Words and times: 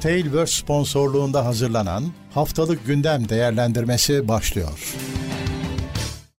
Tailverse 0.00 0.52
sponsorluğunda 0.52 1.44
hazırlanan 1.44 2.04
Haftalık 2.34 2.86
Gündem 2.86 3.28
Değerlendirmesi 3.28 4.28
başlıyor. 4.28 4.94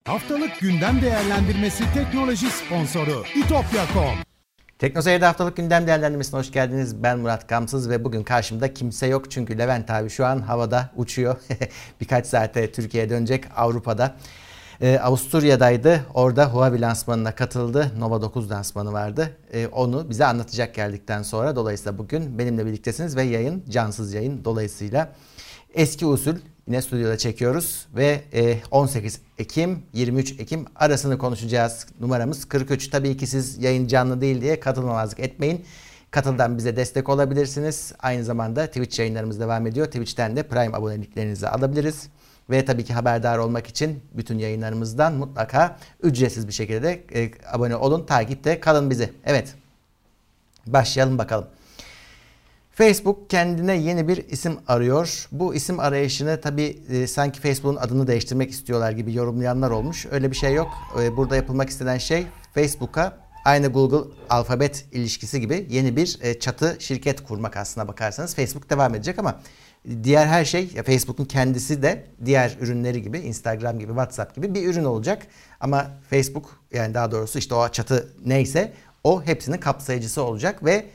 Haftalık 0.05 0.59
Gündem 0.59 1.01
Değerlendirmesi 1.01 1.83
teknoloji 1.93 2.49
sponsoru 2.49 3.23
itopya.com 3.35 4.15
Teknoseyir'de 4.79 5.25
haftalık 5.25 5.57
gündem 5.57 5.87
değerlendirmesine 5.87 6.39
hoş 6.39 6.51
geldiniz. 6.51 7.03
Ben 7.03 7.19
Murat 7.19 7.47
Kamsız 7.47 7.89
ve 7.89 8.03
bugün 8.03 8.23
karşımda 8.23 8.73
kimse 8.73 9.07
yok. 9.07 9.31
Çünkü 9.31 9.57
Levent 9.57 9.91
abi 9.91 10.09
şu 10.09 10.25
an 10.25 10.39
havada 10.39 10.89
uçuyor. 10.95 11.35
Birkaç 12.01 12.25
saate 12.25 12.71
Türkiye'ye 12.71 13.09
dönecek 13.09 13.43
Avrupa'da. 13.55 14.15
Ee, 14.81 14.99
Avusturya'daydı. 14.99 16.05
Orada 16.13 16.53
Huawei 16.53 16.81
lansmanına 16.81 17.35
katıldı. 17.35 17.91
Nova 17.99 18.21
9 18.21 18.51
lansmanı 18.51 18.93
vardı. 18.93 19.37
Ee, 19.53 19.67
onu 19.67 20.09
bize 20.09 20.25
anlatacak 20.25 20.75
geldikten 20.75 21.23
sonra. 21.23 21.55
Dolayısıyla 21.55 21.97
bugün 21.97 22.37
benimle 22.39 22.65
birliktesiniz 22.65 23.15
ve 23.15 23.23
yayın 23.23 23.63
cansız 23.69 24.13
yayın. 24.13 24.45
Dolayısıyla 24.45 25.11
eski 25.73 26.05
usul 26.05 26.35
yine 26.67 26.81
stüdyoda 26.81 27.17
çekiyoruz 27.17 27.87
ve 27.95 28.21
e, 28.33 28.57
18 28.71 29.21
Ekim 29.37 29.83
23 29.93 30.39
Ekim 30.39 30.65
arasını 30.75 31.17
konuşacağız. 31.17 31.85
Numaramız 31.99 32.45
43. 32.45 32.87
Tabii 32.87 33.17
ki 33.17 33.27
siz 33.27 33.63
yayın 33.63 33.87
canlı 33.87 34.21
değil 34.21 34.41
diye 34.41 34.59
katılmamazlık 34.59 35.19
etmeyin. 35.19 35.65
Katıldan 36.11 36.57
bize 36.57 36.75
destek 36.75 37.09
olabilirsiniz. 37.09 37.93
Aynı 37.99 38.23
zamanda 38.23 38.67
Twitch 38.67 38.99
yayınlarımız 38.99 39.39
devam 39.39 39.67
ediyor. 39.67 39.85
Twitch'ten 39.85 40.35
de 40.35 40.43
Prime 40.43 40.77
aboneliklerinizi 40.77 41.47
alabiliriz. 41.47 42.09
Ve 42.51 42.65
tabii 42.65 42.85
ki 42.85 42.93
haberdar 42.93 43.37
olmak 43.37 43.67
için 43.67 44.03
bütün 44.13 44.39
yayınlarımızdan 44.39 45.13
mutlaka 45.13 45.77
ücretsiz 46.03 46.47
bir 46.47 46.53
şekilde 46.53 47.03
e, 47.13 47.31
abone 47.51 47.75
olun, 47.75 48.05
takipte 48.05 48.59
kalın 48.59 48.89
bizi. 48.89 49.13
Evet, 49.25 49.55
başlayalım 50.67 51.17
bakalım. 51.17 51.47
Facebook 52.71 53.29
kendine 53.29 53.77
yeni 53.77 54.07
bir 54.07 54.17
isim 54.29 54.57
arıyor. 54.67 55.27
Bu 55.31 55.55
isim 55.55 55.79
arayışını 55.79 56.41
tabii 56.41 56.79
e, 56.89 57.07
sanki 57.07 57.41
Facebook'un 57.41 57.75
adını 57.75 58.07
değiştirmek 58.07 58.51
istiyorlar 58.51 58.91
gibi 58.91 59.13
yorumlayanlar 59.13 59.71
olmuş. 59.71 60.05
Öyle 60.11 60.31
bir 60.31 60.35
şey 60.35 60.53
yok. 60.53 60.69
E, 61.01 61.17
burada 61.17 61.35
yapılmak 61.35 61.69
istenen 61.69 61.97
şey 61.97 62.27
Facebook'a 62.53 63.17
aynı 63.45 63.67
Google 63.67 64.11
alfabet 64.29 64.85
ilişkisi 64.91 65.41
gibi 65.41 65.67
yeni 65.69 65.95
bir 65.95 66.17
e, 66.21 66.39
çatı 66.39 66.77
şirket 66.79 67.23
kurmak 67.23 67.57
aslına 67.57 67.87
bakarsanız. 67.87 68.35
Facebook 68.35 68.69
devam 68.69 68.95
edecek 68.95 69.19
ama 69.19 69.39
diğer 70.03 70.27
her 70.27 70.45
şey 70.45 70.67
Facebook'un 70.67 71.25
kendisi 71.25 71.81
de 71.81 72.05
diğer 72.25 72.57
ürünleri 72.61 73.01
gibi 73.01 73.19
Instagram 73.19 73.79
gibi 73.79 73.89
WhatsApp 73.89 74.35
gibi 74.35 74.53
bir 74.55 74.67
ürün 74.67 74.83
olacak. 74.83 75.27
Ama 75.59 75.91
Facebook 76.09 76.59
yani 76.73 76.93
daha 76.93 77.11
doğrusu 77.11 77.39
işte 77.39 77.55
o 77.55 77.69
çatı 77.69 78.13
neyse 78.25 78.73
o 79.03 79.23
hepsinin 79.23 79.57
kapsayıcısı 79.57 80.23
olacak 80.23 80.65
ve 80.65 80.85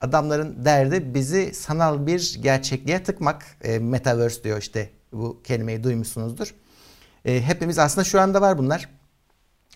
adamların 0.00 0.64
derdi 0.64 1.14
bizi 1.14 1.54
sanal 1.54 2.06
bir 2.06 2.38
gerçekliğe 2.42 3.02
tıkmak. 3.02 3.44
E, 3.64 3.78
Metaverse 3.78 4.44
diyor 4.44 4.58
işte 4.58 4.90
bu 5.12 5.42
kelimeyi 5.44 5.84
duymuşsunuzdur. 5.84 6.54
E, 7.24 7.42
hepimiz 7.42 7.78
aslında 7.78 8.04
şu 8.04 8.20
anda 8.20 8.40
var 8.40 8.58
bunlar. 8.58 8.88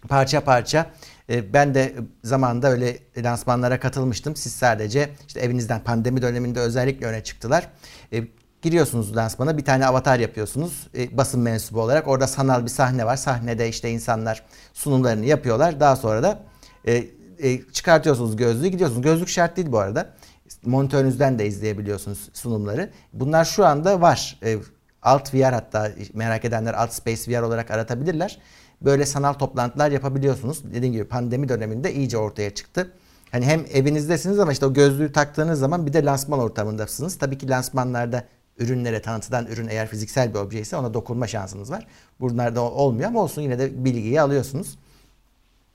Parça 0.08 0.44
parça. 0.44 0.90
E, 1.30 1.52
ben 1.52 1.74
de 1.74 1.94
zamanında 2.24 2.70
öyle 2.70 2.98
lansmanlara 3.16 3.80
katılmıştım. 3.80 4.36
Siz 4.36 4.52
sadece 4.52 5.10
işte 5.26 5.40
evinizden 5.40 5.84
pandemi 5.84 6.22
döneminde 6.22 6.60
özellikle 6.60 7.06
öne 7.06 7.24
çıktılar. 7.24 7.68
E, 8.12 8.24
Giriyorsunuz 8.62 9.16
lansmana 9.16 9.58
bir 9.58 9.64
tane 9.64 9.86
avatar 9.86 10.18
yapıyorsunuz 10.18 10.88
e, 10.96 11.16
basın 11.16 11.40
mensubu 11.40 11.80
olarak. 11.80 12.08
Orada 12.08 12.26
sanal 12.26 12.64
bir 12.64 12.70
sahne 12.70 13.06
var. 13.06 13.16
Sahnede 13.16 13.68
işte 13.68 13.90
insanlar 13.90 14.42
sunumlarını 14.72 15.24
yapıyorlar. 15.24 15.80
Daha 15.80 15.96
sonra 15.96 16.22
da 16.22 16.42
e, 16.86 17.04
e, 17.38 17.62
çıkartıyorsunuz 17.72 18.36
gözlüğü 18.36 18.68
gidiyorsunuz. 18.68 19.02
Gözlük 19.02 19.28
şart 19.28 19.56
değil 19.56 19.72
bu 19.72 19.78
arada. 19.78 20.14
Monitörünüzden 20.64 21.38
de 21.38 21.46
izleyebiliyorsunuz 21.46 22.28
sunumları. 22.32 22.90
Bunlar 23.12 23.44
şu 23.44 23.66
anda 23.66 24.00
var. 24.00 24.38
E, 24.44 24.56
Alt 25.02 25.34
VR 25.34 25.52
hatta 25.52 25.90
merak 26.14 26.44
edenler 26.44 26.74
Alt 26.74 26.92
Space 26.92 27.32
VR 27.32 27.42
olarak 27.42 27.70
aratabilirler. 27.70 28.38
Böyle 28.82 29.06
sanal 29.06 29.32
toplantılar 29.32 29.90
yapabiliyorsunuz. 29.90 30.64
Dediğim 30.74 30.92
gibi 30.92 31.04
pandemi 31.04 31.48
döneminde 31.48 31.94
iyice 31.94 32.18
ortaya 32.18 32.54
çıktı. 32.54 32.92
Hani 33.30 33.46
hem 33.46 33.64
evinizdesiniz 33.72 34.38
ama 34.38 34.52
işte 34.52 34.66
o 34.66 34.72
gözlüğü 34.72 35.12
taktığınız 35.12 35.58
zaman 35.58 35.86
bir 35.86 35.92
de 35.92 36.04
lansman 36.04 36.40
ortamındasınız. 36.40 37.18
Tabii 37.18 37.38
ki 37.38 37.48
lansmanlarda 37.48 38.24
ürünlere 38.58 39.02
tanıtılan 39.02 39.46
ürün 39.46 39.68
eğer 39.68 39.88
fiziksel 39.88 40.34
bir 40.34 40.38
obje 40.38 40.60
ise 40.60 40.76
ona 40.76 40.94
dokunma 40.94 41.26
şansınız 41.26 41.70
var. 41.70 41.86
Bunlarda 42.20 42.60
olmuyor 42.60 43.08
ama 43.08 43.22
olsun 43.22 43.42
yine 43.42 43.58
de 43.58 43.84
bilgiyi 43.84 44.20
alıyorsunuz. 44.20 44.78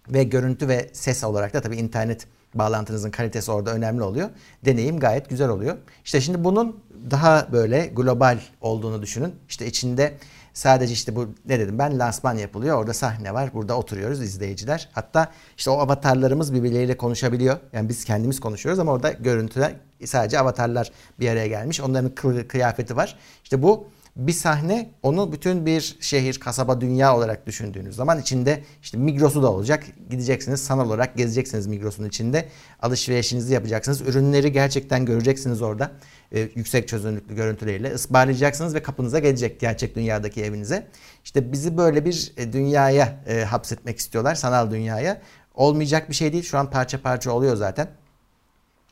Ve 0.10 0.24
görüntü 0.24 0.68
ve 0.68 0.90
ses 0.94 1.24
olarak 1.24 1.54
da 1.54 1.62
tabii 1.62 1.76
internet 1.76 2.28
bağlantınızın 2.56 3.12
kalitesi 3.12 3.52
orada 3.52 3.74
önemli 3.74 4.04
oluyor. 4.04 4.30
Deneyim 4.66 5.00
gayet 5.00 5.30
güzel 5.30 5.50
oluyor. 5.50 5.78
İşte 6.06 6.22
şimdi 6.22 6.44
bunun 6.44 6.80
daha 7.12 7.48
böyle 7.52 7.86
global 7.86 8.40
olduğunu 8.62 9.02
düşünün. 9.02 9.36
İşte 9.50 9.68
içinde 9.68 10.14
sadece 10.58 10.94
işte 10.94 11.16
bu 11.16 11.28
ne 11.46 11.60
dedim 11.60 11.80
ben 11.80 12.00
lansman 12.00 12.38
yapılıyor. 12.38 12.78
Orada 12.78 12.94
sahne 12.94 13.34
var. 13.34 13.54
Burada 13.54 13.78
oturuyoruz 13.78 14.22
izleyiciler. 14.22 14.90
Hatta 14.92 15.32
işte 15.58 15.70
o 15.70 15.78
avatarlarımız 15.80 16.54
birbirleriyle 16.54 16.98
konuşabiliyor. 16.98 17.58
Yani 17.74 17.90
biz 17.90 18.06
kendimiz 18.06 18.40
konuşuyoruz 18.40 18.80
ama 18.80 18.92
orada 18.92 19.12
görüntüler 19.12 19.76
sadece 20.06 20.40
avatarlar 20.40 20.92
bir 21.20 21.30
araya 21.30 21.48
gelmiş. 21.48 21.82
Onların 21.82 22.16
kıyafeti 22.48 22.96
var. 22.96 23.20
İşte 23.44 23.62
bu 23.64 23.88
bir 24.18 24.34
sahne 24.34 24.90
onu 25.04 25.32
bütün 25.32 25.66
bir 25.66 25.98
şehir, 26.00 26.40
kasaba, 26.40 26.82
dünya 26.82 27.18
olarak 27.18 27.48
düşündüğünüz 27.48 27.96
zaman 27.96 28.22
içinde 28.22 28.64
işte 28.82 28.98
Migros'u 28.98 29.44
da 29.44 29.52
olacak. 29.52 29.84
Gideceksiniz 30.10 30.64
sanal 30.64 30.88
olarak 30.88 31.18
gezeceksiniz 31.18 31.68
Migros'un 31.68 32.08
içinde. 32.08 32.46
Alışverişinizi 32.82 33.54
yapacaksınız. 33.54 34.02
Ürünleri 34.02 34.52
gerçekten 34.52 35.06
göreceksiniz 35.06 35.62
orada. 35.62 35.92
E, 36.32 36.40
yüksek 36.40 36.88
çözünürlüklü 36.88 37.36
görüntüleriyle 37.36 37.94
ısmarlayacaksınız 37.94 38.76
ve 38.76 38.84
kapınıza 38.84 39.20
gelecek 39.20 39.60
gerçek 39.60 39.96
dünyadaki 39.96 40.44
evinize. 40.44 40.88
İşte 41.24 41.52
bizi 41.52 41.78
böyle 41.78 42.06
bir 42.06 42.34
e, 42.38 42.54
dünyaya 42.54 43.24
e, 43.28 43.44
hapsetmek 43.44 44.00
istiyorlar, 44.00 44.36
sanal 44.36 44.72
dünyaya. 44.72 45.22
Olmayacak 45.56 46.10
bir 46.10 46.16
şey 46.16 46.34
değil. 46.34 46.44
Şu 46.44 46.58
an 46.58 46.70
parça 46.70 47.02
parça 47.02 47.32
oluyor 47.32 47.56
zaten. 47.56 47.88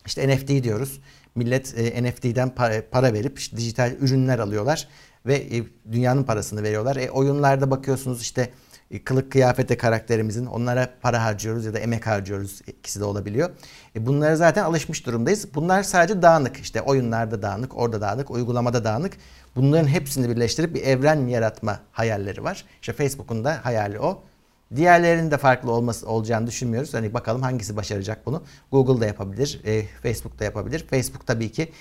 İşte 0.05 0.35
NFT 0.35 0.47
diyoruz. 0.47 0.99
Millet 1.35 1.77
e, 1.77 2.03
NFT'den 2.03 2.49
para, 2.49 2.89
para 2.91 3.13
verip 3.13 3.39
işte 3.39 3.57
dijital 3.57 3.91
ürünler 3.91 4.39
alıyorlar 4.39 4.87
ve 5.25 5.35
e, 5.35 5.63
dünyanın 5.91 6.23
parasını 6.23 6.63
veriyorlar. 6.63 6.95
E, 6.95 7.11
oyunlarda 7.11 7.71
bakıyorsunuz 7.71 8.21
işte 8.21 8.49
e, 8.91 9.03
kılık 9.03 9.31
kıyafete 9.31 9.77
karakterimizin 9.77 10.45
onlara 10.45 10.89
para 11.01 11.23
harcıyoruz 11.23 11.65
ya 11.65 11.73
da 11.73 11.79
emek 11.79 12.07
harcıyoruz 12.07 12.61
ikisi 12.67 12.99
de 12.99 13.05
olabiliyor. 13.05 13.49
E, 13.95 14.05
bunlara 14.05 14.35
zaten 14.35 14.63
alışmış 14.63 15.05
durumdayız. 15.05 15.47
Bunlar 15.55 15.83
sadece 15.83 16.21
dağınık 16.21 16.57
işte 16.57 16.81
oyunlarda 16.81 17.41
dağınık, 17.41 17.77
orada 17.77 18.01
dağınık, 18.01 18.31
uygulamada 18.31 18.83
dağınık. 18.83 19.13
Bunların 19.55 19.87
hepsini 19.87 20.29
birleştirip 20.29 20.75
bir 20.75 20.81
evren 20.83 21.27
yaratma 21.27 21.79
hayalleri 21.91 22.43
var. 22.43 22.65
İşte 22.81 22.93
Facebook'un 22.93 23.43
da 23.43 23.59
hayali 23.65 23.99
o. 23.99 24.23
Diğerlerinin 24.75 25.31
de 25.31 25.37
farklı 25.37 25.71
olması 25.71 26.09
olacağını 26.09 26.47
düşünmüyoruz. 26.47 26.93
Hani 26.93 27.13
bakalım 27.13 27.41
hangisi 27.41 27.77
başaracak 27.77 28.25
bunu. 28.25 28.43
Google 28.71 29.01
da 29.01 29.05
yapabilir, 29.05 29.61
e, 29.65 29.85
Facebook 30.03 30.39
da 30.39 30.43
yapabilir. 30.43 30.85
Facebook 30.89 31.27
tabii 31.27 31.51
ki 31.51 31.71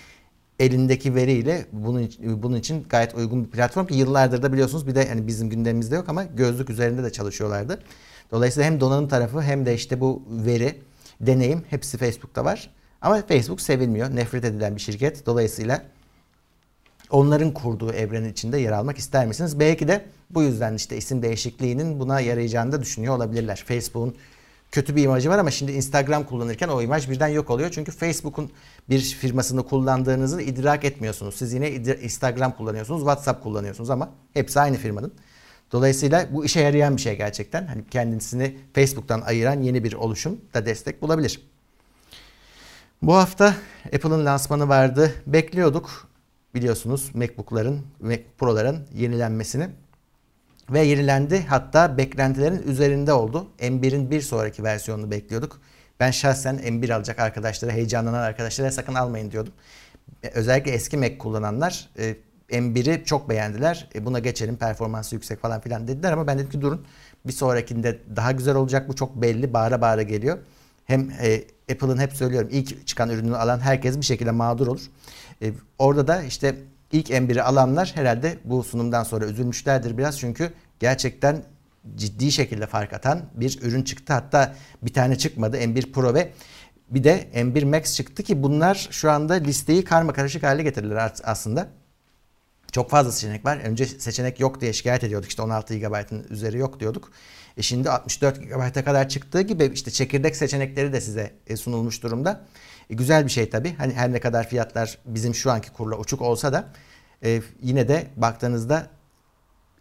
elindeki 0.59 1.15
veriyle 1.15 1.66
bunun 1.72 2.10
bunun 2.20 2.56
için 2.56 2.87
gayet 2.88 3.15
uygun 3.15 3.44
bir 3.44 3.50
platform 3.50 3.87
ki 3.87 3.94
yıllardır 3.94 4.42
da 4.42 4.53
biliyorsunuz 4.53 4.87
bir 4.87 4.94
de 4.94 5.09
hani 5.09 5.26
bizim 5.26 5.50
gündemimizde 5.50 5.94
yok 5.94 6.09
ama 6.09 6.25
gözlük 6.25 6.70
üzerinde 6.70 7.04
de 7.04 7.12
çalışıyorlardı. 7.12 7.78
Dolayısıyla 8.31 8.70
hem 8.70 8.81
donanım 8.81 9.09
tarafı 9.09 9.41
hem 9.41 9.66
de 9.66 9.75
işte 9.75 10.00
bu 10.00 10.22
veri, 10.28 10.81
deneyim 11.20 11.62
hepsi 11.70 11.98
Facebook'ta 11.98 12.44
var. 12.44 12.70
Ama 13.03 13.22
Facebook 13.22 13.60
sevilmiyor. 13.60 14.16
Nefret 14.16 14.44
edilen 14.44 14.76
bir 14.76 14.81
şirket. 14.81 15.26
Dolayısıyla 15.26 15.82
onların 17.10 17.54
kurduğu 17.54 17.93
evrenin 17.93 18.32
içinde 18.32 18.59
yer 18.59 18.72
almak 18.72 18.98
ister 18.98 19.26
misiniz? 19.26 19.60
Belki 19.60 19.88
de 19.88 20.04
bu 20.31 20.43
yüzden 20.43 20.75
işte 20.75 20.97
isim 20.97 21.22
değişikliğinin 21.22 22.00
buna 22.00 22.20
yarayacağını 22.20 22.72
da 22.72 22.82
düşünüyor 22.82 23.16
olabilirler. 23.16 23.64
Facebook'un 23.66 24.14
kötü 24.75 24.97
bir 24.97 25.03
imajı 25.03 25.31
var 25.31 25.39
ama 25.39 25.51
şimdi 25.51 25.73
Instagram 25.73 26.25
kullanırken 26.25 26.69
o 26.69 26.83
imaj 26.83 27.11
birden 27.11 27.29
yok 27.29 27.51
oluyor. 27.51 27.71
Çünkü 27.71 27.93
Facebook'un 27.93 28.50
bir 28.91 29.00
firmasını 29.00 29.67
kullandığınızı 29.67 30.43
idrak 30.43 30.85
etmiyorsunuz. 30.85 31.35
Siz 31.35 31.53
yine 31.53 31.71
Instagram 31.71 32.56
kullanıyorsunuz, 32.56 33.00
WhatsApp 33.00 33.43
kullanıyorsunuz 33.43 33.91
ama 33.91 34.11
hepsi 34.32 34.61
aynı 34.61 34.76
firmanın. 34.76 35.12
Dolayısıyla 35.73 36.29
bu 36.32 36.44
işe 36.44 36.61
yarayan 36.61 36.97
bir 36.97 37.00
şey 37.00 37.17
gerçekten. 37.17 37.67
Hani 37.67 37.85
kendisini 37.91 38.56
Facebook'tan 38.75 39.21
ayıran 39.21 39.62
yeni 39.62 39.85
bir 39.85 39.93
oluşum 39.93 40.41
da 40.55 40.67
destek 40.67 41.03
bulabilir. 41.03 41.41
Bu 43.03 43.15
hafta 43.15 43.55
Apple'ın 43.94 44.27
lansmanı 44.27 44.69
vardı. 44.69 45.12
Bekliyorduk 45.27 46.09
biliyorsunuz 46.55 47.11
MacBook'ların, 47.15 47.82
Mac 48.00 48.23
Pro'ların 48.38 48.87
yenilenmesini 48.94 49.69
ve 50.70 50.81
yenilendi. 50.81 51.44
Hatta 51.49 51.99
beklentilerin 51.99 52.62
üzerinde 52.62 53.12
oldu. 53.12 53.49
M1'in 53.58 54.11
bir 54.11 54.20
sonraki 54.20 54.64
versiyonunu 54.64 55.11
bekliyorduk. 55.11 55.61
Ben 56.00 56.11
şahsen 56.11 56.56
M1 56.56 56.94
alacak 56.94 57.19
arkadaşlara, 57.19 57.72
heyecanlanan 57.72 58.22
arkadaşlara 58.22 58.72
sakın 58.72 58.94
almayın 58.94 59.31
diyordum. 59.31 59.52
E, 60.22 60.28
özellikle 60.28 60.70
eski 60.70 60.96
Mac 60.96 61.19
kullananlar 61.19 61.88
e, 61.99 62.16
M1'i 62.50 63.05
çok 63.05 63.28
beğendiler. 63.28 63.88
E, 63.94 64.06
buna 64.06 64.19
geçelim 64.19 64.56
performansı 64.56 65.14
yüksek 65.14 65.40
falan 65.40 65.61
filan 65.61 65.88
dediler 65.88 66.12
ama 66.12 66.26
ben 66.26 66.38
dedim 66.38 66.50
ki 66.50 66.61
durun. 66.61 66.87
Bir 67.26 67.32
sonrakinde 67.32 67.99
daha 68.17 68.32
güzel 68.32 68.55
olacak 68.55 68.88
bu 68.88 68.96
çok 68.96 69.22
belli 69.22 69.52
bağıra 69.52 69.81
bağıra 69.81 70.02
geliyor. 70.02 70.38
hem 70.84 71.10
e, 71.22 71.44
Apple'ın 71.72 71.99
hep 71.99 72.12
söylüyorum 72.12 72.49
ilk 72.52 72.87
çıkan 72.87 73.10
ürünü 73.10 73.37
alan 73.37 73.60
herkes 73.60 73.96
bir 73.96 74.05
şekilde 74.05 74.31
mağdur 74.31 74.67
olur. 74.67 74.82
E, 75.43 75.52
orada 75.78 76.06
da 76.06 76.22
işte 76.22 76.56
ilk 76.94 77.11
M1'i 77.11 77.43
alanlar 77.43 77.93
herhalde 77.94 78.38
bu 78.44 78.64
sunumdan 78.64 79.02
sonra 79.02 79.26
üzülmüşlerdir 79.26 79.99
biraz 79.99 80.19
çünkü 80.19 80.52
gerçekten 80.81 81.43
ciddi 81.96 82.32
şekilde 82.32 82.67
fark 82.67 82.93
atan 82.93 83.23
bir 83.35 83.58
ürün 83.62 83.82
çıktı. 83.82 84.12
Hatta 84.12 84.55
bir 84.82 84.93
tane 84.93 85.19
çıkmadı 85.19 85.56
M1 85.56 85.93
Pro 85.93 86.14
ve 86.14 86.32
bir 86.91 87.05
de 87.05 87.29
M1 87.35 87.64
Max 87.64 87.96
çıktı 87.96 88.23
ki 88.23 88.43
bunlar 88.43 88.88
şu 88.91 89.11
anda 89.11 89.35
listeyi 89.35 89.85
karma 89.85 90.12
karışık 90.12 90.43
hale 90.43 90.62
getirdiler 90.62 91.12
aslında. 91.25 91.69
Çok 92.73 92.91
fazla 92.91 93.12
seçenek 93.12 93.44
var. 93.44 93.56
Önce 93.56 93.87
seçenek 93.87 94.41
yok 94.41 94.61
diye 94.61 94.73
şikayet 94.73 95.05
ediyorduk. 95.05 95.29
İşte 95.29 95.43
16 95.43 95.79
GB'ın 95.79 96.26
üzeri 96.31 96.58
yok 96.58 96.81
diyorduk. 96.81 97.11
E 97.56 97.62
şimdi 97.62 97.91
64 97.91 98.43
GB'a 98.43 98.85
kadar 98.85 99.08
çıktığı 99.08 99.41
gibi 99.41 99.70
işte 99.75 99.91
çekirdek 99.91 100.37
seçenekleri 100.37 100.93
de 100.93 101.00
size 101.00 101.32
e, 101.46 101.56
sunulmuş 101.56 102.02
durumda. 102.02 102.44
E, 102.90 102.94
güzel 102.94 103.25
bir 103.25 103.31
şey 103.31 103.50
tabii. 103.50 103.75
Hani 103.75 103.92
her 103.94 104.12
ne 104.12 104.20
kadar 104.20 104.48
fiyatlar 104.48 104.98
bizim 105.04 105.34
şu 105.34 105.50
anki 105.50 105.72
kurla 105.72 105.96
uçuk 105.96 106.22
olsa 106.22 106.52
da 106.52 106.69
e, 107.25 107.42
yine 107.62 107.88
de 107.88 108.06
baktığınızda 108.16 108.88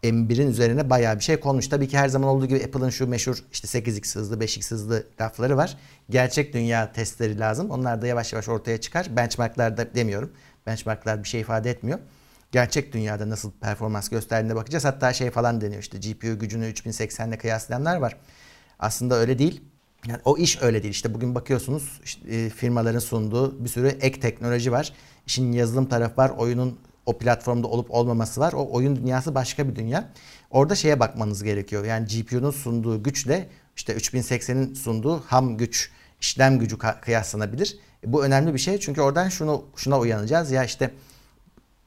M1'in 0.04 0.48
üzerine 0.48 0.90
bayağı 0.90 1.16
bir 1.16 1.24
şey 1.24 1.40
konmuş. 1.40 1.68
Tabii 1.68 1.88
ki 1.88 1.98
her 1.98 2.08
zaman 2.10 2.30
olduğu 2.30 2.46
gibi 2.46 2.64
Apple'ın 2.64 2.90
şu 2.90 3.08
meşhur 3.08 3.44
işte 3.52 3.80
8x 3.80 4.16
hızlı, 4.16 4.38
5x 4.38 4.72
hızlı 4.72 5.08
lafları 5.22 5.58
var. 5.58 5.78
Gerçek 6.10 6.54
dünya 6.54 6.92
testleri 6.92 7.40
lazım. 7.40 7.70
Onlar 7.70 8.02
da 8.02 8.08
yavaş 8.08 8.34
yavaş 8.34 8.50
ortaya 8.50 8.82
çıkar. 8.82 9.08
Benchmarklarda 9.16 9.96
demiyorum. 9.96 10.34
Benchmarklar 10.66 11.24
bir 11.24 11.30
şey 11.30 11.42
ifade 11.42 11.70
etmiyor. 11.70 12.00
Gerçek 12.52 12.94
dünyada 12.94 13.30
nasıl 13.30 13.52
performans 13.52 14.10
gösterdiğine 14.10 14.56
bakacağız. 14.56 14.86
Hatta 14.86 15.14
şey 15.14 15.32
falan 15.32 15.62
deniyor 15.62 15.82
işte 15.82 15.98
GPU 15.98 16.40
gücünü 16.40 16.68
3080 16.68 17.28
ile 17.28 17.38
kıyaslayanlar 17.38 17.98
var. 17.98 18.18
Aslında 18.80 19.16
öyle 19.16 19.40
değil. 19.40 19.64
Yani 20.08 20.20
o 20.26 20.38
iş 20.38 20.62
öyle 20.62 20.84
değil. 20.84 20.94
İşte 20.94 21.14
bugün 21.14 21.36
bakıyorsunuz 21.36 22.00
işte, 22.04 22.50
firmaların 22.50 23.00
sunduğu 23.00 23.64
bir 23.64 23.70
sürü 23.70 23.88
ek 23.88 24.20
teknoloji 24.20 24.72
var. 24.72 24.94
İşin 25.28 25.52
yazılım 25.52 25.86
tarafı 25.86 26.18
var. 26.18 26.30
Oyunun 26.30 26.80
o 27.06 27.18
platformda 27.18 27.68
olup 27.68 27.92
olmaması 27.92 28.42
var. 28.42 28.54
O 28.54 28.72
oyun 28.72 28.96
dünyası 28.96 29.36
başka 29.36 29.70
bir 29.70 29.76
dünya. 29.76 30.10
Orada 30.52 30.76
şeye 30.76 31.00
bakmanız 31.00 31.44
gerekiyor. 31.44 31.86
Yani 31.86 32.08
GPU'nun 32.08 32.52
sunduğu 32.52 33.04
güçle 33.04 33.50
işte 33.76 33.94
3080'in 33.94 34.74
sunduğu 34.74 35.20
ham 35.20 35.58
güç, 35.58 35.92
işlem 36.22 36.60
gücü 36.60 36.78
kıyaslanabilir. 36.78 37.78
E, 38.04 38.14
bu 38.14 38.26
önemli 38.26 38.54
bir 38.54 38.60
şey 38.60 38.80
çünkü 38.80 39.02
oradan 39.02 39.30
şunu 39.30 39.66
şuna 39.76 40.00
uyanacağız. 40.00 40.52
Ya 40.52 40.64
işte 40.64 40.94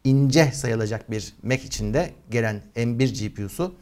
ince 0.04 0.52
sayılacak 0.52 1.10
bir 1.10 1.34
Mac 1.42 1.62
içinde 1.64 2.10
gelen 2.30 2.62
M1 2.76 3.28
GPU'su 3.28 3.74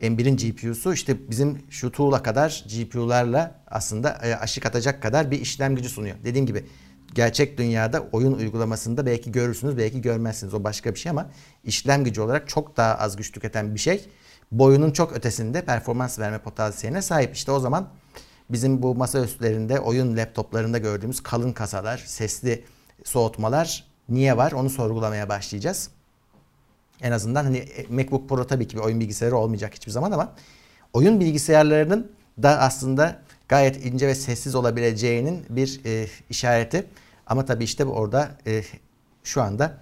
M1'in 0.00 0.36
GPU'su 0.36 0.92
işte 0.92 1.30
bizim 1.30 1.62
şu 1.70 1.92
tool'a 1.92 2.22
kadar 2.22 2.64
GPU'larla 2.76 3.54
aslında 3.66 4.10
e, 4.22 4.36
aşık 4.36 4.66
atacak 4.66 5.02
kadar 5.02 5.30
bir 5.30 5.40
işlem 5.40 5.76
gücü 5.76 5.88
sunuyor. 5.88 6.16
Dediğim 6.24 6.46
gibi 6.46 6.66
gerçek 7.14 7.58
dünyada 7.58 8.00
oyun 8.12 8.32
uygulamasında 8.32 9.06
belki 9.06 9.32
görürsünüz 9.32 9.76
belki 9.76 10.00
görmezsiniz 10.00 10.54
o 10.54 10.64
başka 10.64 10.94
bir 10.94 10.98
şey 10.98 11.10
ama 11.10 11.30
işlem 11.64 12.04
gücü 12.04 12.20
olarak 12.20 12.48
çok 12.48 12.76
daha 12.76 12.94
az 12.94 13.16
güç 13.16 13.32
tüketen 13.32 13.74
bir 13.74 13.80
şey. 13.80 14.08
Boyunun 14.52 14.90
çok 14.90 15.12
ötesinde 15.12 15.64
performans 15.64 16.18
verme 16.18 16.38
potansiyeline 16.38 17.02
sahip. 17.02 17.34
İşte 17.34 17.52
o 17.52 17.60
zaman 17.60 17.88
bizim 18.50 18.82
bu 18.82 18.94
masa 18.94 19.24
üstlerinde 19.24 19.80
oyun 19.80 20.16
laptoplarında 20.16 20.78
gördüğümüz 20.78 21.22
kalın 21.22 21.52
kasalar, 21.52 22.04
sesli 22.06 22.64
soğutmalar 23.04 23.84
niye 24.08 24.36
var 24.36 24.52
onu 24.52 24.70
sorgulamaya 24.70 25.28
başlayacağız. 25.28 25.90
En 27.02 27.12
azından 27.12 27.44
hani 27.44 27.58
e, 27.58 27.86
MacBook 27.90 28.28
Pro 28.28 28.46
tabii 28.46 28.68
ki 28.68 28.76
bir 28.76 28.82
oyun 28.82 29.00
bilgisayarı 29.00 29.36
olmayacak 29.36 29.74
hiçbir 29.74 29.92
zaman 29.92 30.12
ama 30.12 30.32
oyun 30.92 31.20
bilgisayarlarının 31.20 32.12
da 32.42 32.60
aslında 32.60 33.22
gayet 33.48 33.84
ince 33.84 34.06
ve 34.06 34.14
sessiz 34.14 34.54
olabileceğinin 34.54 35.44
bir 35.50 35.80
e, 35.84 36.06
işareti. 36.30 36.86
Ama 37.26 37.44
tabii 37.44 37.64
işte 37.64 37.84
orada 37.84 38.30
e, 38.46 38.62
şu 39.24 39.42
anda 39.42 39.78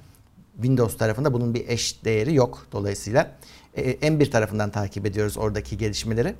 Windows 0.54 0.98
tarafında 0.98 1.32
bunun 1.32 1.54
bir 1.54 1.68
eş 1.68 2.04
değeri 2.04 2.34
yok. 2.34 2.66
Dolayısıyla 2.72 3.30
e, 3.76 3.92
M1 3.92 4.30
tarafından 4.30 4.70
takip 4.70 5.06
ediyoruz 5.06 5.38
oradaki 5.38 5.78
gelişmeleri. 5.78 6.34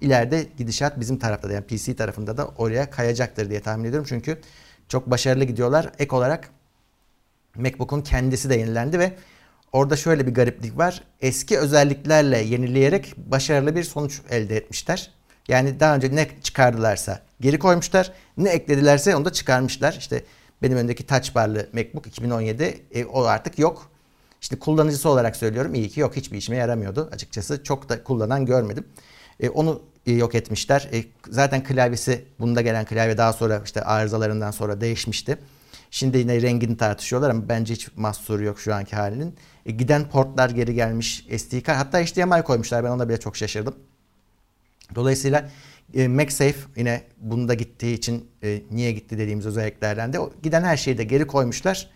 İleride 0.00 0.46
gidişat 0.58 1.00
bizim 1.00 1.18
tarafta 1.18 1.48
da 1.48 1.52
yani 1.52 1.66
PC 1.66 1.96
tarafında 1.96 2.36
da 2.36 2.48
oraya 2.58 2.90
kayacaktır 2.90 3.50
diye 3.50 3.60
tahmin 3.60 3.84
ediyorum. 3.84 4.06
Çünkü 4.08 4.40
çok 4.88 5.10
başarılı 5.10 5.44
gidiyorlar. 5.44 5.92
Ek 5.98 6.16
olarak 6.16 6.50
MacBook'un 7.56 8.02
kendisi 8.02 8.50
de 8.50 8.54
yenilendi 8.54 8.98
ve 8.98 9.12
orada 9.72 9.96
şöyle 9.96 10.26
bir 10.26 10.34
gariplik 10.34 10.78
var. 10.78 11.02
Eski 11.20 11.58
özelliklerle 11.58 12.38
yenileyerek 12.38 13.14
başarılı 13.16 13.76
bir 13.76 13.84
sonuç 13.84 14.20
elde 14.30 14.56
etmişler. 14.56 15.10
Yani 15.48 15.80
daha 15.80 15.94
önce 15.96 16.16
ne 16.16 16.28
çıkardılarsa 16.42 17.22
geri 17.40 17.58
koymuşlar. 17.58 18.12
Ne 18.36 18.50
ekledilerse 18.50 19.16
onu 19.16 19.24
da 19.24 19.32
çıkarmışlar. 19.32 19.96
İşte 19.98 20.24
benim 20.62 20.76
öndeki 20.76 21.06
touch 21.06 21.34
barlı 21.34 21.68
MacBook 21.72 22.06
2017 22.06 22.82
e, 22.94 23.04
o 23.04 23.22
artık 23.22 23.58
yok. 23.58 23.90
İşte 24.40 24.58
kullanıcısı 24.58 25.08
olarak 25.08 25.36
söylüyorum 25.36 25.74
iyi 25.74 25.88
ki 25.88 26.00
yok 26.00 26.16
hiçbir 26.16 26.38
işime 26.38 26.56
yaramıyordu 26.56 27.08
açıkçası. 27.12 27.64
Çok 27.64 27.88
da 27.88 28.04
kullanan 28.04 28.46
görmedim. 28.46 28.84
E, 29.40 29.48
onu 29.48 29.82
e, 30.06 30.12
yok 30.12 30.34
etmişler. 30.34 30.88
E, 30.92 31.04
zaten 31.30 31.64
klavyesi 31.64 32.24
bunda 32.38 32.60
gelen 32.60 32.84
klavye 32.84 33.18
daha 33.18 33.32
sonra 33.32 33.62
işte 33.64 33.82
arızalarından 33.82 34.50
sonra 34.50 34.80
değişmişti. 34.80 35.38
Şimdi 35.90 36.18
yine 36.18 36.42
rengini 36.42 36.76
tartışıyorlar 36.76 37.30
ama 37.30 37.48
bence 37.48 37.74
hiç 37.74 37.88
mahsuru 37.96 38.44
yok 38.44 38.60
şu 38.60 38.74
anki 38.74 38.96
halinin. 38.96 39.34
E, 39.66 39.72
giden 39.72 40.08
portlar 40.08 40.50
geri 40.50 40.74
gelmiş. 40.74 41.26
SD 41.36 41.60
kart 41.62 41.78
hatta 41.78 42.00
HDMI 42.00 42.42
koymuşlar. 42.42 42.84
Ben 42.84 42.90
ona 42.90 43.08
bile 43.08 43.20
çok 43.20 43.36
şaşırdım. 43.36 43.74
Dolayısıyla 44.94 45.50
e, 45.94 46.08
MagSafe 46.08 46.58
yine 46.76 47.02
bunda 47.20 47.54
gittiği 47.54 47.94
için 47.94 48.28
e, 48.42 48.62
niye 48.70 48.92
gitti 48.92 49.18
dediğimiz 49.18 49.46
özelliklerden 49.46 50.12
de 50.12 50.18
o, 50.18 50.32
giden 50.42 50.62
her 50.62 50.76
şeyi 50.76 50.98
de 50.98 51.04
geri 51.04 51.26
koymuşlar. 51.26 51.90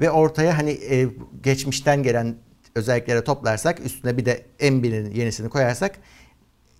Ve 0.00 0.10
ortaya 0.10 0.58
hani 0.58 0.70
e, 0.70 1.08
geçmişten 1.42 2.02
gelen 2.02 2.36
özelliklere 2.74 3.24
toplarsak 3.24 3.80
üstüne 3.86 4.16
bir 4.16 4.24
de 4.24 4.46
M1'in 4.60 5.10
yenisini 5.10 5.48
koyarsak 5.48 5.98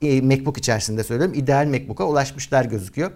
e, 0.02 0.20
MacBook 0.20 0.58
içerisinde 0.58 1.04
söylüyorum 1.04 1.34
ideal 1.34 1.66
MacBook'a 1.66 2.04
ulaşmışlar 2.04 2.64
gözüküyor. 2.64 3.10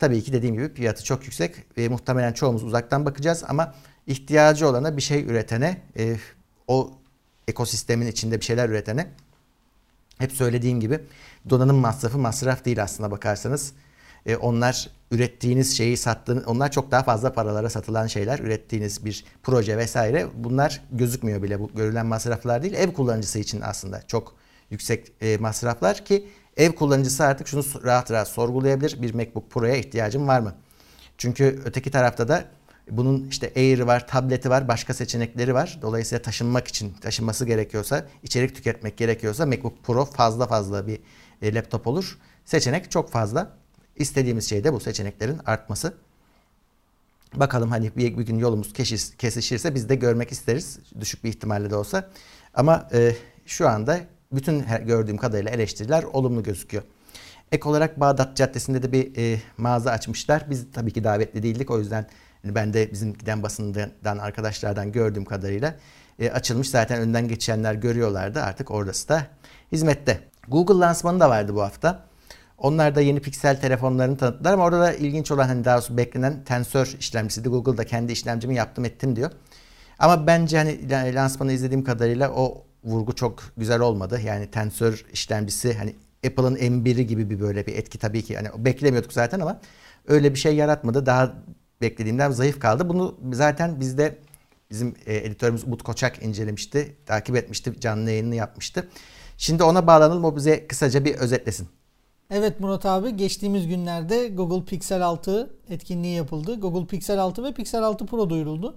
Tabii 0.00 0.22
ki 0.22 0.32
dediğim 0.32 0.54
gibi 0.54 0.74
fiyatı 0.74 1.04
çok 1.04 1.24
yüksek. 1.24 1.56
E, 1.76 1.88
muhtemelen 1.88 2.32
çoğumuz 2.32 2.64
uzaktan 2.64 3.06
bakacağız 3.06 3.44
ama 3.48 3.74
ihtiyacı 4.06 4.68
olana 4.68 4.96
bir 4.96 5.02
şey 5.02 5.24
üretene, 5.24 5.82
e, 5.98 6.16
o 6.68 6.90
ekosistemin 7.48 8.06
içinde 8.06 8.40
bir 8.40 8.44
şeyler 8.44 8.68
üretene 8.68 9.06
hep 10.18 10.32
söylediğim 10.32 10.80
gibi 10.80 11.00
donanım 11.50 11.76
masrafı 11.76 12.18
masraf 12.18 12.64
değil 12.64 12.82
aslında 12.82 13.10
bakarsanız. 13.10 13.72
E, 14.26 14.36
onlar 14.36 14.90
ürettiğiniz 15.10 15.76
şeyi 15.76 15.96
sattığınız, 15.96 16.46
onlar 16.46 16.70
çok 16.70 16.90
daha 16.90 17.02
fazla 17.02 17.32
paralara 17.32 17.70
satılan 17.70 18.06
şeyler. 18.06 18.38
Ürettiğiniz 18.38 19.04
bir 19.04 19.24
proje 19.42 19.78
vesaire 19.78 20.26
bunlar 20.34 20.82
gözükmüyor 20.92 21.42
bile. 21.42 21.60
Bu 21.60 21.70
görülen 21.74 22.06
masraflar 22.06 22.62
değil. 22.62 22.74
Ev 22.74 22.92
kullanıcısı 22.92 23.38
için 23.38 23.60
aslında 23.60 24.02
çok 24.06 24.34
yüksek 24.70 25.12
e, 25.20 25.36
masraflar 25.36 26.04
ki 26.04 26.26
ev 26.60 26.72
kullanıcısı 26.72 27.24
artık 27.24 27.48
şunu 27.48 27.64
rahat 27.84 28.10
rahat 28.10 28.28
sorgulayabilir. 28.28 29.02
Bir 29.02 29.14
MacBook 29.14 29.50
Pro'ya 29.50 29.76
ihtiyacım 29.76 30.28
var 30.28 30.40
mı? 30.40 30.54
Çünkü 31.18 31.62
öteki 31.64 31.90
tarafta 31.90 32.28
da 32.28 32.44
bunun 32.90 33.28
işte 33.28 33.52
Air'i 33.56 33.86
var, 33.86 34.08
tableti 34.08 34.50
var, 34.50 34.68
başka 34.68 34.94
seçenekleri 34.94 35.54
var. 35.54 35.78
Dolayısıyla 35.82 36.22
taşınmak 36.22 36.68
için, 36.68 36.92
taşınması 36.92 37.44
gerekiyorsa, 37.44 38.06
içerik 38.22 38.54
tüketmek 38.54 38.96
gerekiyorsa 38.96 39.46
MacBook 39.46 39.84
Pro 39.84 40.04
fazla 40.04 40.46
fazla 40.46 40.86
bir 40.86 41.00
e, 41.42 41.54
laptop 41.54 41.86
olur. 41.86 42.18
Seçenek 42.44 42.90
çok 42.90 43.10
fazla. 43.10 43.56
İstediğimiz 43.96 44.48
şey 44.48 44.64
de 44.64 44.72
bu 44.72 44.80
seçeneklerin 44.80 45.38
artması. 45.46 45.94
Bakalım 47.34 47.70
hani 47.70 47.96
bir, 47.96 48.18
bir 48.18 48.26
gün 48.26 48.38
yolumuz 48.38 48.72
kesişirse 49.18 49.74
biz 49.74 49.88
de 49.88 49.94
görmek 49.94 50.32
isteriz. 50.32 50.78
Düşük 51.00 51.24
bir 51.24 51.28
ihtimalle 51.28 51.70
de 51.70 51.76
olsa. 51.76 52.10
Ama 52.54 52.88
e, 52.92 53.16
şu 53.46 53.68
anda 53.68 54.00
bütün 54.32 54.64
gördüğüm 54.86 55.16
kadarıyla 55.16 55.50
eleştiriler 55.50 56.02
olumlu 56.02 56.42
gözüküyor. 56.42 56.82
Ek 57.52 57.68
olarak 57.68 58.00
Bağdat 58.00 58.36
Caddesi'nde 58.36 58.82
de 58.82 58.92
bir 58.92 59.16
e, 59.16 59.40
mağaza 59.56 59.90
açmışlar. 59.90 60.46
Biz 60.50 60.66
tabii 60.72 60.92
ki 60.92 61.04
davetli 61.04 61.42
değildik. 61.42 61.70
O 61.70 61.78
yüzden 61.78 62.06
ben 62.44 62.74
de 62.74 62.92
bizim 62.92 63.14
giden 63.14 63.42
basından 63.42 64.18
arkadaşlardan 64.18 64.92
gördüğüm 64.92 65.24
kadarıyla 65.24 65.76
e, 66.18 66.30
açılmış. 66.30 66.70
Zaten 66.70 67.00
önden 67.00 67.28
geçenler 67.28 67.74
görüyorlardı. 67.74 68.42
Artık 68.42 68.70
orası 68.70 69.08
da 69.08 69.26
hizmette. 69.72 70.20
Google 70.48 70.74
lansmanı 70.74 71.20
da 71.20 71.30
vardı 71.30 71.54
bu 71.54 71.62
hafta. 71.62 72.02
Onlar 72.58 72.94
da 72.94 73.00
yeni 73.00 73.20
piksel 73.20 73.60
telefonlarını 73.60 74.16
tanıttılar 74.16 74.52
ama 74.52 74.64
orada 74.64 74.80
da 74.80 74.92
ilginç 74.92 75.30
olan 75.30 75.48
hani 75.48 75.64
daha 75.64 75.76
doğrusu 75.76 75.96
beklenen 75.96 76.44
tensör 76.44 76.96
işlemcisiydi. 76.98 77.48
Google 77.48 77.76
da 77.76 77.84
kendi 77.84 78.12
işlemcimi 78.12 78.54
yaptım 78.54 78.84
ettim 78.84 79.16
diyor. 79.16 79.30
Ama 79.98 80.26
bence 80.26 80.58
hani 80.58 81.14
lansmanı 81.14 81.52
izlediğim 81.52 81.84
kadarıyla 81.84 82.30
o 82.30 82.64
vurgu 82.84 83.14
çok 83.14 83.42
güzel 83.56 83.80
olmadı. 83.80 84.20
Yani 84.24 84.50
tensör 84.50 85.04
işlemcisi 85.12 85.74
hani 85.74 85.94
Apple'ın 86.26 86.56
M1'i 86.56 87.06
gibi 87.06 87.30
bir 87.30 87.40
böyle 87.40 87.66
bir 87.66 87.74
etki 87.74 87.98
tabii 87.98 88.22
ki. 88.22 88.36
Hani 88.36 88.64
beklemiyorduk 88.64 89.12
zaten 89.12 89.40
ama 89.40 89.60
öyle 90.06 90.34
bir 90.34 90.38
şey 90.38 90.56
yaratmadı. 90.56 91.06
Daha 91.06 91.34
beklediğimden 91.80 92.30
zayıf 92.30 92.60
kaldı. 92.60 92.88
Bunu 92.88 93.14
zaten 93.32 93.80
bizde 93.80 94.18
bizim 94.70 94.94
e, 95.06 95.16
editörümüz 95.16 95.64
Umut 95.64 95.82
Koçak 95.82 96.22
incelemişti, 96.22 96.96
takip 97.06 97.36
etmişti, 97.36 97.80
canlı 97.80 98.10
yayınını 98.10 98.34
yapmıştı. 98.34 98.88
Şimdi 99.36 99.62
ona 99.62 99.86
bağlanalım 99.86 100.24
o 100.24 100.36
bize 100.36 100.66
kısaca 100.66 101.04
bir 101.04 101.14
özetlesin. 101.14 101.68
Evet 102.30 102.60
Murat 102.60 102.86
abi 102.86 103.16
geçtiğimiz 103.16 103.68
günlerde 103.68 104.28
Google 104.28 104.64
Pixel 104.64 105.06
6 105.06 105.50
etkinliği 105.68 106.16
yapıldı. 106.16 106.60
Google 106.60 106.86
Pixel 106.86 107.18
6 107.18 107.44
ve 107.44 107.54
Pixel 107.54 107.82
6 107.82 108.06
Pro 108.06 108.30
duyuruldu. 108.30 108.76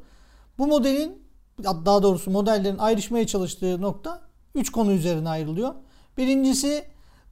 Bu 0.57 0.67
modelin 0.67 1.23
daha 1.63 2.03
doğrusu 2.03 2.31
modellerin 2.31 2.77
ayrışmaya 2.77 3.27
çalıştığı 3.27 3.81
nokta 3.81 4.22
3 4.55 4.72
konu 4.72 4.91
üzerine 4.91 5.29
ayrılıyor. 5.29 5.74
Birincisi 6.17 6.83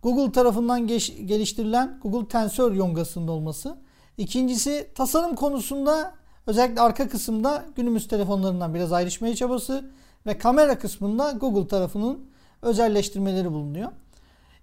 Google 0.04 0.32
tarafından 0.32 0.88
geç, 0.88 1.14
geliştirilen 1.26 2.00
Google 2.04 2.28
Tensor 2.28 2.72
yongasında 2.72 3.32
olması. 3.32 3.78
İkincisi 4.18 4.88
tasarım 4.96 5.36
konusunda 5.36 6.14
özellikle 6.48 6.82
arka 6.82 7.10
kısımda 7.10 7.66
günümüz 7.76 8.08
telefonlarından 8.08 8.74
biraz 8.74 8.94
ayrışmaya 8.94 9.36
çabası 9.36 9.92
ve 10.26 10.38
kamera 10.38 10.80
kısmında 10.80 11.32
Google 11.32 11.68
tarafının 11.68 12.30
özelleştirmeleri 12.62 13.52
bulunuyor. 13.52 13.92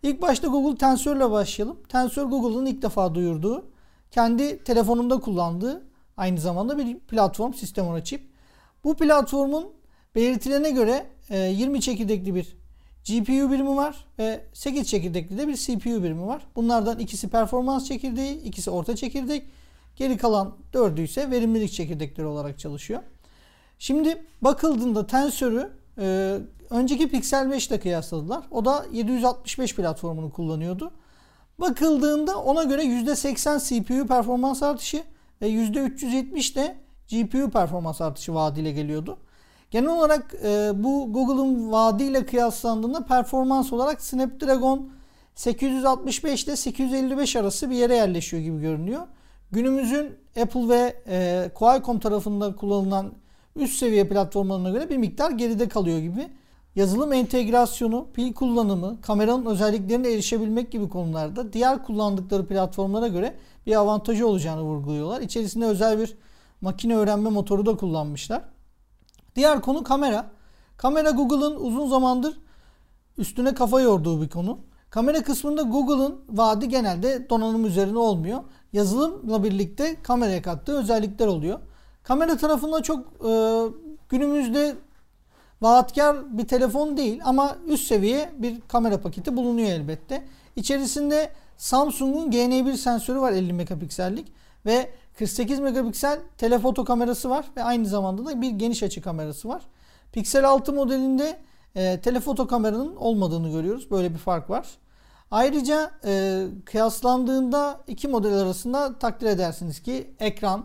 İlk 0.02 0.22
başta 0.22 0.48
Google 0.48 0.78
Tensor 0.78 1.16
ile 1.16 1.30
başlayalım. 1.30 1.78
Tensor 1.88 2.24
Google'ın 2.24 2.66
ilk 2.66 2.82
defa 2.82 3.14
duyurduğu, 3.14 3.64
kendi 4.10 4.64
telefonunda 4.64 5.20
kullandığı 5.20 5.82
aynı 6.16 6.40
zamanda 6.40 6.78
bir 6.78 6.98
platform 6.98 7.52
sistem 7.52 7.86
ona 7.86 8.04
chip. 8.04 8.37
Bu 8.84 8.96
platformun 8.96 9.72
belirtilene 10.14 10.70
göre 10.70 11.06
20 11.30 11.78
e, 11.78 11.80
çekirdekli 11.80 12.34
bir 12.34 12.56
GPU 13.08 13.50
birimi 13.52 13.76
var 13.76 14.04
ve 14.18 14.44
8 14.52 14.88
çekirdekli 14.88 15.38
de 15.38 15.48
bir 15.48 15.56
CPU 15.56 16.02
birimi 16.02 16.26
var. 16.26 16.46
Bunlardan 16.56 16.98
ikisi 16.98 17.28
performans 17.28 17.88
çekirdeği, 17.88 18.42
ikisi 18.42 18.70
orta 18.70 18.96
çekirdek. 18.96 19.44
Geri 19.96 20.16
kalan 20.16 20.54
dördü 20.72 21.02
ise 21.02 21.30
verimlilik 21.30 21.72
çekirdekleri 21.72 22.26
olarak 22.26 22.58
çalışıyor. 22.58 23.02
Şimdi 23.78 24.22
bakıldığında 24.42 25.06
Tensor'u 25.06 25.70
e, 25.98 26.38
önceki 26.70 27.08
Pixel 27.08 27.50
5 27.50 27.68
ile 27.68 27.80
kıyasladılar. 27.80 28.44
O 28.50 28.64
da 28.64 28.86
765 28.92 29.74
platformunu 29.74 30.32
kullanıyordu. 30.32 30.90
Bakıldığında 31.58 32.42
ona 32.42 32.64
göre 32.64 32.82
%80 32.82 33.60
CPU 33.68 34.06
performans 34.06 34.62
artışı 34.62 35.02
ve 35.42 35.50
%370 35.50 36.54
de 36.54 36.76
GPU 37.10 37.50
performans 37.50 38.00
artışı 38.00 38.34
vaadiyle 38.34 38.72
geliyordu. 38.72 39.16
Genel 39.70 39.90
olarak 39.90 40.34
e, 40.44 40.70
bu 40.74 41.12
Google'ın 41.12 41.72
vaadiyle 41.72 42.26
kıyaslandığında 42.26 43.04
performans 43.04 43.72
olarak 43.72 44.02
Snapdragon 44.02 44.90
865 45.34 46.44
ile 46.44 46.56
855 46.56 47.36
arası 47.36 47.70
bir 47.70 47.76
yere 47.76 47.96
yerleşiyor 47.96 48.42
gibi 48.42 48.60
görünüyor. 48.60 49.02
Günümüzün 49.52 50.16
Apple 50.42 50.68
ve 50.68 50.94
e, 51.08 51.50
Qualcomm 51.54 51.98
tarafından 51.98 52.56
kullanılan 52.56 53.12
üst 53.56 53.78
seviye 53.78 54.08
platformlarına 54.08 54.70
göre 54.70 54.90
bir 54.90 54.96
miktar 54.96 55.30
geride 55.30 55.68
kalıyor 55.68 55.98
gibi. 55.98 56.28
Yazılım 56.76 57.12
entegrasyonu, 57.12 58.06
pil 58.14 58.32
kullanımı, 58.32 59.00
kameranın 59.00 59.46
özelliklerine 59.46 60.12
erişebilmek 60.12 60.72
gibi 60.72 60.88
konularda 60.88 61.52
diğer 61.52 61.84
kullandıkları 61.84 62.46
platformlara 62.46 63.08
göre 63.08 63.34
bir 63.66 63.76
avantajı 63.76 64.26
olacağını 64.26 64.62
vurguluyorlar. 64.62 65.20
İçerisinde 65.20 65.64
özel 65.64 65.98
bir 65.98 66.14
makine 66.60 66.96
öğrenme 66.96 67.30
motoru 67.30 67.66
da 67.66 67.76
kullanmışlar. 67.76 68.42
Diğer 69.36 69.60
konu 69.60 69.84
kamera. 69.84 70.30
Kamera 70.76 71.10
Google'ın 71.10 71.56
uzun 71.56 71.88
zamandır 71.88 72.36
üstüne 73.18 73.54
kafa 73.54 73.80
yorduğu 73.80 74.22
bir 74.22 74.28
konu. 74.28 74.58
Kamera 74.90 75.22
kısmında 75.22 75.62
Google'ın 75.62 76.20
vaadi 76.28 76.68
genelde 76.68 77.30
donanım 77.30 77.66
üzerine 77.66 77.98
olmuyor. 77.98 78.40
Yazılımla 78.72 79.44
birlikte 79.44 80.02
kameraya 80.02 80.42
kattığı 80.42 80.78
özellikler 80.78 81.26
oluyor. 81.26 81.58
Kamera 82.02 82.36
tarafında 82.36 82.82
çok 82.82 83.06
e, 83.28 83.62
günümüzde 84.08 84.76
vaatkar 85.60 86.38
bir 86.38 86.48
telefon 86.48 86.96
değil 86.96 87.20
ama 87.24 87.56
üst 87.66 87.86
seviye 87.86 88.32
bir 88.38 88.60
kamera 88.60 89.00
paketi 89.00 89.36
bulunuyor 89.36 89.68
elbette. 89.68 90.24
İçerisinde 90.56 91.30
Samsung'un 91.56 92.30
GN1 92.30 92.76
sensörü 92.76 93.20
var 93.20 93.32
50 93.32 93.52
megapiksellik 93.52 94.32
ve 94.66 94.90
48 95.18 95.60
megapiksel 95.60 96.20
telefoto 96.36 96.84
kamerası 96.84 97.30
var 97.30 97.44
ve 97.56 97.62
aynı 97.62 97.86
zamanda 97.86 98.26
da 98.26 98.42
bir 98.42 98.50
geniş 98.50 98.82
açı 98.82 99.02
kamerası 99.02 99.48
var. 99.48 99.62
Pixel 100.12 100.48
6 100.48 100.72
modelinde 100.72 101.38
e, 101.74 102.00
telefoto 102.00 102.46
kameranın 102.46 102.96
olmadığını 102.96 103.50
görüyoruz. 103.50 103.90
Böyle 103.90 104.12
bir 104.12 104.18
fark 104.18 104.50
var. 104.50 104.66
Ayrıca 105.30 105.90
e, 106.04 106.44
kıyaslandığında 106.64 107.80
iki 107.86 108.08
model 108.08 108.34
arasında 108.34 108.98
takdir 108.98 109.26
edersiniz 109.26 109.82
ki 109.82 110.14
ekran 110.20 110.64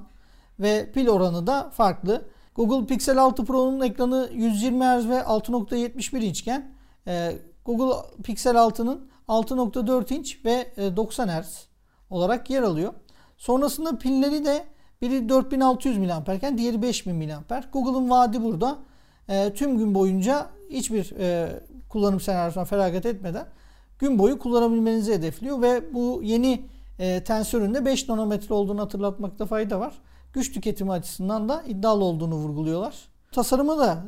ve 0.59 0.91
pil 0.91 1.07
oranı 1.07 1.47
da 1.47 1.69
farklı. 1.69 2.25
Google 2.55 2.87
Pixel 2.87 3.17
6 3.17 3.45
Pro'nun 3.45 3.81
ekranı 3.81 4.29
120 4.33 4.79
Hz 4.79 5.09
ve 5.09 5.17
6.71 5.17 6.23
inçken 6.23 6.71
e, 7.07 7.35
Google 7.65 8.23
Pixel 8.23 8.55
6'nın 8.55 9.09
6.4 9.27 10.13
inç 10.13 10.45
ve 10.45 10.73
e, 10.77 10.95
90 10.95 11.27
Hz 11.27 11.67
olarak 12.09 12.49
yer 12.49 12.61
alıyor. 12.61 12.93
Sonrasında 13.43 13.97
pilleri 13.97 14.45
de 14.45 14.65
biri 15.01 15.29
4600 15.29 15.97
mAh 15.97 16.57
diğeri 16.57 16.81
5000 16.81 17.15
mAh. 17.15 17.63
Google'ın 17.73 18.09
vaadi 18.09 18.43
burada 18.43 18.77
e, 19.29 19.53
tüm 19.53 19.77
gün 19.77 19.95
boyunca 19.95 20.49
hiçbir 20.69 21.13
e, 21.19 21.49
kullanım 21.89 22.19
senaryosuna 22.19 22.65
feragat 22.65 23.05
etmeden 23.05 23.45
gün 23.99 24.19
boyu 24.19 24.39
kullanabilmenizi 24.39 25.13
hedefliyor 25.13 25.61
ve 25.61 25.93
bu 25.93 26.21
yeni 26.23 26.65
e, 26.99 27.23
tensörün 27.23 27.73
de 27.73 27.85
5 27.85 28.09
nanometre 28.09 28.53
olduğunu 28.53 28.81
hatırlatmakta 28.81 29.45
fayda 29.45 29.79
var. 29.79 29.93
Güç 30.33 30.53
tüketimi 30.53 30.91
açısından 30.91 31.49
da 31.49 31.63
iddialı 31.67 32.03
olduğunu 32.03 32.35
vurguluyorlar. 32.35 32.95
Tasarıma 33.31 33.77
da 33.77 34.03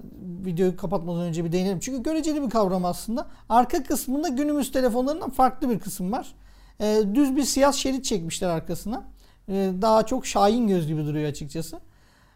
videoyu 0.46 0.77
kapatmadan 0.77 1.22
önce 1.22 1.46
bir 1.46 1.51
değinelim. 1.51 1.80
Çünkü 1.80 2.04
göreceli 2.04 2.42
bir 2.42 2.50
kavram 2.50 2.86
aslında. 2.86 3.27
Arka 3.50 3.84
kısmında 3.84 4.27
günümüz 4.27 4.72
telefonlarından 4.72 5.30
farklı 5.30 5.70
bir 5.70 5.80
kısım 5.80 6.12
var. 6.12 6.36
E, 6.80 7.01
düz 7.13 7.36
bir 7.36 7.44
siyah 7.44 7.74
şerit 7.74 8.06
çekmişler 8.06 8.50
arkasına. 8.50 9.15
E, 9.50 9.72
daha 9.82 10.06
çok 10.06 10.25
şahin 10.28 10.68
göz 10.68 10.88
gibi 10.88 11.06
duruyor 11.06 11.30
açıkçası. 11.30 11.80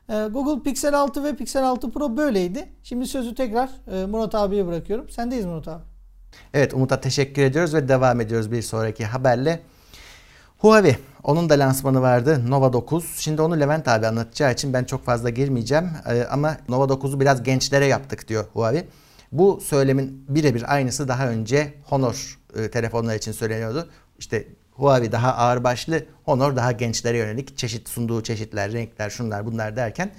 E, 0.10 0.13
Google 0.32 0.63
Pixel 0.63 1.00
6 1.00 1.24
ve 1.24 1.36
Pixel 1.36 1.63
6 1.63 1.92
Pro 1.92 2.18
böyleydi. 2.18 2.70
Şimdi 2.84 3.08
sözü 3.08 3.36
tekrar 3.36 3.70
e, 3.92 4.06
Murat 4.06 4.36
abiye 4.36 4.68
bırakıyorum. 4.68 5.10
Sendeyiz 5.10 5.46
Murat 5.46 5.68
abi. 5.68 5.84
Evet 6.54 6.74
Umut'a 6.74 7.01
teşekkür 7.01 7.42
ediyoruz 7.42 7.74
ve 7.74 7.88
devam 7.88 8.22
ediyoruz 8.22 8.51
bir 8.51 8.62
sonraki 8.62 9.06
haberle. 9.06 9.60
Huawei 10.58 10.98
onun 11.24 11.50
da 11.50 11.54
lansmanı 11.54 12.01
vardı 12.01 12.50
Nova 12.50 12.74
9. 12.74 13.06
Şimdi 13.18 13.42
onu 13.42 13.60
Levent 13.60 13.88
abi 13.88 14.08
anlatacağı 14.08 14.54
için 14.54 14.74
ben 14.74 14.84
çok 14.84 15.06
fazla 15.06 15.30
girmeyeceğim. 15.30 15.89
Ee, 16.10 16.24
ama 16.32 16.58
Nova 16.70 16.86
9'u 16.86 17.20
biraz 17.20 17.44
gençlere 17.44 17.86
yaptık 17.86 18.28
diyor 18.28 18.46
Huawei. 18.54 18.88
Bu 19.32 19.62
söylemin 19.62 20.25
birebir 20.30 20.74
aynısı 20.74 21.08
daha 21.08 21.28
önce 21.28 21.74
Honor 21.86 22.39
e, 22.56 22.72
telefonlar 22.72 23.16
için 23.16 23.32
söyleniyordu. 23.32 23.89
İşte 24.20 24.48
Huawei 24.80 25.12
daha 25.12 25.36
ağırbaşlı, 25.36 26.06
Honor 26.24 26.56
daha 26.56 26.72
gençlere 26.72 27.18
yönelik 27.18 27.58
çeşit 27.58 27.90
sunduğu 27.90 28.24
çeşitler, 28.24 28.72
renkler, 28.72 29.10
şunlar 29.10 29.46
bunlar 29.46 29.76
derken 29.76 30.12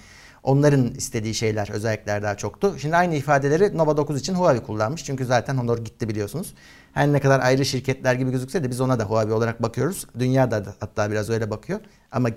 onların 0.43 0.95
istediği 0.95 1.35
şeyler, 1.35 1.71
özellikler 1.73 2.23
daha 2.23 2.37
çoktu. 2.37 2.77
Şimdi 2.79 2.97
aynı 2.97 3.15
ifadeleri 3.15 3.79
Nova 3.79 3.97
9 3.97 4.21
için 4.21 4.35
Huawei 4.35 4.63
kullanmış. 4.63 5.05
Çünkü 5.05 5.25
zaten 5.25 5.57
Honor 5.57 5.79
gitti 5.79 6.09
biliyorsunuz. 6.09 6.55
Her 6.93 7.13
ne 7.13 7.21
kadar 7.21 7.41
ayrı 7.41 7.65
şirketler 7.65 8.15
gibi 8.15 8.31
gözükse 8.31 8.65
de 8.65 8.71
biz 8.71 8.81
ona 8.81 8.99
da 8.99 9.05
Huawei 9.05 9.35
olarak 9.35 9.63
bakıyoruz. 9.63 10.07
Dünyada 10.19 10.65
da 10.65 10.75
hatta 10.81 11.11
biraz 11.11 11.31
öyle 11.31 11.51
bakıyor. 11.51 11.81
Ama 12.13 12.29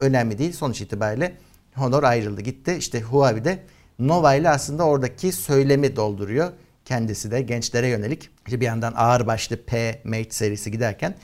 önemli 0.00 0.38
değil. 0.38 0.52
Sonuç 0.52 0.80
itibariyle 0.80 1.36
Honor 1.74 2.02
ayrıldı 2.02 2.40
gitti. 2.40 2.74
İşte 2.78 3.00
Huawei 3.00 3.44
de 3.44 3.62
Nova 3.98 4.34
ile 4.34 4.50
aslında 4.50 4.84
oradaki 4.84 5.32
söylemi 5.32 5.96
dolduruyor. 5.96 6.50
Kendisi 6.84 7.30
de 7.30 7.42
gençlere 7.42 7.88
yönelik. 7.88 8.30
İşte 8.46 8.60
bir 8.60 8.66
yandan 8.66 8.92
ağır 8.96 9.26
başlı 9.26 9.56
P 9.56 10.00
Mate 10.04 10.30
serisi 10.30 10.70
giderken 10.70 11.14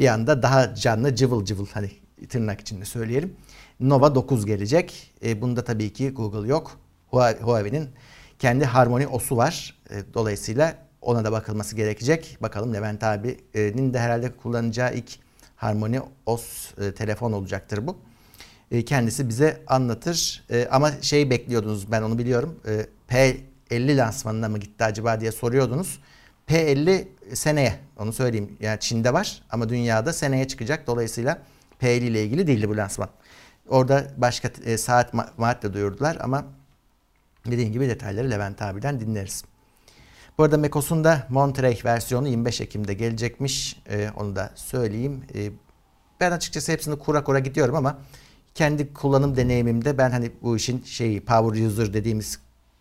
bir 0.00 0.08
anda 0.08 0.42
daha 0.42 0.74
canlı 0.74 1.14
cıvıl 1.14 1.44
cıvıl 1.44 1.66
hani 1.66 1.90
tırnak 2.28 2.60
içinde 2.60 2.84
söyleyelim. 2.84 3.36
Nova 3.80 4.14
9 4.14 4.46
gelecek. 4.46 5.12
E, 5.24 5.42
bunda 5.42 5.64
tabii 5.64 5.92
ki 5.92 6.10
Google 6.10 6.48
yok. 6.48 6.78
Huawei'nin 7.10 7.88
kendi 8.38 8.64
Harmony 8.64 9.06
OS'u 9.06 9.36
var. 9.36 9.74
E, 9.90 10.14
dolayısıyla 10.14 10.76
ona 11.02 11.24
da 11.24 11.32
bakılması 11.32 11.76
gerekecek. 11.76 12.38
Bakalım 12.42 12.74
Levent 12.74 13.04
abinin 13.04 13.94
de 13.94 13.98
herhalde 13.98 14.32
kullanacağı 14.36 14.94
ilk 14.94 15.10
Harmony 15.56 15.98
OS 16.26 16.78
e, 16.78 16.94
telefon 16.94 17.32
olacaktır 17.32 17.86
bu. 17.86 17.96
E, 18.70 18.84
kendisi 18.84 19.28
bize 19.28 19.62
anlatır. 19.66 20.44
E, 20.50 20.68
ama 20.70 20.90
şey 21.00 21.30
bekliyordunuz 21.30 21.92
ben 21.92 22.02
onu 22.02 22.18
biliyorum. 22.18 22.60
E, 22.66 22.86
P50 23.70 23.96
lansmanına 23.96 24.48
mı 24.48 24.58
gitti 24.58 24.84
acaba 24.84 25.20
diye 25.20 25.32
soruyordunuz. 25.32 25.98
P50 26.50 27.08
seneye 27.34 27.78
onu 27.98 28.12
söyleyeyim. 28.12 28.56
Yani 28.60 28.80
Çin'de 28.80 29.12
var 29.12 29.42
ama 29.50 29.68
dünyada 29.68 30.12
seneye 30.12 30.48
çıkacak. 30.48 30.86
Dolayısıyla 30.86 31.42
P50 31.82 32.00
ile 32.00 32.24
ilgili 32.24 32.46
değildi 32.46 32.68
bu 32.68 32.76
lansman. 32.76 33.08
Orada 33.68 34.06
başka 34.16 34.50
e, 34.64 34.78
saat 34.78 35.12
de 35.62 35.72
duyurdular 35.72 36.16
ama 36.20 36.44
dediğim 37.46 37.72
gibi 37.72 37.88
detayları 37.88 38.30
Levent 38.30 38.62
abiden 38.62 39.00
dinleriz. 39.00 39.44
Bu 40.38 40.42
arada 40.42 40.56
Mekos'un 40.56 41.04
da 41.04 41.26
Monterey 41.28 41.80
versiyonu 41.84 42.28
25 42.28 42.60
Ekim'de 42.60 42.94
gelecekmiş. 42.94 43.82
E, 43.90 44.10
onu 44.16 44.36
da 44.36 44.50
söyleyeyim. 44.54 45.24
E, 45.34 45.50
ben 46.20 46.32
açıkçası 46.32 46.72
hepsini 46.72 46.98
kura 46.98 47.24
kura 47.24 47.38
gidiyorum 47.38 47.74
ama 47.74 47.98
kendi 48.54 48.94
kullanım 48.94 49.36
deneyimimde 49.36 49.98
ben 49.98 50.10
hani 50.10 50.30
bu 50.42 50.56
işin 50.56 50.82
şeyi 50.82 51.24
power 51.24 51.66
user 51.66 51.94
dediğimiz 51.94 52.38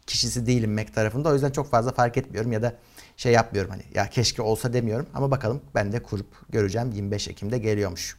kişisi 0.07 0.45
değilim 0.45 0.73
Mac 0.73 0.91
tarafında. 0.93 1.29
O 1.29 1.33
yüzden 1.33 1.51
çok 1.51 1.71
fazla 1.71 1.91
fark 1.91 2.17
etmiyorum 2.17 2.51
ya 2.51 2.61
da 2.61 2.75
şey 3.19 3.31
yapmıyorum 3.31 3.71
hani 3.71 3.83
ya 3.93 4.09
keşke 4.09 4.41
olsa 4.41 4.73
demiyorum 4.73 5.05
ama 5.13 5.31
bakalım 5.31 5.61
ben 5.75 5.91
de 5.91 6.03
kurup 6.03 6.27
göreceğim 6.49 6.91
25 6.91 7.27
Ekim'de 7.27 7.57
geliyormuş. 7.57 8.17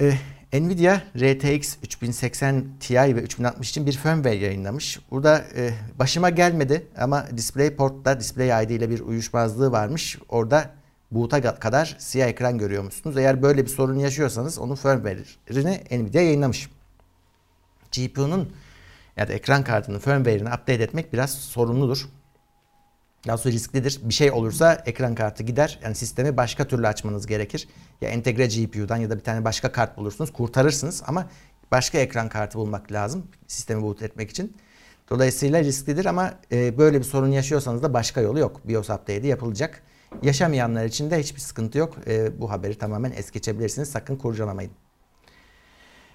Ee, 0.00 0.14
Nvidia 0.52 1.00
RTX 1.16 1.76
3080 1.82 2.64
Ti 2.80 2.94
ve 2.94 3.22
3060 3.22 3.70
için 3.70 3.86
bir 3.86 3.92
firmware 3.92 4.34
yayınlamış. 4.34 5.00
Burada 5.10 5.44
e, 5.56 5.70
başıma 5.98 6.30
gelmedi 6.30 6.86
ama 6.98 7.26
DisplayPort'ta 7.36 8.20
Display 8.20 8.64
ID 8.64 8.70
ile 8.70 8.90
bir 8.90 9.00
uyuşmazlığı 9.00 9.72
varmış. 9.72 10.18
Orada 10.28 10.70
boot'a 11.10 11.58
kadar 11.58 11.96
siyah 11.98 12.28
ekran 12.28 12.58
görüyormuşsunuz. 12.58 13.16
Eğer 13.16 13.42
böyle 13.42 13.64
bir 13.64 13.70
sorun 13.70 13.98
yaşıyorsanız 13.98 14.58
onun 14.58 14.74
firmware'ini 14.74 16.02
Nvidia 16.02 16.22
yayınlamış. 16.22 16.70
GPU'nun 17.92 18.52
ya 19.16 19.28
da 19.28 19.32
ekran 19.32 19.64
kartının 19.64 19.98
firmware'ini 19.98 20.48
update 20.48 20.82
etmek 20.82 21.12
biraz 21.12 21.34
sorunludur. 21.34 22.08
Daha 23.26 23.38
sonra 23.38 23.54
risklidir. 23.54 24.00
Bir 24.02 24.14
şey 24.14 24.30
olursa 24.30 24.82
ekran 24.86 25.14
kartı 25.14 25.42
gider. 25.42 25.78
Yani 25.82 25.94
sistemi 25.94 26.36
başka 26.36 26.68
türlü 26.68 26.86
açmanız 26.86 27.26
gerekir. 27.26 27.68
Ya 28.00 28.08
entegre 28.08 28.46
GPU'dan 28.46 28.96
ya 28.96 29.10
da 29.10 29.16
bir 29.16 29.24
tane 29.24 29.44
başka 29.44 29.72
kart 29.72 29.96
bulursunuz. 29.96 30.32
Kurtarırsınız 30.32 31.02
ama 31.06 31.26
başka 31.70 31.98
ekran 31.98 32.28
kartı 32.28 32.58
bulmak 32.58 32.92
lazım 32.92 33.26
sistemi 33.46 33.82
boot 33.82 34.02
etmek 34.02 34.30
için. 34.30 34.56
Dolayısıyla 35.10 35.64
risklidir 35.64 36.04
ama 36.04 36.34
e, 36.52 36.78
böyle 36.78 36.98
bir 36.98 37.04
sorun 37.04 37.30
yaşıyorsanız 37.30 37.82
da 37.82 37.94
başka 37.94 38.20
yolu 38.20 38.38
yok. 38.38 38.68
BIOS 38.68 38.90
update'i 38.90 39.26
yapılacak. 39.26 39.82
Yaşamayanlar 40.22 40.84
için 40.84 41.10
de 41.10 41.18
hiçbir 41.18 41.40
sıkıntı 41.40 41.78
yok. 41.78 41.96
E, 42.06 42.40
bu 42.40 42.50
haberi 42.50 42.78
tamamen 42.78 43.12
es 43.12 43.30
geçebilirsiniz. 43.30 43.90
Sakın 43.90 44.16
kurcalamayın. 44.16 44.70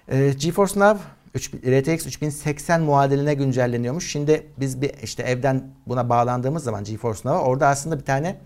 E, 0.08 0.34
GeForce 0.38 0.80
Now 0.80 1.00
3, 1.00 1.04
RTX 1.38 2.06
3080 2.06 2.82
muadiline 2.82 3.34
güncelleniyormuş. 3.34 4.10
Şimdi 4.10 4.46
biz 4.56 4.82
bir 4.82 4.90
işte 5.02 5.22
evden 5.22 5.74
buna 5.86 6.08
bağlandığımız 6.08 6.64
zaman 6.64 6.84
GeForce 6.84 7.20
Now'a 7.24 7.42
orada 7.42 7.68
aslında 7.68 7.98
bir 7.98 8.04
tane 8.04 8.40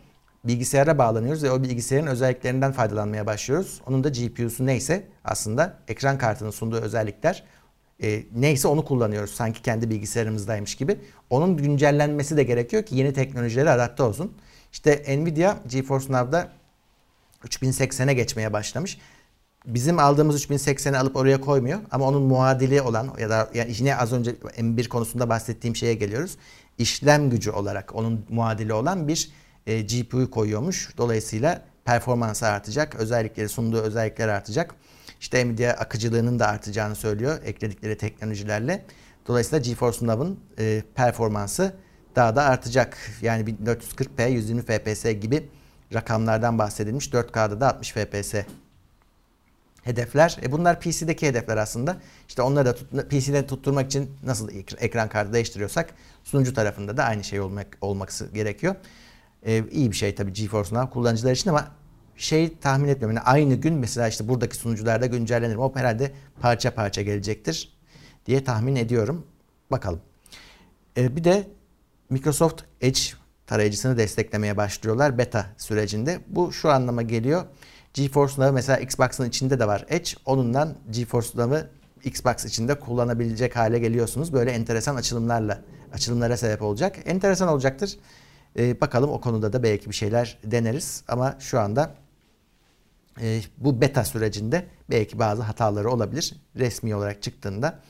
bilgisayara 0.44 0.98
bağlanıyoruz 0.98 1.42
ve 1.42 1.50
o 1.50 1.62
bilgisayarın 1.62 2.06
özelliklerinden 2.06 2.72
faydalanmaya 2.72 3.26
başlıyoruz. 3.26 3.80
Onun 3.86 4.04
da 4.04 4.08
GPU'su 4.08 4.66
neyse 4.66 5.06
aslında 5.24 5.78
ekran 5.88 6.18
kartının 6.18 6.50
sunduğu 6.50 6.76
özellikler 6.76 7.44
e, 8.02 8.22
neyse 8.34 8.68
onu 8.68 8.84
kullanıyoruz. 8.84 9.30
Sanki 9.30 9.62
kendi 9.62 9.90
bilgisayarımızdaymış 9.90 10.74
gibi. 10.74 10.98
Onun 11.30 11.56
güncellenmesi 11.56 12.36
de 12.36 12.42
gerekiyor 12.42 12.82
ki 12.82 12.96
yeni 12.96 13.12
teknolojilere 13.12 13.70
adapte 13.70 14.02
olsun. 14.02 14.32
İşte 14.72 15.04
Nvidia 15.08 15.56
GeForce 15.66 16.12
Now'da 16.12 16.48
3080'e 17.44 18.14
geçmeye 18.14 18.52
başlamış 18.52 18.98
bizim 19.74 19.98
aldığımız 19.98 20.44
3080'i 20.44 20.96
alıp 20.96 21.16
oraya 21.16 21.40
koymuyor 21.40 21.80
ama 21.90 22.08
onun 22.08 22.22
muadili 22.22 22.82
olan 22.82 23.10
ya 23.18 23.30
da 23.30 23.50
yani 23.54 23.72
yine 23.78 23.96
az 23.96 24.12
önce 24.12 24.30
M1 24.30 24.88
konusunda 24.88 25.28
bahsettiğim 25.28 25.76
şeye 25.76 25.94
geliyoruz. 25.94 26.36
İşlem 26.78 27.30
gücü 27.30 27.50
olarak 27.50 27.94
onun 27.94 28.26
muadili 28.28 28.72
olan 28.72 29.08
bir 29.08 29.30
e, 29.66 29.80
GPU 29.80 30.30
koyuyormuş. 30.30 30.90
Dolayısıyla 30.96 31.62
performansı 31.84 32.46
artacak, 32.46 32.94
özellikleri 32.94 33.48
sunduğu 33.48 33.80
özellikler 33.80 34.28
artacak. 34.28 34.74
İşte 35.20 35.46
Nvidia 35.46 35.72
akıcılığının 35.72 36.38
da 36.38 36.48
artacağını 36.48 36.94
söylüyor 36.94 37.38
ekledikleri 37.44 37.98
teknolojilerle. 37.98 38.84
Dolayısıyla 39.26 39.58
GeForce 39.58 40.06
Now'ın 40.06 40.40
e, 40.58 40.82
performansı 40.94 41.74
daha 42.16 42.36
da 42.36 42.42
artacak. 42.42 42.98
Yani 43.22 43.44
1440p 43.44 44.30
120 44.30 44.62
fps 44.62 45.04
gibi 45.20 45.48
rakamlardan 45.94 46.58
bahsedilmiş. 46.58 47.08
4K'da 47.08 47.60
da 47.60 47.68
60 47.68 47.92
fps 47.92 48.34
hedefler. 49.88 50.38
E 50.42 50.52
bunlar 50.52 50.80
PC'deki 50.80 51.28
hedefler 51.28 51.56
aslında. 51.56 51.96
İşte 52.28 52.42
onları 52.42 52.66
da 52.66 52.74
tut, 52.74 53.10
PC'den 53.10 53.46
tutturmak 53.46 53.86
için 53.86 54.10
nasıl 54.24 54.48
ekran 54.78 55.08
kartı 55.08 55.32
değiştiriyorsak 55.32 55.94
sunucu 56.24 56.54
tarafında 56.54 56.96
da 56.96 57.04
aynı 57.04 57.24
şey 57.24 57.40
olmak 57.40 57.66
olması 57.80 58.26
gerekiyor. 58.34 58.74
E, 59.46 59.64
iyi 59.70 59.90
bir 59.90 59.96
şey 59.96 60.14
tabii 60.14 60.32
GeForce 60.32 60.74
Now 60.74 60.92
kullanıcılar 60.92 61.32
için 61.32 61.50
ama 61.50 61.68
şey 62.16 62.56
tahmin 62.58 62.88
etmiyorum. 62.88 63.16
Yani 63.16 63.26
aynı 63.26 63.54
gün 63.54 63.74
mesela 63.74 64.08
işte 64.08 64.28
buradaki 64.28 64.56
sunucularda 64.56 65.06
güncellenir. 65.06 65.56
O 65.56 65.74
herhalde 65.74 66.12
parça 66.40 66.74
parça 66.74 67.02
gelecektir 67.02 67.72
diye 68.26 68.44
tahmin 68.44 68.76
ediyorum. 68.76 69.26
Bakalım. 69.70 70.00
E, 70.96 71.16
bir 71.16 71.24
de 71.24 71.48
Microsoft 72.10 72.62
Edge 72.80 73.00
tarayıcısını 73.46 73.98
desteklemeye 73.98 74.56
başlıyorlar 74.56 75.18
beta 75.18 75.46
sürecinde. 75.56 76.20
Bu 76.26 76.52
şu 76.52 76.70
anlama 76.70 77.02
geliyor. 77.02 77.44
GeForce 77.98 78.32
Now 78.32 78.50
mesela 78.50 78.78
Xbox'ın 78.78 79.28
içinde 79.28 79.60
de 79.60 79.66
var 79.66 79.84
Edge. 79.88 80.10
Onundan 80.26 80.74
GeForce 80.90 81.28
Now'ı 81.34 81.70
Xbox 82.04 82.44
içinde 82.44 82.78
kullanabilecek 82.78 83.56
hale 83.56 83.78
geliyorsunuz. 83.78 84.32
Böyle 84.32 84.50
enteresan 84.50 84.96
açılımlarla, 84.96 85.60
açılımlara 85.92 86.36
sebep 86.36 86.62
olacak. 86.62 86.96
Enteresan 87.04 87.48
olacaktır. 87.48 87.98
Ee, 88.58 88.80
bakalım 88.80 89.10
o 89.10 89.20
konuda 89.20 89.52
da 89.52 89.62
belki 89.62 89.90
bir 89.90 89.94
şeyler 89.94 90.38
deneriz. 90.44 91.04
Ama 91.08 91.36
şu 91.38 91.60
anda 91.60 91.94
e, 93.20 93.40
bu 93.56 93.80
beta 93.80 94.04
sürecinde 94.04 94.66
belki 94.90 95.18
bazı 95.18 95.42
hataları 95.42 95.90
olabilir. 95.90 96.34
Resmi 96.56 96.94
olarak 96.94 97.22
çıktığında 97.22 97.80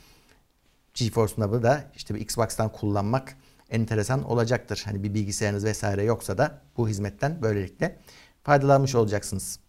GeForce 0.94 1.34
Now'ı 1.38 1.62
da 1.62 1.84
işte 1.96 2.14
bir 2.14 2.20
Xbox'tan 2.20 2.72
kullanmak 2.72 3.36
enteresan 3.70 4.22
olacaktır. 4.22 4.82
Hani 4.84 5.02
bir 5.02 5.14
bilgisayarınız 5.14 5.64
vesaire 5.64 6.04
yoksa 6.04 6.38
da 6.38 6.60
bu 6.76 6.88
hizmetten 6.88 7.42
böylelikle 7.42 7.98
faydalanmış 8.42 8.94
olacaksınız. 8.94 9.67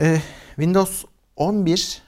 Ee, 0.00 0.20
Windows 0.56 1.04
11 1.36 2.02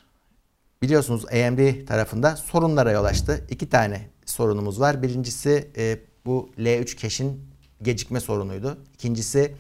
biliyorsunuz 0.82 1.24
AMD 1.24 1.86
tarafında 1.86 2.36
sorunlara 2.36 2.92
yol 2.92 3.04
açtı. 3.04 3.46
İki 3.50 3.68
tane 3.68 4.08
sorunumuz 4.26 4.80
var. 4.80 5.02
Birincisi 5.02 5.70
e, 5.76 5.98
bu 6.26 6.50
L3 6.58 6.96
cache'in 6.96 7.40
gecikme 7.82 8.20
sorunuydu. 8.20 8.78
İkincisi 8.94 9.54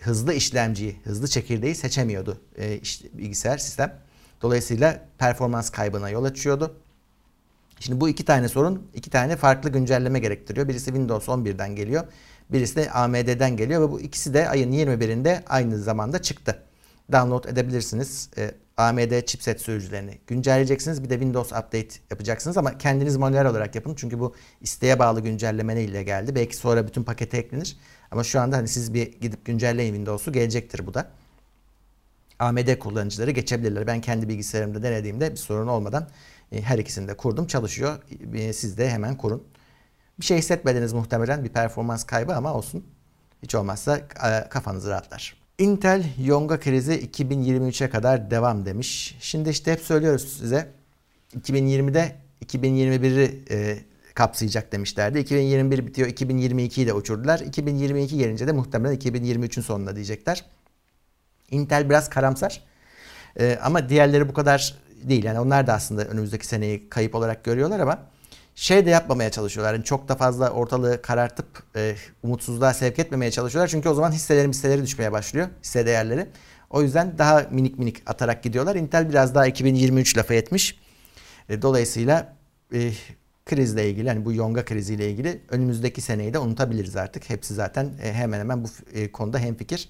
hızlı 0.00 0.34
işlemciyi, 0.34 1.00
hızlı 1.04 1.28
çekirdeği 1.28 1.74
seçemiyordu 1.74 2.40
e, 2.56 2.76
işte, 2.76 3.08
bilgisayar 3.18 3.58
sistem. 3.58 3.98
Dolayısıyla 4.42 5.08
performans 5.18 5.70
kaybına 5.70 6.10
yol 6.10 6.24
açıyordu. 6.24 6.76
Şimdi 7.80 8.00
bu 8.00 8.08
iki 8.08 8.24
tane 8.24 8.48
sorun 8.48 8.90
iki 8.94 9.10
tane 9.10 9.36
farklı 9.36 9.70
güncelleme 9.70 10.18
gerektiriyor. 10.18 10.68
Birisi 10.68 10.84
Windows 10.84 11.28
11'den 11.28 11.76
geliyor. 11.76 12.04
Birisi 12.50 12.76
de 12.76 12.90
AMD'den 12.90 13.56
geliyor 13.56 13.80
ve 13.80 13.90
bu 13.90 14.00
ikisi 14.00 14.34
de 14.34 14.48
ayın 14.48 14.72
21'inde 14.72 15.42
aynı 15.46 15.78
zamanda 15.78 16.22
çıktı 16.22 16.65
download 17.12 17.44
edebilirsiniz. 17.44 18.30
E, 18.38 18.50
AMD 18.76 19.26
chipset 19.26 19.60
sürücülerini 19.60 20.18
güncelleyeceksiniz. 20.26 21.04
Bir 21.04 21.10
de 21.10 21.14
Windows 21.14 21.52
Update 21.52 21.88
yapacaksınız 22.10 22.56
ama 22.56 22.78
kendiniz 22.78 23.16
manuel 23.16 23.46
olarak 23.46 23.74
yapın. 23.74 23.94
Çünkü 23.94 24.20
bu 24.20 24.34
isteğe 24.60 24.98
bağlı 24.98 25.20
güncelleme 25.20 25.82
ile 25.82 26.02
geldi. 26.02 26.34
Belki 26.34 26.56
sonra 26.56 26.86
bütün 26.86 27.04
pakete 27.04 27.38
eklenir. 27.38 27.76
Ama 28.10 28.24
şu 28.24 28.40
anda 28.40 28.56
hani 28.56 28.68
siz 28.68 28.94
bir 28.94 29.12
gidip 29.20 29.44
güncelleyin 29.44 29.94
Windows'u 29.94 30.32
gelecektir 30.32 30.86
bu 30.86 30.94
da. 30.94 31.10
AMD 32.38 32.78
kullanıcıları 32.78 33.30
geçebilirler. 33.30 33.86
Ben 33.86 34.00
kendi 34.00 34.28
bilgisayarımda 34.28 34.82
denediğimde 34.82 35.30
bir 35.30 35.36
sorun 35.36 35.66
olmadan 35.66 36.08
e, 36.52 36.62
her 36.62 36.78
ikisini 36.78 37.08
de 37.08 37.16
kurdum. 37.16 37.46
Çalışıyor. 37.46 37.98
E, 38.34 38.52
siz 38.52 38.78
de 38.78 38.90
hemen 38.90 39.16
kurun. 39.16 39.44
Bir 40.20 40.24
şey 40.24 40.38
hissetmediniz 40.38 40.92
muhtemelen 40.92 41.44
bir 41.44 41.48
performans 41.48 42.04
kaybı 42.04 42.36
ama 42.36 42.54
olsun. 42.54 42.86
Hiç 43.42 43.54
olmazsa 43.54 43.96
e, 43.98 44.48
kafanız 44.48 44.86
rahatlar. 44.86 45.45
Intel 45.58 46.04
yonga 46.24 46.60
krizi 46.60 46.92
2023'e 46.92 47.90
kadar 47.90 48.30
devam 48.30 48.66
demiş. 48.66 49.16
Şimdi 49.20 49.48
işte 49.48 49.72
hep 49.72 49.80
söylüyoruz 49.80 50.38
size 50.38 50.72
2020'de 51.40 52.16
2021'i 52.46 53.44
e, 53.50 53.78
kapsayacak 54.14 54.72
demişlerdi. 54.72 55.18
2021 55.18 55.86
bitiyor 55.86 56.08
2022'yi 56.08 56.86
de 56.86 56.92
uçurdular. 56.92 57.40
2022 57.40 58.18
gelince 58.18 58.46
de 58.46 58.52
muhtemelen 58.52 58.96
2023'ün 58.96 59.62
sonunda 59.62 59.96
diyecekler. 59.96 60.44
Intel 61.50 61.88
biraz 61.88 62.10
karamsar. 62.10 62.62
E, 63.40 63.58
ama 63.62 63.88
diğerleri 63.88 64.28
bu 64.28 64.32
kadar 64.32 64.74
değil. 65.02 65.24
Yani 65.24 65.40
onlar 65.40 65.66
da 65.66 65.74
aslında 65.74 66.04
önümüzdeki 66.04 66.46
seneyi 66.46 66.88
kayıp 66.88 67.14
olarak 67.14 67.44
görüyorlar 67.44 67.80
ama 67.80 67.98
şey 68.56 68.86
de 68.86 68.90
yapmamaya 68.90 69.30
çalışıyorlar. 69.30 69.74
Yani 69.74 69.84
çok 69.84 70.08
da 70.08 70.14
fazla 70.14 70.50
ortalığı 70.50 71.02
karartıp 71.02 71.46
e, 71.76 71.96
umutsuzluğa 72.22 72.74
sevk 72.74 72.98
etmemeye 72.98 73.30
çalışıyorlar. 73.30 73.68
Çünkü 73.68 73.88
o 73.88 73.94
zaman 73.94 74.12
hisseleri 74.12 74.48
hisseleri 74.48 74.82
düşmeye 74.82 75.12
başlıyor. 75.12 75.48
Hisse 75.62 75.86
değerleri. 75.86 76.26
O 76.70 76.82
yüzden 76.82 77.18
daha 77.18 77.46
minik 77.50 77.78
minik 77.78 78.02
atarak 78.06 78.42
gidiyorlar. 78.42 78.76
Intel 78.76 79.08
biraz 79.08 79.34
daha 79.34 79.46
2023 79.46 80.16
lafa 80.16 80.34
etmiş. 80.34 80.78
E, 81.48 81.62
dolayısıyla 81.62 82.36
e, 82.74 82.92
krizle 83.46 83.90
ilgili 83.90 84.08
hani 84.08 84.24
bu 84.24 84.32
yonga 84.32 84.64
kriziyle 84.64 85.10
ilgili 85.10 85.40
önümüzdeki 85.50 86.00
seneyi 86.00 86.34
de 86.34 86.38
unutabiliriz 86.38 86.96
artık. 86.96 87.30
Hepsi 87.30 87.54
zaten 87.54 87.90
e, 88.02 88.12
hemen 88.12 88.38
hemen 88.38 88.64
bu 88.64 88.68
e, 88.94 89.12
konuda 89.12 89.38
hemfikir. 89.38 89.88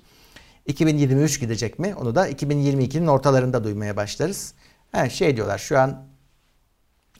2023 0.66 1.40
gidecek 1.40 1.78
mi? 1.78 1.94
Onu 1.94 2.14
da 2.14 2.30
2022'nin 2.30 3.06
ortalarında 3.06 3.64
duymaya 3.64 3.96
başlarız. 3.96 4.54
Ha, 4.92 5.08
şey 5.08 5.36
diyorlar 5.36 5.58
şu 5.58 5.78
an 5.78 6.06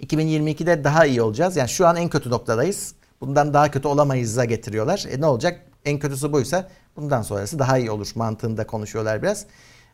2022'de 0.01 0.85
daha 0.85 1.07
iyi 1.07 1.23
olacağız. 1.23 1.57
Yani 1.57 1.69
şu 1.69 1.87
an 1.87 1.97
en 1.97 2.09
kötü 2.09 2.31
noktadayız. 2.31 2.95
Bundan 3.21 3.55
daha 3.55 3.71
kötü 3.71 3.89
olamayız'a 3.89 4.45
getiriyorlar. 4.45 5.05
E 5.11 5.21
ne 5.21 5.27
olacak? 5.27 5.61
En 5.85 5.99
kötüsü 5.99 6.33
buysa 6.33 6.69
bundan 6.97 7.23
sonrası 7.23 7.59
daha 7.59 7.79
iyi 7.79 7.91
olur 7.91 8.09
mantığında 8.15 8.67
konuşuyorlar 8.67 9.23
biraz. 9.23 9.47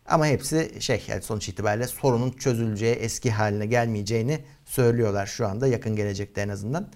Ama 0.06 0.26
hepsi 0.26 0.76
şey 0.80 1.04
yani 1.08 1.22
sonuç 1.22 1.48
itibariyle 1.48 1.86
sorunun 1.86 2.30
çözüleceği, 2.30 2.94
eski 2.94 3.30
haline 3.30 3.66
gelmeyeceğini 3.66 4.44
söylüyorlar 4.64 5.26
şu 5.26 5.46
anda 5.46 5.66
yakın 5.66 5.96
gelecekte 5.96 6.40
en 6.40 6.48
azından. 6.48 6.88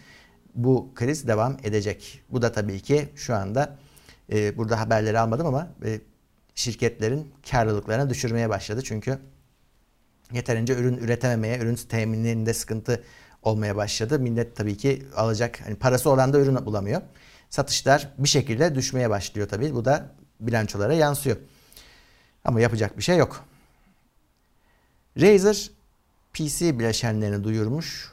Bu 0.54 0.92
kriz 0.94 1.28
devam 1.28 1.56
edecek. 1.64 2.20
Bu 2.30 2.42
da 2.42 2.52
tabii 2.52 2.80
ki 2.80 3.08
şu 3.16 3.34
anda 3.34 3.76
e, 4.32 4.56
burada 4.56 4.80
haberleri 4.80 5.18
almadım 5.18 5.46
ama 5.46 5.68
e, 5.84 6.00
şirketlerin 6.54 7.32
karlılıklarını 7.50 8.10
düşürmeye 8.10 8.48
başladı. 8.48 8.80
Çünkü 8.84 9.18
yeterince 10.32 10.74
ürün 10.74 10.96
üretememeye, 10.96 11.58
ürün 11.58 11.74
temininde 11.74 12.54
sıkıntı 12.54 13.04
olmaya 13.42 13.76
başladı. 13.76 14.18
Millet 14.18 14.56
tabii 14.56 14.76
ki 14.76 15.06
alacak, 15.16 15.60
hani 15.64 15.76
parası 15.76 16.10
olan 16.10 16.32
da 16.32 16.38
ürün 16.38 16.66
bulamıyor. 16.66 17.02
Satışlar 17.50 18.12
bir 18.18 18.28
şekilde 18.28 18.74
düşmeye 18.74 19.10
başlıyor 19.10 19.48
tabii. 19.48 19.74
Bu 19.74 19.84
da 19.84 20.14
bilançolara 20.40 20.94
yansıyor. 20.94 21.36
Ama 22.44 22.60
yapacak 22.60 22.98
bir 22.98 23.02
şey 23.02 23.16
yok. 23.16 23.44
Razer 25.20 25.70
PC 26.34 26.78
bileşenlerini 26.78 27.44
duyurmuş. 27.44 28.12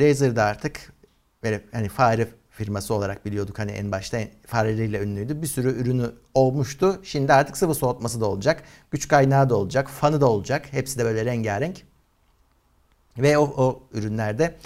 Razer 0.00 0.36
da 0.36 0.44
artık 0.44 0.92
böyle 1.42 1.64
hani 1.72 1.88
fare 1.88 2.28
firması 2.60 2.94
olarak 2.94 3.26
biliyorduk 3.26 3.58
hani 3.58 3.70
en 3.70 3.92
başta 3.92 4.20
fareleriyle 4.46 5.02
ünlüydü. 5.02 5.42
Bir 5.42 5.46
sürü 5.46 5.80
ürünü 5.80 6.10
olmuştu. 6.34 7.00
Şimdi 7.02 7.32
artık 7.32 7.56
sıvı 7.56 7.74
soğutması 7.74 8.20
da 8.20 8.26
olacak. 8.26 8.62
Güç 8.90 9.08
kaynağı 9.08 9.50
da 9.50 9.56
olacak. 9.56 9.88
Fanı 9.88 10.20
da 10.20 10.26
olacak. 10.26 10.68
Hepsi 10.70 10.98
de 10.98 11.04
böyle 11.04 11.24
rengarenk. 11.24 11.82
Ve 13.18 13.38
o, 13.38 13.42
o 13.42 13.82
ürünlerde 13.92 14.56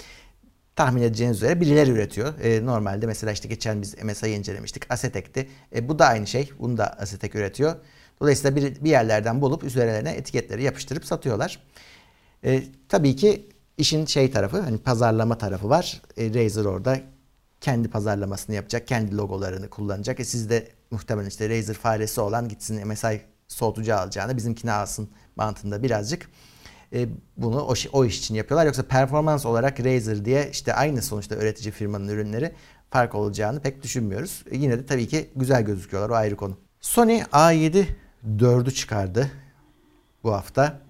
tahmin 0.75 1.01
edeceğiniz 1.01 1.37
üzere 1.37 1.61
birileri 1.61 1.91
üretiyor. 1.91 2.39
E, 2.39 2.65
normalde 2.65 3.07
mesela 3.07 3.31
işte 3.31 3.47
geçen 3.47 3.81
biz 3.81 4.03
MSI'yi 4.03 4.37
incelemiştik. 4.37 4.91
Asetek'ti. 4.91 5.49
E, 5.75 5.89
bu 5.89 5.99
da 5.99 6.05
aynı 6.05 6.27
şey. 6.27 6.49
Bunu 6.59 6.77
da 6.77 6.87
Asetek 6.87 7.35
üretiyor. 7.35 7.75
Dolayısıyla 8.21 8.55
bir, 8.55 8.83
bir 8.83 8.89
yerlerden 8.89 9.41
bulup 9.41 9.63
üzerlerine 9.63 10.11
etiketleri 10.11 10.63
yapıştırıp 10.63 11.05
satıyorlar. 11.05 11.59
E, 12.43 12.63
tabii 12.89 13.15
ki 13.15 13.49
işin 13.77 14.05
şey 14.05 14.31
tarafı 14.31 14.61
hani 14.61 14.77
pazarlama 14.77 15.37
tarafı 15.37 15.69
var. 15.69 16.01
E, 16.17 16.33
Razer 16.33 16.65
orada 16.65 16.99
kendi 17.65 17.89
pazarlamasını 17.89 18.55
yapacak. 18.55 18.87
Kendi 18.87 19.17
logolarını 19.17 19.69
kullanacak. 19.69 20.19
E, 20.19 20.25
siz 20.25 20.49
de 20.49 20.67
muhtemelen 20.91 21.27
işte 21.27 21.49
Razer 21.49 21.73
faresi 21.73 22.21
olan 22.21 22.49
gitsin 22.49 22.87
MSI 22.87 23.21
soğutucu 23.47 23.95
alacağını 23.95 24.37
bizimkini 24.37 24.71
alsın 24.71 25.09
mantığında 25.35 25.83
birazcık 25.83 26.29
e, 26.93 27.07
bunu 27.37 27.61
o, 27.61 27.73
o 27.93 28.05
iş 28.05 28.19
için 28.19 28.35
yapıyorlar. 28.35 28.65
Yoksa 28.65 28.83
performans 28.83 29.45
olarak 29.45 29.79
Razer 29.79 30.25
diye 30.25 30.49
işte 30.51 30.73
aynı 30.73 31.01
sonuçta 31.01 31.35
üretici 31.35 31.71
firmanın 31.71 32.07
ürünleri 32.07 32.55
fark 32.89 33.15
olacağını 33.15 33.59
pek 33.59 33.83
düşünmüyoruz. 33.83 34.43
E, 34.51 34.57
yine 34.57 34.79
de 34.79 34.85
tabii 34.85 35.07
ki 35.07 35.29
güzel 35.35 35.63
gözüküyorlar 35.63 36.09
o 36.09 36.15
ayrı 36.15 36.35
konu. 36.35 36.57
Sony 36.81 37.21
A7 37.21 37.85
4'ü 38.37 38.71
çıkardı 38.71 39.31
bu 40.23 40.33
hafta. 40.33 40.81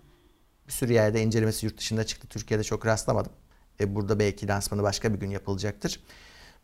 Bir 0.68 0.74
sürü 0.74 0.94
yerde 0.94 1.22
incelemesi 1.22 1.66
yurt 1.66 1.78
dışında 1.78 2.04
çıktı. 2.04 2.28
Türkiye'de 2.28 2.64
çok 2.64 2.86
rastlamadım. 2.86 3.32
E, 3.80 3.96
burada 3.96 4.20
belki 4.20 4.48
lansmanı 4.48 4.84
başka 4.84 5.14
bir 5.14 5.20
gün 5.20 5.30
yapılacaktır. 5.30 6.00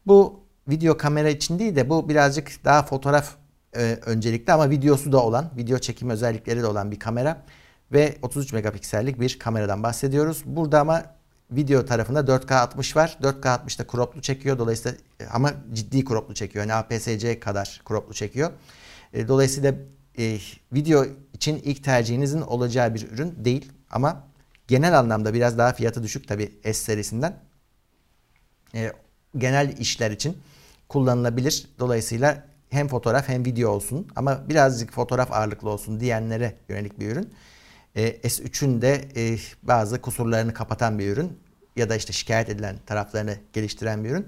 Bu 0.07 0.39
video 0.67 0.97
kamera 0.97 1.29
için 1.29 1.59
değil 1.59 1.75
de 1.75 1.89
bu 1.89 2.09
birazcık 2.09 2.65
daha 2.65 2.83
fotoğraf 2.83 3.35
e, 3.75 3.99
öncelikli 4.05 4.53
ama 4.53 4.69
videosu 4.69 5.11
da 5.11 5.23
olan, 5.23 5.51
video 5.57 5.77
çekim 5.77 6.09
özellikleri 6.09 6.61
de 6.61 6.67
olan 6.67 6.91
bir 6.91 6.99
kamera 6.99 7.43
ve 7.91 8.17
33 8.21 8.53
megapiksellik 8.53 9.19
bir 9.19 9.39
kameradan 9.39 9.83
bahsediyoruz. 9.83 10.43
Burada 10.45 10.79
ama 10.79 11.03
video 11.51 11.85
tarafında 11.85 12.19
4K 12.19 12.53
60 12.53 12.95
var. 12.95 13.17
4K 13.21 13.49
60 13.49 13.79
da 13.79 14.21
çekiyor. 14.21 14.59
Dolayısıyla 14.59 14.97
e, 15.19 15.25
ama 15.25 15.53
ciddi 15.73 16.05
croplu 16.05 16.33
çekiyor. 16.33 16.65
Yani 16.65 16.73
APS-C 16.73 17.39
kadar 17.39 17.81
croplu 17.87 18.13
çekiyor. 18.13 18.51
E, 19.13 19.27
dolayısıyla 19.27 19.73
e, 20.17 20.37
video 20.73 21.05
için 21.33 21.55
ilk 21.55 21.83
tercihinizin 21.83 22.41
olacağı 22.41 22.95
bir 22.95 23.11
ürün 23.11 23.45
değil 23.45 23.71
ama 23.91 24.23
genel 24.67 24.99
anlamda 24.99 25.33
biraz 25.33 25.57
daha 25.57 25.73
fiyatı 25.73 26.03
düşük 26.03 26.27
tabi 26.27 26.51
S 26.63 26.73
serisinden. 26.73 27.39
E, 28.75 28.91
genel 29.37 29.77
işler 29.77 30.11
için 30.11 30.37
kullanılabilir. 30.89 31.67
Dolayısıyla 31.79 32.43
hem 32.69 32.87
fotoğraf 32.87 33.29
hem 33.29 33.45
video 33.45 33.69
olsun 33.69 34.07
ama 34.15 34.49
birazcık 34.49 34.93
fotoğraf 34.93 35.31
ağırlıklı 35.31 35.69
olsun 35.69 35.99
diyenlere 35.99 36.55
yönelik 36.69 36.99
bir 36.99 37.11
ürün. 37.11 37.33
E, 37.95 38.09
S3'ün 38.11 38.81
de 38.81 39.07
e, 39.15 39.37
bazı 39.63 40.01
kusurlarını 40.01 40.53
kapatan 40.53 40.99
bir 40.99 41.07
ürün 41.07 41.39
ya 41.75 41.89
da 41.89 41.95
işte 41.95 42.13
şikayet 42.13 42.49
edilen 42.49 42.75
taraflarını 42.85 43.35
geliştiren 43.53 44.03
bir 44.03 44.09
ürün. 44.09 44.27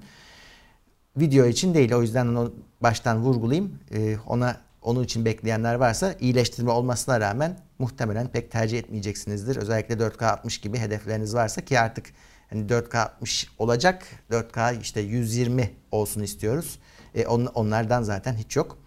Video 1.18 1.46
için 1.46 1.74
değil 1.74 1.94
o 1.94 2.02
yüzden 2.02 2.28
onu 2.28 2.54
baştan 2.82 3.22
vurgulayayım. 3.22 3.80
E, 3.92 4.18
ona 4.18 4.58
onun 4.82 5.04
için 5.04 5.26
bekleyenler 5.26 5.76
varsa 5.76 6.16
iyileştirme 6.20 6.72
olmasına 6.72 7.20
rağmen 7.20 7.60
muhtemelen 7.80 8.28
pek 8.28 8.52
tercih 8.52 8.80
etmeyeceksinizdir. 8.80 9.56
Özellikle 9.56 9.96
4K 9.96 10.26
60 10.26 10.58
gibi 10.58 10.78
hedefleriniz 10.78 11.34
varsa 11.36 11.62
ki 11.62 11.80
artık 11.80 12.06
hani 12.54 12.66
4K 12.66 12.98
60 12.98 13.48
olacak. 13.60 14.06
4K 14.32 14.82
işte 14.82 15.02
120 15.02 15.74
olsun 15.92 16.24
istiyoruz. 16.24 16.80
E, 17.16 17.28
on, 17.28 17.46
onlardan 17.46 18.04
zaten 18.04 18.34
hiç 18.36 18.56
yok. 18.56 18.78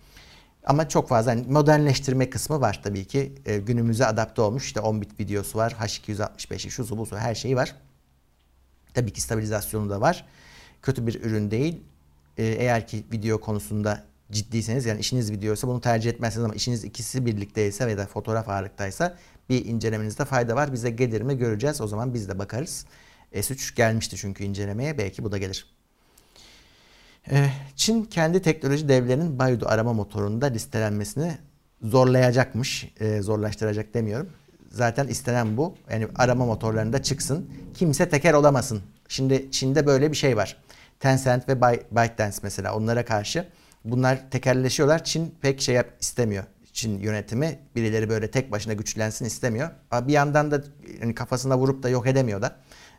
Ama 0.67 0.89
çok 0.89 1.09
fazla 1.09 1.31
hani 1.31 1.45
modernleştirme 1.49 2.31
kısmı 2.31 2.61
var 2.61 2.81
tabii 2.85 3.05
ki. 3.05 3.33
E, 3.47 3.59
günümüze 3.59 4.07
adapte 4.07 4.43
olmuş. 4.43 4.65
İşte 4.65 4.81
10 4.81 5.01
bit 5.01 5.21
videosu 5.21 5.59
var. 5.59 5.77
H265'i, 5.81 6.71
şusu 6.71 6.99
busu 6.99 7.17
her 7.17 7.35
şeyi 7.35 7.57
var. 7.57 7.75
Tabii 8.95 9.13
ki 9.13 9.21
stabilizasyonu 9.21 9.91
da 9.91 10.01
var. 10.01 10.27
Kötü 10.83 11.07
bir 11.07 11.25
ürün 11.25 11.51
değil. 11.51 11.81
E, 12.39 12.45
eğer 12.45 12.87
ki 12.87 13.05
video 13.13 13.41
konusunda 13.41 14.05
ciddiyseniz 14.31 14.87
yani 14.87 15.01
işiniz 15.01 15.33
videoysa 15.33 15.69
bunu 15.69 15.81
tercih 15.81 16.11
etmezsiniz 16.11 16.45
ama 16.45 16.55
işiniz 16.55 16.85
ikisi 16.85 17.27
birlikteyse 17.27 17.87
veya 17.87 18.07
fotoğraf 18.07 18.49
ağırlıktaysa 18.49 19.17
bir 19.49 19.65
incelemenizde 19.65 20.25
fayda 20.25 20.57
var. 20.57 20.73
Bize 20.73 20.91
gelir 20.91 21.21
mi 21.21 21.39
göreceğiz. 21.39 21.81
O 21.81 21.87
zaman 21.87 22.15
biz 22.15 22.29
de 22.29 22.39
bakarız. 22.39 22.87
S3 23.37 23.77
gelmişti 23.77 24.17
çünkü 24.17 24.45
incelemeye. 24.45 24.99
Belki 24.99 25.25
bu 25.25 25.33
da 25.33 25.39
gelir. 25.39 25.67
Ee, 27.31 27.49
Çin 27.77 28.05
kendi 28.05 28.43
teknoloji 28.43 28.89
devlerinin 28.89 29.39
Baidu 29.39 29.69
arama 29.69 29.93
motorunda 29.93 30.47
listelenmesini 30.47 31.39
zorlayacakmış. 31.83 32.93
Ee, 33.01 33.23
zorlaştıracak 33.23 33.95
demiyorum. 33.95 34.29
Zaten 34.71 35.07
istenen 35.07 35.57
bu. 35.57 35.75
Yani 35.91 36.07
arama 36.17 36.47
motorlarında 36.47 37.03
çıksın. 37.03 37.51
Kimse 37.75 38.09
teker 38.09 38.35
olamasın. 38.35 38.83
Şimdi 39.09 39.51
Çin'de 39.51 39.87
böyle 39.87 40.11
bir 40.11 40.17
şey 40.17 40.37
var. 40.37 40.57
Tencent 41.01 41.49
ve 41.49 41.63
ByteDance 41.63 42.37
mesela 42.43 42.75
onlara 42.75 43.05
karşı 43.05 43.49
bunlar 43.85 44.31
tekerleşiyorlar. 44.31 45.05
Çin 45.05 45.35
pek 45.41 45.61
şey 45.61 45.75
yap 45.75 45.87
istemiyor. 46.01 46.45
Çin 46.73 46.99
yönetimi 46.99 47.59
birileri 47.77 48.09
böyle 48.09 48.31
tek 48.31 48.53
başına 48.53 48.73
güçlensin 48.73 49.25
istemiyor. 49.25 49.71
Bir 49.93 50.13
yandan 50.13 50.51
da 50.51 50.63
yani 51.01 51.15
kafasına 51.15 51.59
vurup 51.59 51.83
da 51.83 51.89
yok 51.89 52.07
edemiyor 52.07 52.43
da. 52.43 52.57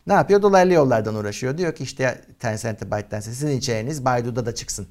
Ne 0.08 0.14
yapıyor? 0.14 0.42
Dolaylı 0.42 0.72
yollardan 0.72 1.14
uğraşıyor. 1.14 1.58
Diyor 1.58 1.74
ki 1.74 1.84
işte 1.84 2.20
Tencent'e, 2.38 2.90
ByteDance'e 2.90 3.34
sizin 3.34 3.58
içeriğiniz 3.58 4.04
Baidu'da 4.04 4.46
da 4.46 4.54
çıksın. 4.54 4.86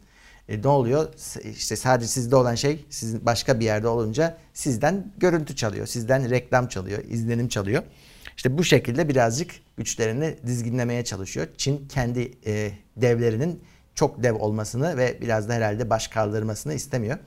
E, 0.49 0.61
ne 0.61 0.67
oluyor? 0.67 1.13
İşte 1.43 1.75
sadece 1.75 2.07
sizde 2.07 2.35
olan 2.35 2.55
şey 2.55 2.85
sizin 2.89 3.25
başka 3.25 3.59
bir 3.59 3.65
yerde 3.65 3.87
olunca 3.87 4.37
sizden 4.53 5.11
görüntü 5.17 5.55
çalıyor. 5.55 5.87
Sizden 5.87 6.29
reklam 6.29 6.67
çalıyor, 6.67 7.03
izlenim 7.03 7.47
çalıyor. 7.47 7.83
İşte 8.37 8.57
bu 8.57 8.63
şekilde 8.63 9.09
birazcık 9.09 9.51
güçlerini 9.77 10.35
dizginlemeye 10.45 11.03
çalışıyor. 11.03 11.47
Çin 11.57 11.87
kendi 11.87 12.31
e, 12.45 12.71
devlerinin 12.97 13.63
çok 13.95 14.23
dev 14.23 14.35
olmasını 14.35 14.97
ve 14.97 15.17
biraz 15.21 15.49
da 15.49 15.53
herhalde 15.53 15.89
baş 15.89 16.07
kaldırmasını 16.07 16.73
istemiyor. 16.73 17.17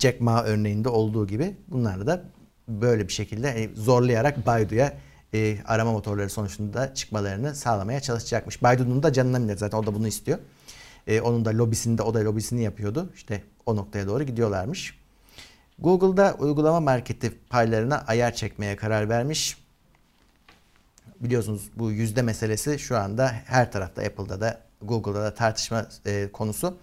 Jack 0.00 0.20
Ma 0.20 0.44
örneğinde 0.44 0.88
olduğu 0.88 1.26
gibi 1.26 1.56
bunlar 1.68 2.06
da 2.06 2.22
böyle 2.68 3.08
bir 3.08 3.12
şekilde 3.12 3.48
e, 3.48 3.74
zorlayarak 3.74 4.46
Baidu'ya 4.46 4.92
e, 5.34 5.58
arama 5.64 5.92
motorları 5.92 6.30
sonucunda 6.30 6.94
çıkmalarını 6.94 7.54
sağlamaya 7.54 8.00
çalışacakmış. 8.00 8.62
Baidu'nun 8.62 9.02
da 9.02 9.12
canına 9.12 9.38
minnet 9.38 9.58
zaten 9.58 9.78
o 9.78 9.86
da 9.86 9.94
bunu 9.94 10.08
istiyor. 10.08 10.38
E, 11.06 11.20
onun 11.20 11.44
da 11.44 11.50
lobisinde 11.50 12.02
o 12.02 12.14
da 12.14 12.24
lobisini 12.24 12.62
yapıyordu. 12.62 13.10
İşte 13.14 13.42
o 13.66 13.76
noktaya 13.76 14.06
doğru 14.06 14.22
gidiyorlarmış. 14.22 14.98
Google'da 15.78 16.36
uygulama 16.38 16.80
marketi 16.80 17.38
paylarına 17.50 18.04
ayar 18.06 18.34
çekmeye 18.34 18.76
karar 18.76 19.08
vermiş. 19.08 19.58
Biliyorsunuz 21.20 21.70
bu 21.76 21.90
yüzde 21.90 22.22
meselesi 22.22 22.78
şu 22.78 22.96
anda 22.96 23.32
her 23.46 23.72
tarafta 23.72 24.02
Apple'da 24.02 24.40
da 24.40 24.60
Google'da 24.82 25.22
da 25.22 25.34
tartışma 25.34 25.88
e, 26.06 26.28
konusu. 26.32 26.78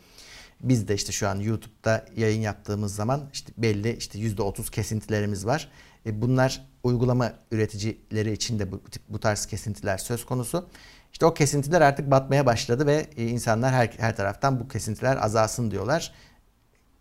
Biz 0.61 0.87
de 0.87 0.95
işte 0.95 1.11
şu 1.11 1.27
an 1.27 1.39
YouTube'da 1.39 2.05
yayın 2.15 2.41
yaptığımız 2.41 2.95
zaman 2.95 3.29
işte 3.33 3.51
belli 3.57 3.95
işte 3.97 4.19
yüzde 4.19 4.41
otuz 4.41 4.69
kesintilerimiz 4.69 5.45
var. 5.45 5.69
E, 6.05 6.21
bunlar 6.21 6.65
uygulama 6.83 7.33
üreticileri 7.51 8.31
için 8.31 8.59
de 8.59 8.71
bu, 8.71 8.81
bu 9.09 9.19
tarz 9.19 9.45
kesintiler 9.45 9.97
söz 9.97 10.25
konusu. 10.25 10.69
İşte 11.11 11.25
o 11.25 11.33
kesintiler 11.33 11.81
artık 11.81 12.11
batmaya 12.11 12.45
başladı 12.45 12.87
ve 12.87 13.07
e, 13.17 13.27
insanlar 13.27 13.73
her, 13.73 13.87
her 13.97 14.15
taraftan 14.15 14.59
bu 14.59 14.67
kesintiler 14.67 15.17
azalsın 15.17 15.71
diyorlar. 15.71 16.13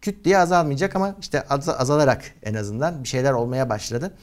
Küt 0.00 0.24
diye 0.24 0.38
azalmayacak 0.38 0.96
ama 0.96 1.16
işte 1.20 1.42
az, 1.42 1.68
azalarak 1.68 2.34
en 2.42 2.54
azından 2.54 3.02
bir 3.02 3.08
şeyler 3.08 3.32
olmaya 3.32 3.68
başladı. 3.68 4.14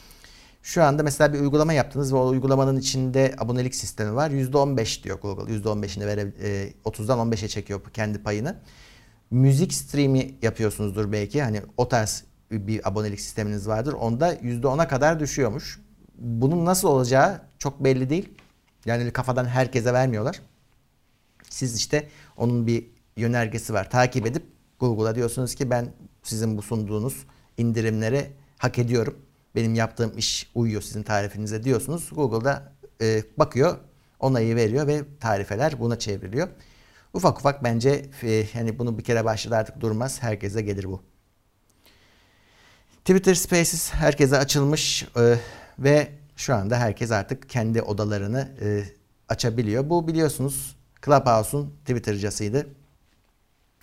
Şu 0.63 0.84
anda 0.84 1.04
mesela 1.04 1.34
bir 1.34 1.39
uygulama 1.39 1.74
yaptınız 1.74 2.13
ve 2.13 2.17
o 2.17 2.28
uygulamanın 2.28 2.78
içinde 2.78 3.36
abonelik 3.38 3.76
sistemi 3.76 4.15
var. 4.15 4.32
%15 4.32 5.04
diyor 5.04 5.19
Google. 5.19 5.54
%15'ini 5.54 6.08
vere, 6.08 6.34
e, 6.41 6.74
30'dan 6.86 7.19
15'e 7.19 7.48
çekiyor 7.48 7.82
kendi 7.93 8.24
payını. 8.24 8.56
Müzik 9.32 9.74
streami 9.74 10.36
yapıyorsunuzdur 10.41 11.12
belki. 11.12 11.41
Hani 11.41 11.62
o 11.78 11.88
tarz 11.88 12.24
bir 12.52 12.88
abonelik 12.88 13.22
sisteminiz 13.22 13.68
vardır. 13.68 13.94
Onda 13.94 14.36
%10'a 14.36 14.88
kadar 14.88 15.20
düşüyormuş. 15.20 15.80
Bunun 16.18 16.66
nasıl 16.66 16.88
olacağı 16.88 17.42
çok 17.60 17.84
belli 17.84 18.10
değil. 18.10 18.30
Yani 18.86 19.12
kafadan 19.12 19.46
herkese 19.46 19.94
vermiyorlar. 19.94 20.42
Siz 21.50 21.76
işte 21.76 22.10
onun 22.38 22.68
bir 22.68 22.88
yönergesi 23.18 23.74
var. 23.74 23.90
Takip 23.90 24.28
edip 24.28 24.44
Google'a 24.80 25.16
diyorsunuz 25.16 25.56
ki 25.56 25.70
ben 25.70 25.88
sizin 26.24 26.58
bu 26.58 26.62
sunduğunuz 26.62 27.26
indirimleri 27.58 28.32
hak 28.58 28.80
ediyorum. 28.80 29.18
Benim 29.56 29.76
yaptığım 29.76 30.18
iş 30.18 30.52
uyuyor 30.56 30.82
sizin 30.82 31.04
tarifinize 31.04 31.64
diyorsunuz. 31.64 32.10
Google'da 32.16 32.74
e, 33.02 33.24
bakıyor, 33.38 33.78
onayı 34.20 34.56
veriyor 34.56 34.88
ve 34.88 35.02
tarifeler 35.20 35.80
buna 35.80 36.00
çevriliyor. 36.00 36.48
Ufak 37.14 37.40
ufak 37.40 37.64
bence 37.64 38.06
e, 38.24 38.46
yani 38.54 38.80
bunu 38.80 38.98
bir 38.98 39.04
kere 39.04 39.26
başladı 39.26 39.56
artık 39.56 39.82
durmaz. 39.82 40.24
Herkese 40.24 40.62
gelir 40.62 40.84
bu. 40.84 41.09
Twitter 43.10 43.34
Spaces 43.36 43.93
herkese 43.93 44.38
açılmış 44.38 45.08
e, 45.17 45.36
ve 45.80 46.12
şu 46.36 46.56
anda 46.56 46.78
herkes 46.78 47.12
artık 47.12 47.50
kendi 47.50 47.82
odalarını 47.82 48.52
e, 48.62 48.84
açabiliyor. 49.30 49.89
Bu 49.89 50.08
biliyorsunuz 50.08 50.76
Clubhouse'un 51.06 51.74
Twitter'casıydı. 51.86 52.67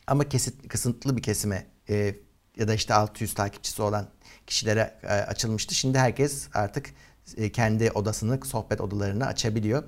Ama 0.06 0.28
kesit, 0.28 0.68
kısıntılı 0.68 1.16
bir 1.16 1.22
kesime 1.22 1.66
e, 1.88 2.14
ya 2.56 2.68
da 2.68 2.74
işte 2.74 2.94
600 2.94 3.34
takipçisi 3.34 3.82
olan 3.82 4.08
kişilere 4.46 4.94
e, 5.02 5.06
açılmıştı. 5.06 5.74
Şimdi 5.74 5.98
herkes 5.98 6.48
artık 6.54 6.90
e, 7.36 7.52
kendi 7.52 7.90
odasını, 7.90 8.40
sohbet 8.44 8.80
odalarını 8.80 9.26
açabiliyor. 9.26 9.82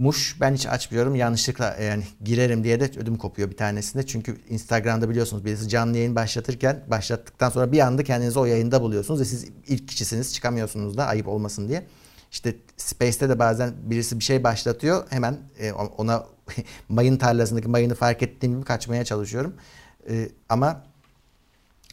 Muş 0.00 0.36
ben 0.40 0.54
hiç 0.54 0.66
açmıyorum. 0.66 1.14
Yanlışlıkla 1.14 1.74
e, 1.74 1.84
yani 1.84 2.04
girerim 2.24 2.64
diye 2.64 2.80
de 2.80 2.84
ödüm 2.84 3.16
kopuyor 3.16 3.50
bir 3.50 3.56
tanesinde. 3.56 4.06
Çünkü 4.06 4.36
Instagram'da 4.48 5.10
biliyorsunuz 5.10 5.44
birisi 5.44 5.68
canlı 5.68 5.96
yayın 5.96 6.16
başlatırken 6.16 6.84
başlattıktan 6.86 7.50
sonra 7.50 7.72
bir 7.72 7.80
anda 7.80 8.04
kendinizi 8.04 8.38
o 8.38 8.44
yayında 8.44 8.82
buluyorsunuz 8.82 9.20
ve 9.20 9.24
siz 9.24 9.48
ilk 9.66 9.88
kişisiniz 9.88 10.34
çıkamıyorsunuz 10.34 10.96
da 10.96 11.06
ayıp 11.06 11.28
olmasın 11.28 11.68
diye. 11.68 11.86
İşte 12.32 12.56
Space'te 12.76 13.28
de 13.28 13.38
bazen 13.38 13.74
birisi 13.82 14.18
bir 14.18 14.24
şey 14.24 14.44
başlatıyor. 14.44 15.06
Hemen 15.10 15.38
e, 15.58 15.72
ona 15.72 16.26
mayın 16.88 17.16
tarlasındaki 17.16 17.68
mayını 17.68 17.94
fark 17.94 18.22
ettiğim 18.22 18.54
gibi 18.54 18.64
kaçmaya 18.64 19.04
çalışıyorum. 19.04 19.54
E, 20.08 20.28
ama 20.48 20.84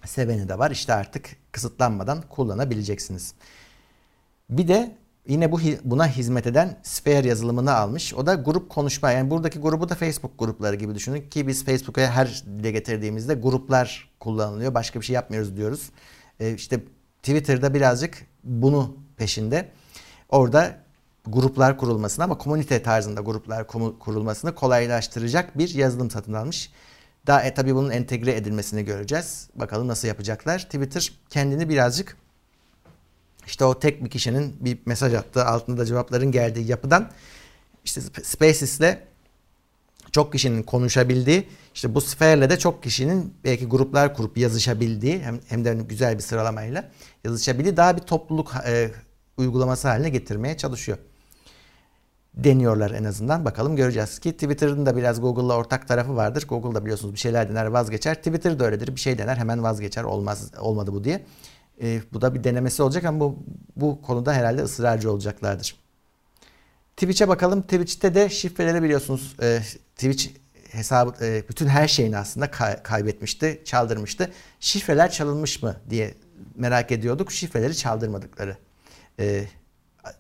seveni 0.06 0.50
de 0.50 0.60
var. 0.60 0.72
İşte 0.72 0.94
artık 0.94 1.36
kısıtlanmadan 1.52 2.22
kullanabileceksiniz. 2.30 3.34
Bir 4.50 4.68
de 4.68 4.98
yine 5.28 5.52
bu 5.52 5.60
buna 5.84 6.08
hizmet 6.08 6.48
eden 6.48 6.80
Sphere 6.84 7.28
yazılımını 7.28 7.74
almış. 7.74 8.14
O 8.14 8.26
da 8.26 8.34
grup 8.34 8.70
konuşma. 8.70 9.12
Yani 9.12 9.32
buradaki 9.32 9.60
grubu 9.60 9.90
da 9.90 9.96
Facebook 9.96 10.40
grupları 10.40 10.76
gibi 10.76 10.96
düşünün 10.96 11.30
ki 11.30 11.48
biz 11.48 11.66
Facebook'a 11.66 12.02
her 12.02 12.44
dile 12.60 12.72
getirdiğimizde 12.72 13.34
gruplar 13.34 14.10
kullanılıyor. 14.20 14.74
Başka 14.74 15.00
bir 15.00 15.06
şey 15.06 15.14
yapmıyoruz 15.14 15.58
diyoruz. 15.58 15.90
Ee, 16.40 16.54
işte 16.54 16.80
Twitter'da 17.24 17.74
birazcık 17.74 18.28
bunu 18.44 18.98
peşinde. 19.18 19.70
Orada 20.30 20.78
gruplar 21.26 21.78
kurulmasını 21.78 22.26
ama 22.26 22.38
komünite 22.38 22.84
tarzında 22.84 23.22
gruplar 23.22 23.68
kurulmasını 24.00 24.56
kolaylaştıracak 24.56 25.58
bir 25.58 25.76
yazılım 25.76 26.12
satın 26.12 26.34
almış. 26.34 26.72
Daha 27.28 27.42
e, 27.42 27.54
tabii 27.54 27.76
bunun 27.76 27.90
entegre 27.90 28.36
edilmesini 28.36 28.86
göreceğiz. 28.86 29.50
Bakalım 29.56 29.88
nasıl 29.88 30.08
yapacaklar. 30.08 30.60
Twitter 30.60 31.12
kendini 31.30 31.70
birazcık 31.70 32.18
işte 33.48 33.66
o 33.66 33.80
tek 33.80 34.04
bir 34.04 34.10
kişinin 34.10 34.56
bir 34.60 34.78
mesaj 34.86 35.14
attığı 35.14 35.46
altında 35.46 35.86
cevapların 35.86 36.32
geldiği 36.32 36.68
yapıdan 36.68 37.12
işte 37.86 38.02
Spaces'le 38.24 38.98
çok 40.12 40.32
kişinin 40.32 40.64
konuşabildiği 40.64 41.48
işte 41.76 41.96
bu 41.96 42.02
sferle 42.02 42.50
de 42.50 42.60
çok 42.60 42.84
kişinin 42.84 43.34
belki 43.44 43.66
gruplar 43.66 44.14
kurup 44.16 44.38
yazışabildiği 44.38 45.20
hem, 45.20 45.40
hem 45.48 45.66
de 45.66 45.74
güzel 45.90 46.16
bir 46.16 46.24
sıralamayla 46.24 46.92
yazışabildiği 47.24 47.78
daha 47.78 47.98
bir 47.98 48.02
topluluk 48.02 48.54
e, 48.68 48.92
uygulaması 49.38 49.88
haline 49.88 50.10
getirmeye 50.10 50.58
çalışıyor. 50.58 50.98
Deniyorlar 52.34 52.92
en 52.92 53.04
azından. 53.04 53.46
Bakalım 53.46 53.76
göreceğiz 53.76 54.20
ki 54.20 54.32
Twitter'ın 54.32 54.86
da 54.86 54.98
biraz 54.98 55.22
Google'la 55.22 55.56
ortak 55.56 55.88
tarafı 55.88 56.16
vardır. 56.16 56.46
Google'da 56.48 56.84
biliyorsunuz 56.84 57.14
bir 57.14 57.20
şeyler 57.20 57.50
dener 57.50 57.66
vazgeçer. 57.66 58.16
Twitter 58.16 58.60
da 58.60 58.66
öyledir. 58.66 58.96
Bir 58.96 59.02
şey 59.02 59.18
dener 59.18 59.38
hemen 59.38 59.64
vazgeçer. 59.64 60.04
Olmaz 60.04 60.52
olmadı 60.60 60.94
bu 60.94 61.04
diye. 61.04 61.26
E, 61.82 62.02
bu 62.14 62.22
da 62.22 62.36
bir 62.36 62.44
denemesi 62.44 62.84
olacak 62.84 63.04
ama 63.04 63.20
bu, 63.20 63.38
bu 63.76 64.02
konuda 64.02 64.34
herhalde 64.34 64.62
ısrarcı 64.62 65.12
olacaklardır. 65.12 65.76
Twitch'e 66.98 67.28
bakalım. 67.28 67.62
Twitch'te 67.62 68.16
de 68.16 68.30
şifreleri 68.30 68.84
biliyorsunuz. 68.84 69.36
E, 69.42 69.62
Twitch 69.96 70.28
hesabı 70.72 71.26
e, 71.26 71.44
bütün 71.50 71.68
her 71.68 71.88
şeyini 71.88 72.18
aslında 72.18 72.52
kay, 72.52 72.84
kaybetmişti, 72.84 73.62
çaldırmıştı. 73.66 74.32
Şifreler 74.60 75.12
çalınmış 75.12 75.64
mı 75.64 75.76
diye 75.90 76.14
merak 76.56 76.92
ediyorduk. 76.92 77.32
Şifreleri 77.32 77.76
çaldırmadıkları 77.76 78.58
e, 79.20 79.46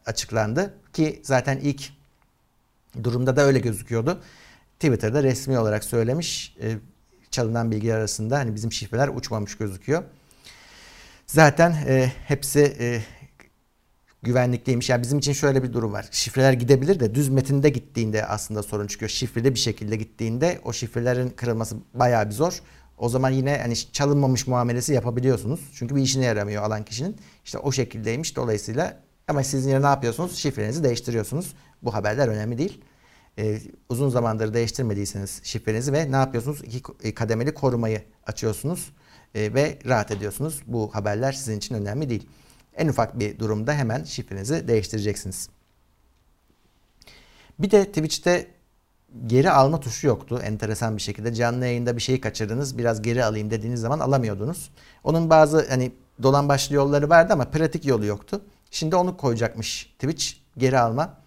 açıklandı 0.05 0.73
ki 0.93 1.21
zaten 1.23 1.57
ilk 1.57 1.89
durumda 3.03 3.35
da 3.35 3.41
öyle 3.41 3.59
gözüküyordu. 3.59 4.21
Twitter'da 4.79 5.23
resmi 5.23 5.59
olarak 5.59 5.83
söylemiş. 5.83 6.55
E, 6.61 6.77
çalınan 7.31 7.71
bilgiler 7.71 7.95
arasında 7.95 8.37
hani 8.37 8.55
bizim 8.55 8.71
şifreler 8.71 9.07
uçmamış 9.07 9.57
gözüküyor. 9.57 10.03
Zaten 11.27 11.71
e, 11.87 12.11
hepsi 12.27 12.75
e, 12.79 13.01
güvenlikliymiş. 14.23 14.89
Yani 14.89 15.03
bizim 15.03 15.19
için 15.19 15.33
şöyle 15.33 15.63
bir 15.63 15.73
durum 15.73 15.93
var. 15.93 16.07
Şifreler 16.11 16.53
gidebilir 16.53 16.99
de 16.99 17.15
düz 17.15 17.29
metinde 17.29 17.69
gittiğinde 17.69 18.25
aslında 18.25 18.63
sorun 18.63 18.87
çıkıyor. 18.87 19.09
Şifreli 19.09 19.53
bir 19.53 19.59
şekilde 19.59 19.95
gittiğinde 19.95 20.59
o 20.63 20.73
şifrelerin 20.73 21.29
kırılması 21.29 21.77
bayağı 21.93 22.25
bir 22.25 22.31
zor. 22.31 22.61
O 22.97 23.09
zaman 23.09 23.29
yine 23.29 23.57
hani 23.61 23.75
çalınmamış 23.75 24.47
muamelesi 24.47 24.93
yapabiliyorsunuz. 24.93 25.59
Çünkü 25.73 25.95
bir 25.95 26.01
işine 26.01 26.25
yaramıyor 26.25 26.63
alan 26.63 26.85
kişinin. 26.85 27.17
İşte 27.45 27.57
o 27.57 27.71
şekildeymiş. 27.71 28.35
Dolayısıyla 28.35 28.99
ama 29.27 29.43
siz 29.43 29.65
yine 29.65 29.81
ne 29.81 29.85
yapıyorsunuz? 29.85 30.35
Şifrenizi 30.37 30.83
değiştiriyorsunuz. 30.83 31.53
Bu 31.83 31.93
haberler 31.93 32.27
önemli 32.27 32.57
değil. 32.57 32.81
Ee, 33.39 33.59
uzun 33.89 34.09
zamandır 34.09 34.53
değiştirmediyseniz 34.53 35.39
şifrenizi 35.43 35.93
ve 35.93 36.11
ne 36.11 36.15
yapıyorsunuz? 36.15 36.61
İki 36.63 36.81
e, 37.03 37.13
kademeli 37.13 37.53
korumayı 37.53 38.01
açıyorsunuz 38.27 38.91
e, 39.35 39.53
ve 39.53 39.79
rahat 39.85 40.11
ediyorsunuz. 40.11 40.61
Bu 40.67 40.95
haberler 40.95 41.31
sizin 41.31 41.57
için 41.57 41.75
önemli 41.75 42.09
değil. 42.09 42.27
En 42.75 42.87
ufak 42.87 43.19
bir 43.19 43.39
durumda 43.39 43.73
hemen 43.73 44.03
şifrenizi 44.03 44.67
değiştireceksiniz. 44.67 45.49
Bir 47.59 47.71
de 47.71 47.85
Twitch'te 47.85 48.47
geri 49.27 49.51
alma 49.51 49.79
tuşu 49.79 50.07
yoktu 50.07 50.41
enteresan 50.43 50.97
bir 50.97 51.01
şekilde. 51.01 51.33
Canlı 51.33 51.65
yayında 51.65 51.95
bir 51.95 52.01
şeyi 52.01 52.21
kaçırdınız 52.21 52.77
biraz 52.77 53.01
geri 53.01 53.25
alayım 53.25 53.51
dediğiniz 53.51 53.81
zaman 53.81 53.99
alamıyordunuz. 53.99 54.71
Onun 55.03 55.29
bazı 55.29 55.69
hani 55.69 55.91
dolan 56.23 56.49
başlı 56.49 56.75
yolları 56.75 57.09
vardı 57.09 57.33
ama 57.33 57.45
pratik 57.45 57.85
yolu 57.85 58.05
yoktu. 58.05 58.41
Şimdi 58.71 58.95
onu 58.95 59.17
koyacakmış 59.17 59.85
Twitch 59.99 60.25
geri 60.57 60.79
alma. 60.79 61.17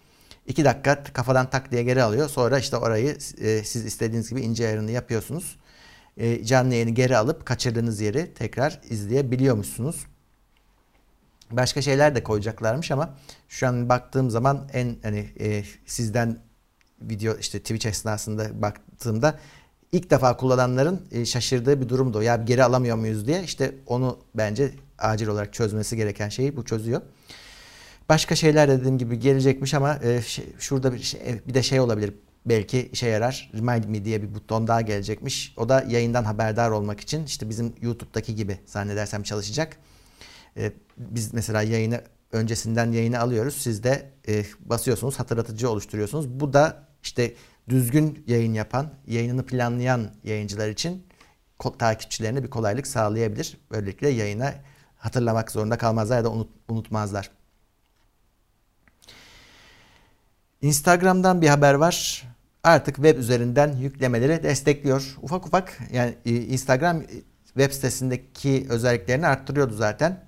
2 0.47 0.65
dakika 0.65 1.03
kafadan 1.03 1.49
tak 1.49 1.71
diye 1.71 1.83
geri 1.83 2.03
alıyor. 2.03 2.29
Sonra 2.29 2.59
işte 2.59 2.77
orayı 2.77 3.17
e, 3.41 3.63
siz 3.63 3.85
istediğiniz 3.85 4.29
gibi 4.29 4.41
ince 4.41 4.67
ayarını 4.67 4.91
yapıyorsunuz. 4.91 5.57
E, 6.17 6.45
canlı 6.45 6.73
yayını 6.73 6.89
geri 6.89 7.17
alıp 7.17 7.45
kaçırdığınız 7.45 8.01
yeri 8.01 8.33
tekrar 8.33 8.81
izleyebiliyormuşsunuz. 8.89 10.05
Başka 11.51 11.81
şeyler 11.81 12.15
de 12.15 12.23
koyacaklarmış 12.23 12.91
ama 12.91 13.17
şu 13.49 13.67
an 13.67 13.89
baktığım 13.89 14.29
zaman 14.29 14.69
en 14.73 14.95
hani 15.03 15.29
e, 15.39 15.63
sizden 15.85 16.39
video 17.01 17.37
işte 17.37 17.59
Twitch 17.59 17.85
esnasında 17.85 18.61
baktığımda 18.61 19.39
ilk 19.91 20.11
defa 20.11 20.37
kullananların 20.37 21.01
e, 21.11 21.25
şaşırdığı 21.25 21.81
bir 21.81 21.89
durumdu. 21.89 22.23
Ya 22.23 22.35
geri 22.35 22.63
alamıyor 22.63 22.97
muyuz 22.97 23.27
diye. 23.27 23.43
İşte 23.43 23.75
onu 23.87 24.19
bence 24.35 24.71
acil 24.99 25.27
olarak 25.27 25.53
çözmesi 25.53 25.97
gereken 25.97 26.29
şeyi 26.29 26.57
bu 26.57 26.65
çözüyor. 26.65 27.01
Başka 28.09 28.35
şeyler 28.35 28.69
dediğim 28.69 28.97
gibi 28.97 29.19
gelecekmiş 29.19 29.73
ama 29.73 29.99
e, 30.03 30.21
şey, 30.21 30.45
şurada 30.59 30.93
bir, 30.93 30.99
şey, 30.99 31.21
bir 31.47 31.53
de 31.53 31.63
şey 31.63 31.79
olabilir. 31.79 32.13
Belki 32.45 32.89
işe 32.91 33.07
yarar. 33.07 33.51
Remind 33.53 33.83
me 33.83 34.05
diye 34.05 34.21
bir 34.21 34.35
buton 34.35 34.67
daha 34.67 34.81
gelecekmiş. 34.81 35.53
O 35.57 35.69
da 35.69 35.85
yayından 35.87 36.23
haberdar 36.23 36.71
olmak 36.71 36.99
için 36.99 37.25
işte 37.25 37.49
bizim 37.49 37.75
YouTube'daki 37.81 38.35
gibi 38.35 38.59
zannedersem 38.65 39.23
çalışacak. 39.23 39.77
E, 40.57 40.71
biz 40.97 41.33
mesela 41.33 41.61
yayını 41.61 42.01
öncesinden 42.31 42.91
yayını 42.91 43.19
alıyoruz. 43.19 43.57
Siz 43.57 43.83
de 43.83 44.11
e, 44.27 44.45
basıyorsunuz, 44.59 45.19
hatırlatıcı 45.19 45.69
oluşturuyorsunuz. 45.69 46.29
Bu 46.29 46.53
da 46.53 46.87
işte 47.03 47.33
düzgün 47.69 48.23
yayın 48.27 48.53
yapan, 48.53 48.93
yayınını 49.07 49.45
planlayan 49.45 50.15
yayıncılar 50.23 50.69
için 50.69 51.03
takipçilerine 51.79 52.43
bir 52.43 52.49
kolaylık 52.49 52.87
sağlayabilir. 52.87 53.57
Böylelikle 53.71 54.09
yayına 54.09 54.53
hatırlamak 54.97 55.51
zorunda 55.51 55.77
kalmazlar 55.77 56.17
ya 56.17 56.23
da 56.23 56.31
unut, 56.31 56.49
unutmazlar. 56.69 57.31
Instagram'dan 60.61 61.41
bir 61.41 61.47
haber 61.47 61.73
var. 61.73 62.23
Artık 62.63 62.95
web 62.95 63.17
üzerinden 63.17 63.77
yüklemeleri 63.77 64.43
destekliyor. 64.43 65.17
Ufak 65.21 65.47
ufak 65.47 65.79
yani 65.93 66.15
e, 66.25 66.35
Instagram 66.35 67.03
web 67.45 67.71
sitesindeki 67.71 68.67
özelliklerini 68.69 69.27
arttırıyordu 69.27 69.73
zaten. 69.73 70.25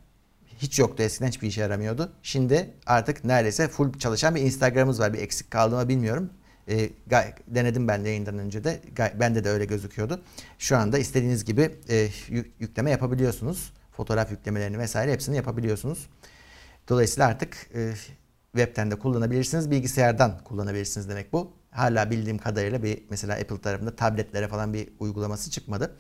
Hiç 0.58 0.80
yoktu 0.80 1.04
eskiden 1.04 1.28
hiçbir 1.28 1.48
işe 1.48 1.62
yaramıyordu. 1.62 2.12
Şimdi 2.24 2.74
artık 2.86 3.24
neredeyse 3.24 3.67
full 3.67 3.93
çalışan 4.00 4.36
bir 4.36 4.41
Instagram'ımız 4.41 5.00
var. 5.00 5.13
Bir 5.13 5.19
eksik 5.19 5.52
kaldı 5.52 5.76
mı 5.76 5.89
bilmiyorum. 5.89 6.30
E, 6.69 6.89
denedim 7.48 7.88
ben 7.88 8.06
de 8.06 8.10
yayından 8.10 8.38
önce 8.38 8.63
de. 8.63 8.82
Bende 9.19 9.43
de 9.43 9.50
öyle 9.50 9.65
gözüküyordu. 9.65 10.22
Şu 10.60 10.78
anda 10.78 10.98
istediğiniz 10.98 11.46
gibi 11.46 11.76
e, 11.89 12.08
yükleme 12.60 12.91
yapabiliyorsunuz. 12.91 13.74
Fotoğraf 13.91 14.32
yüklemelerini 14.32 14.80
vesaire 14.80 15.12
hepsini 15.12 15.36
yapabiliyorsunuz. 15.36 16.10
Dolayısıyla 16.89 17.28
artık 17.28 17.69
e, 17.76 17.93
webten 18.56 18.92
de 18.92 19.00
kullanabilirsiniz, 19.00 19.72
bilgisayardan 19.72 20.39
kullanabilirsiniz 20.44 21.10
demek 21.10 21.34
bu. 21.34 21.52
Hala 21.72 22.12
bildiğim 22.12 22.38
kadarıyla 22.38 22.84
bir 22.84 23.04
mesela 23.10 23.36
Apple 23.36 23.62
tarafında 23.62 23.96
tabletlere 23.96 24.48
falan 24.48 24.74
bir 24.74 24.89
uygulaması 25.00 25.52
çıkmadı. 25.52 25.96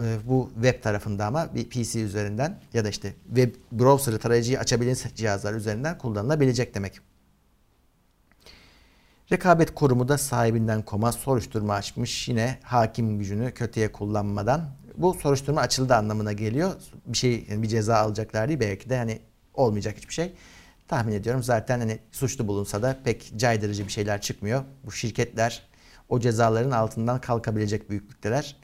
Ee, 0.00 0.16
bu 0.24 0.50
web 0.54 0.82
tarafında 0.82 1.26
ama 1.26 1.54
bir 1.54 1.70
PC 1.70 2.00
üzerinden 2.00 2.60
ya 2.72 2.84
da 2.84 2.88
işte 2.88 3.14
web 3.26 3.54
browser'ı 3.72 4.18
tarayıcıyı 4.18 4.60
açabilen 4.60 4.96
cihazlar 5.14 5.54
üzerinden 5.54 5.98
kullanılabilecek 5.98 6.74
demek. 6.74 7.00
Rekabet 9.32 9.74
Kurumu 9.74 10.08
da 10.08 10.18
sahibinden 10.18 10.82
koma 10.82 11.12
soruşturma 11.12 11.74
açmış. 11.74 12.28
Yine 12.28 12.58
hakim 12.62 13.18
gücünü 13.18 13.52
kötüye 13.52 13.92
kullanmadan. 13.92 14.70
Bu 14.96 15.14
soruşturma 15.14 15.60
açıldı 15.60 15.94
anlamına 15.94 16.32
geliyor. 16.32 16.72
Bir 17.06 17.18
şey 17.18 17.46
bir 17.50 17.68
ceza 17.68 17.96
alacaklar 17.96 18.48
değil 18.48 18.60
belki 18.60 18.90
de 18.90 18.96
hani 18.96 19.20
olmayacak 19.54 19.96
hiçbir 19.96 20.14
şey. 20.14 20.34
Tahmin 20.88 21.12
ediyorum 21.12 21.42
zaten 21.42 21.78
hani 21.78 21.98
suçlu 22.12 22.48
bulunsa 22.48 22.82
da 22.82 22.98
pek 23.04 23.32
caydırıcı 23.36 23.86
bir 23.86 23.92
şeyler 23.92 24.20
çıkmıyor. 24.20 24.64
Bu 24.84 24.92
şirketler 24.92 25.62
o 26.08 26.20
cezaların 26.20 26.70
altından 26.70 27.20
kalkabilecek 27.20 27.90
büyüklükteler. 27.90 28.56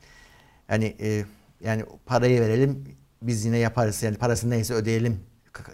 Hani 0.69 0.97
e, 1.01 1.25
yani 1.61 1.85
parayı 2.07 2.41
verelim 2.41 2.85
biz 3.23 3.45
yine 3.45 3.59
yaparız. 3.59 4.03
Yani 4.03 4.17
parası 4.17 4.51
neyse 4.51 4.75
ödeyelim 4.75 5.21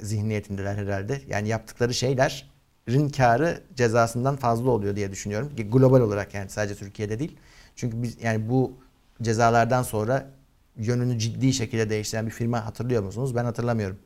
zihniyetindeler 0.01 0.77
herhalde. 0.77 1.23
Yani 1.29 1.49
yaptıkları 1.49 1.95
şeylerin 1.95 3.09
karı 3.09 3.63
cezasından 3.75 4.37
fazla 4.37 4.71
oluyor 4.71 4.97
diye 4.97 5.13
düşünüyorum. 5.13 5.53
Global 5.71 6.01
olarak 6.01 6.35
yani 6.35 6.51
sadece 6.51 6.75
Türkiye'de 6.75 7.19
değil. 7.19 7.37
Çünkü 7.77 8.03
biz 8.03 8.23
yani 8.23 8.49
bu 8.49 8.73
cezalardan 9.23 9.83
sonra 9.83 10.31
yönünü 10.77 11.19
ciddi 11.19 11.53
şekilde 11.53 11.91
değiştiren 11.91 12.27
bir 12.27 12.31
firma 12.31 12.67
hatırlıyor 12.67 13.03
musunuz? 13.03 13.37
Ben 13.37 13.45
hatırlamıyorum. 13.45 13.99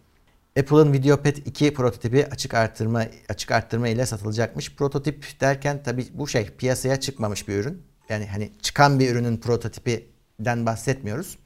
Apple'ın 0.58 0.92
VideoPad 0.92 1.36
2 1.36 1.74
prototipi 1.74 2.26
açık 2.26 2.54
arttırma 2.54 3.06
açık 3.28 3.50
arttırma 3.50 3.88
ile 3.88 4.06
satılacakmış. 4.06 4.74
Prototip 4.74 5.40
derken 5.40 5.82
tabii 5.82 6.06
bu 6.14 6.28
şey 6.28 6.50
piyasaya 6.50 7.00
çıkmamış 7.00 7.48
bir 7.48 7.54
ürün. 7.54 7.82
Yani 8.08 8.26
hani 8.26 8.52
çıkan 8.62 9.00
bir 9.00 9.10
ürünün 9.10 9.36
prototipinden 9.36 10.66
bahsetmiyoruz. 10.66 11.38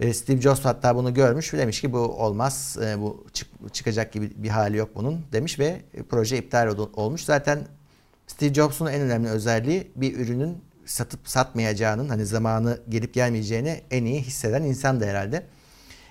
E, 0.00 0.14
Steve 0.14 0.40
Jobs 0.40 0.64
hatta 0.64 0.96
bunu 0.96 1.14
görmüş 1.14 1.54
ve 1.54 1.58
demiş 1.58 1.80
ki 1.80 1.92
bu 1.92 1.98
olmaz, 1.98 2.78
e, 2.82 3.00
bu 3.00 3.26
çık, 3.32 3.74
çıkacak 3.74 4.12
gibi 4.12 4.30
bir 4.36 4.48
hali 4.48 4.76
yok 4.76 4.90
bunun 4.94 5.24
demiş 5.32 5.58
ve 5.58 5.82
proje 6.08 6.38
iptal 6.38 6.78
olmuş. 6.94 7.24
Zaten 7.24 7.66
Steve 8.26 8.54
Jobs'un 8.54 8.86
en 8.86 9.00
önemli 9.00 9.28
özelliği 9.28 9.92
bir 9.96 10.18
ürünün 10.18 10.58
satıp 10.84 11.28
satmayacağının 11.28 12.08
hani 12.08 12.26
zamanı 12.26 12.80
gelip 12.88 13.14
gelmeyeceğini 13.14 13.80
en 13.90 14.04
iyi 14.04 14.20
hisseden 14.20 14.62
insan 14.62 15.00
da 15.00 15.04
herhalde. 15.04 15.46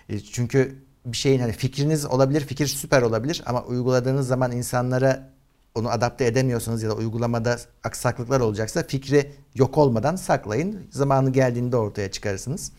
E, 0.10 0.20
çünkü 0.20 0.85
bir 1.06 1.18
şeyin 1.18 1.40
hani 1.40 1.52
fikriniz 1.52 2.06
olabilir, 2.06 2.42
fikir 2.42 2.68
süper 2.68 3.02
olabilir 3.02 3.44
ama 3.46 3.64
uyguladığınız 3.64 4.28
zaman 4.28 4.52
insanlara 4.52 5.36
onu 5.76 5.90
adapte 5.90 6.26
edemiyorsanız 6.26 6.84
ya 6.84 6.90
da 6.90 6.96
uygulamada 6.96 7.58
aksaklıklar 7.84 8.40
olacaksa 8.40 8.84
fikri 8.84 9.32
yok 9.56 9.78
olmadan 9.78 10.16
saklayın. 10.16 10.88
Zamanı 10.92 11.30
geldiğinde 11.30 11.78
ortaya 11.78 12.12
çıkarırsınız. 12.12 12.72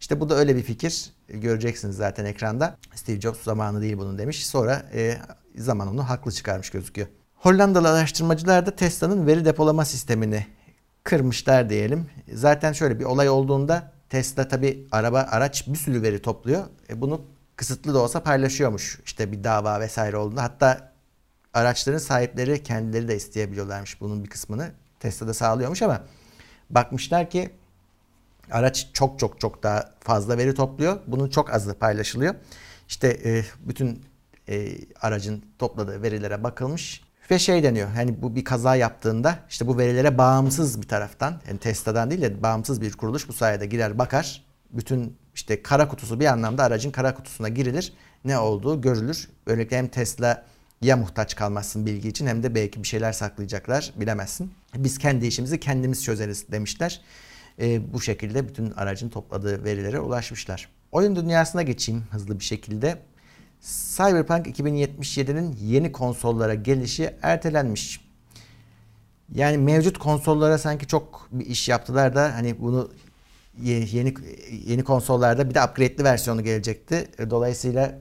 İşte 0.00 0.20
bu 0.20 0.28
da 0.28 0.34
öyle 0.34 0.56
bir 0.56 0.62
fikir. 0.62 1.12
Göreceksiniz 1.28 1.96
zaten 1.96 2.24
ekranda. 2.24 2.76
Steve 2.94 3.20
Jobs 3.20 3.42
zamanı 3.42 3.82
değil 3.82 3.98
bunun 3.98 4.18
demiş. 4.18 4.46
Sonra 4.46 4.82
e, 4.94 5.16
zaman 5.56 5.88
onu 5.88 6.08
haklı 6.08 6.32
çıkarmış 6.32 6.70
gözüküyor. 6.70 7.08
Hollandalı 7.34 7.88
araştırmacılar 7.88 8.66
da 8.66 8.76
Tesla'nın 8.76 9.26
veri 9.26 9.44
depolama 9.44 9.84
sistemini 9.84 10.46
kırmışlar 11.04 11.70
diyelim. 11.70 12.06
Zaten 12.32 12.72
şöyle 12.72 13.00
bir 13.00 13.04
olay 13.04 13.28
olduğunda 13.28 13.92
Tesla 14.08 14.48
tabi 14.48 14.86
araba 14.92 15.26
araç 15.30 15.68
bir 15.68 15.76
sürü 15.76 16.02
veri 16.02 16.22
topluyor. 16.22 16.64
E, 16.90 17.00
bunu 17.00 17.20
kısıtlı 17.56 17.94
da 17.94 17.98
olsa 17.98 18.22
paylaşıyormuş. 18.22 19.00
İşte 19.04 19.32
bir 19.32 19.44
dava 19.44 19.80
vesaire 19.80 20.16
olduğunda. 20.16 20.42
Hatta 20.42 20.92
araçların 21.54 21.98
sahipleri 21.98 22.62
kendileri 22.62 23.08
de 23.08 23.16
isteyebiliyorlarmış 23.16 24.00
bunun 24.00 24.24
bir 24.24 24.30
kısmını. 24.30 24.70
Tesla'da 25.00 25.34
sağlıyormuş 25.34 25.82
ama 25.82 26.02
bakmışlar 26.70 27.30
ki 27.30 27.50
araç 28.50 28.88
çok 28.92 29.18
çok 29.18 29.40
çok 29.40 29.62
daha 29.62 29.90
fazla 30.00 30.38
veri 30.38 30.54
topluyor. 30.54 31.00
Bunun 31.06 31.30
çok 31.30 31.54
azı 31.54 31.74
paylaşılıyor. 31.74 32.34
İşte 32.88 33.08
e, 33.24 33.44
bütün 33.60 34.02
e, 34.48 34.76
aracın 35.00 35.44
topladığı 35.58 36.02
verilere 36.02 36.44
bakılmış 36.44 37.04
ve 37.30 37.38
şey 37.38 37.62
deniyor. 37.62 37.88
Hani 37.88 38.22
bu 38.22 38.36
bir 38.36 38.44
kaza 38.44 38.76
yaptığında 38.76 39.38
işte 39.50 39.66
bu 39.66 39.78
verilere 39.78 40.18
bağımsız 40.18 40.82
bir 40.82 40.88
taraftan 40.88 41.40
yani 41.48 41.58
Tesla'dan 41.58 42.10
değil 42.10 42.22
de 42.22 42.42
bağımsız 42.42 42.80
bir 42.80 42.92
kuruluş 42.92 43.28
bu 43.28 43.32
sayede 43.32 43.66
girer 43.66 43.98
bakar. 43.98 44.44
Bütün 44.70 45.16
işte 45.34 45.62
kara 45.62 45.88
kutusu 45.88 46.20
bir 46.20 46.26
anlamda 46.26 46.64
aracın 46.64 46.90
kara 46.90 47.14
kutusuna 47.14 47.48
girilir. 47.48 47.92
Ne 48.24 48.38
olduğu 48.38 48.80
görülür. 48.80 49.28
Böylelikle 49.46 49.78
hem 49.78 49.88
Tesla 49.88 50.44
ya 50.82 50.96
muhtaç 50.96 51.36
kalmazsın 51.36 51.86
bilgi 51.86 52.08
için 52.08 52.26
hem 52.26 52.42
de 52.42 52.54
belki 52.54 52.82
bir 52.82 52.88
şeyler 52.88 53.12
saklayacaklar 53.12 53.92
bilemezsin. 53.96 54.52
Biz 54.76 54.98
kendi 54.98 55.26
işimizi 55.26 55.60
kendimiz 55.60 56.04
çözeriz 56.04 56.52
demişler 56.52 57.00
e, 57.60 57.92
bu 57.92 58.00
şekilde 58.00 58.48
bütün 58.48 58.70
aracın 58.70 59.08
topladığı 59.08 59.64
verilere 59.64 60.00
ulaşmışlar. 60.00 60.68
Oyun 60.92 61.16
dünyasına 61.16 61.62
geçeyim 61.62 62.04
hızlı 62.10 62.38
bir 62.38 62.44
şekilde. 62.44 62.98
Cyberpunk 63.96 64.46
2077'nin 64.46 65.56
yeni 65.62 65.92
konsollara 65.92 66.54
gelişi 66.54 67.14
ertelenmiş. 67.22 68.04
Yani 69.34 69.58
mevcut 69.58 69.98
konsollara 69.98 70.58
sanki 70.58 70.86
çok 70.86 71.28
bir 71.32 71.46
iş 71.46 71.68
yaptılar 71.68 72.14
da 72.14 72.34
hani 72.34 72.60
bunu 72.60 72.90
yeni 73.62 74.14
yeni 74.66 74.84
konsollarda 74.84 75.50
bir 75.50 75.54
de 75.54 75.64
upgrade'li 75.64 76.04
versiyonu 76.04 76.44
gelecekti. 76.44 77.08
Dolayısıyla 77.30 77.98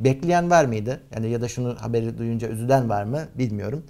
bekleyen 0.00 0.50
var 0.50 0.64
mıydı? 0.64 1.02
Yani 1.14 1.30
ya 1.30 1.40
da 1.40 1.48
şunu 1.48 1.76
haberi 1.80 2.18
duyunca 2.18 2.48
üzülen 2.48 2.88
var 2.88 3.04
mı 3.04 3.28
bilmiyorum. 3.34 3.86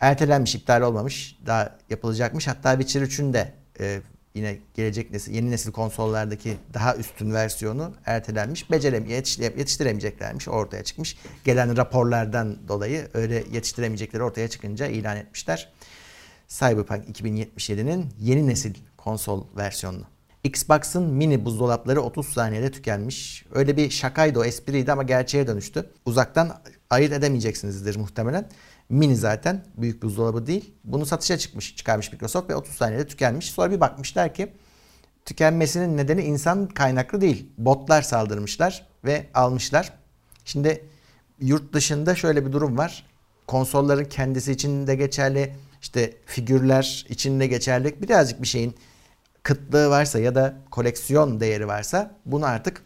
Ertelenmiş, 0.00 0.54
iptal 0.54 0.82
olmamış. 0.82 1.38
Daha 1.46 1.78
yapılacakmış. 1.90 2.46
Hatta 2.46 2.80
Witcher 2.80 3.02
3'ün 3.02 3.32
de 3.32 3.52
e, 3.80 4.00
yine 4.34 4.58
gelecek 4.74 5.10
nesil, 5.10 5.34
yeni 5.34 5.50
nesil 5.50 5.72
konsollardaki 5.72 6.56
daha 6.74 6.96
üstün 6.96 7.32
versiyonu 7.34 7.94
ertelenmiş. 8.06 8.70
Becerem 8.70 9.06
yetiştiremeyeceklermiş 9.06 10.48
ortaya 10.48 10.84
çıkmış. 10.84 11.18
Gelen 11.44 11.76
raporlardan 11.76 12.68
dolayı 12.68 13.08
öyle 13.14 13.44
yetiştiremeyecekleri 13.52 14.22
ortaya 14.22 14.48
çıkınca 14.48 14.86
ilan 14.86 15.16
etmişler. 15.16 15.72
Cyberpunk 16.48 17.20
2077'nin 17.20 18.06
yeni 18.20 18.46
nesil 18.46 18.74
konsol 19.08 19.44
versiyonunu. 19.56 20.04
Xbox'ın 20.44 21.02
mini 21.02 21.44
buzdolapları 21.44 22.00
30 22.02 22.28
saniyede 22.28 22.70
tükenmiş. 22.70 23.44
Öyle 23.52 23.76
bir 23.76 23.90
şakaydı 23.90 24.38
o 24.38 24.44
espriydi 24.44 24.92
ama 24.92 25.02
gerçeğe 25.02 25.46
dönüştü. 25.46 25.90
Uzaktan 26.06 26.62
ayırt 26.90 27.12
edemeyeceksinizdir 27.12 27.96
muhtemelen. 27.96 28.48
Mini 28.88 29.16
zaten 29.16 29.64
büyük 29.76 30.02
buzdolabı 30.02 30.46
değil. 30.46 30.74
Bunu 30.84 31.06
satışa 31.06 31.38
çıkmış, 31.38 31.76
çıkarmış 31.76 32.12
Microsoft 32.12 32.50
ve 32.50 32.56
30 32.56 32.74
saniyede 32.74 33.06
tükenmiş. 33.06 33.50
Sonra 33.50 33.70
bir 33.70 33.80
bakmışlar 33.80 34.34
ki 34.34 34.52
tükenmesinin 35.24 35.96
nedeni 35.96 36.22
insan 36.22 36.66
kaynaklı 36.66 37.20
değil. 37.20 37.46
Botlar 37.58 38.02
saldırmışlar 38.02 38.86
ve 39.04 39.26
almışlar. 39.34 39.92
Şimdi 40.44 40.84
yurt 41.40 41.72
dışında 41.72 42.14
şöyle 42.14 42.46
bir 42.46 42.52
durum 42.52 42.78
var. 42.78 43.06
Konsolların 43.46 44.04
kendisi 44.04 44.52
için 44.52 44.86
de 44.86 44.94
geçerli, 44.94 45.56
işte 45.82 46.12
figürler 46.26 47.06
için 47.08 47.40
de 47.40 47.46
geçerli. 47.46 48.02
Birazcık 48.02 48.42
bir 48.42 48.46
şeyin 48.46 48.74
kıtlığı 49.48 49.90
varsa 49.90 50.18
ya 50.18 50.34
da 50.34 50.54
koleksiyon 50.70 51.40
değeri 51.40 51.68
varsa 51.68 52.14
bunu 52.26 52.46
artık 52.46 52.82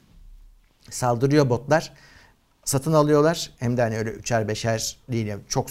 saldırıyor 0.90 1.50
botlar 1.50 1.92
satın 2.64 2.92
alıyorlar. 2.92 3.50
Hem 3.58 3.76
de 3.76 3.82
hani 3.82 3.98
öyle 3.98 4.10
üçer 4.10 4.48
beşer 4.48 4.96
değil 5.08 5.26
yani 5.26 5.42
çok 5.48 5.66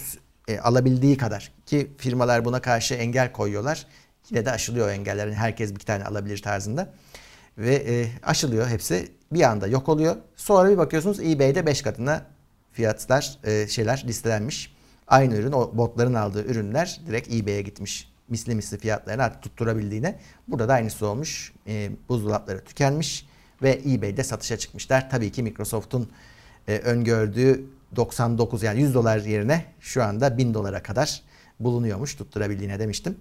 e, 0.47 0.59
alabildiği 0.59 1.17
kadar 1.17 1.51
ki 1.65 1.91
firmalar 1.97 2.45
buna 2.45 2.61
karşı 2.61 2.93
engel 2.93 3.31
koyuyorlar. 3.31 3.85
Yine 4.29 4.45
de 4.45 4.51
aşılıyor 4.51 4.87
o 4.87 4.91
engellerin. 4.91 5.33
Herkes 5.33 5.75
bir 5.75 5.79
tane 5.79 6.05
alabilir 6.05 6.41
tarzında. 6.41 6.93
Ve 7.57 7.75
e, 7.75 8.07
aşılıyor 8.23 8.67
hepsi. 8.67 9.11
Bir 9.31 9.41
anda 9.41 9.67
yok 9.67 9.89
oluyor. 9.89 10.15
Sonra 10.35 10.69
bir 10.69 10.77
bakıyorsunuz 10.77 11.19
eBay'de 11.19 11.65
5 11.65 11.81
katına 11.81 12.25
fiyatlar 12.71 13.39
e, 13.43 13.67
şeyler 13.67 14.03
listelenmiş. 14.07 14.75
Aynı 15.07 15.35
ürün 15.35 15.51
o 15.51 15.77
botların 15.77 16.13
aldığı 16.13 16.45
ürünler 16.45 17.01
direkt 17.07 17.33
eBay'e 17.33 17.61
gitmiş. 17.61 18.10
Misli 18.31 18.55
misli 18.55 18.77
fiyatlarını 18.77 19.23
artık 19.23 19.41
tutturabildiğine. 19.41 20.19
Burada 20.47 20.69
da 20.69 20.73
aynısı 20.73 21.07
olmuş. 21.07 21.53
E, 21.67 21.91
buzdolapları 22.09 22.63
tükenmiş 22.63 23.25
ve 23.63 23.81
eBay'de 23.85 24.23
satışa 24.23 24.57
çıkmışlar. 24.57 25.09
Tabii 25.09 25.31
ki 25.31 25.43
Microsoft'un 25.43 26.09
e, 26.67 26.77
öngördüğü 26.77 27.65
99 27.95 28.63
yani 28.63 28.81
100 28.81 28.93
dolar 28.93 29.17
yerine 29.17 29.65
şu 29.79 30.03
anda 30.03 30.37
1000 30.37 30.53
dolara 30.53 30.83
kadar 30.83 31.21
bulunuyormuş 31.59 32.15
tutturabildiğine 32.15 32.79
demiştim. 32.79 33.17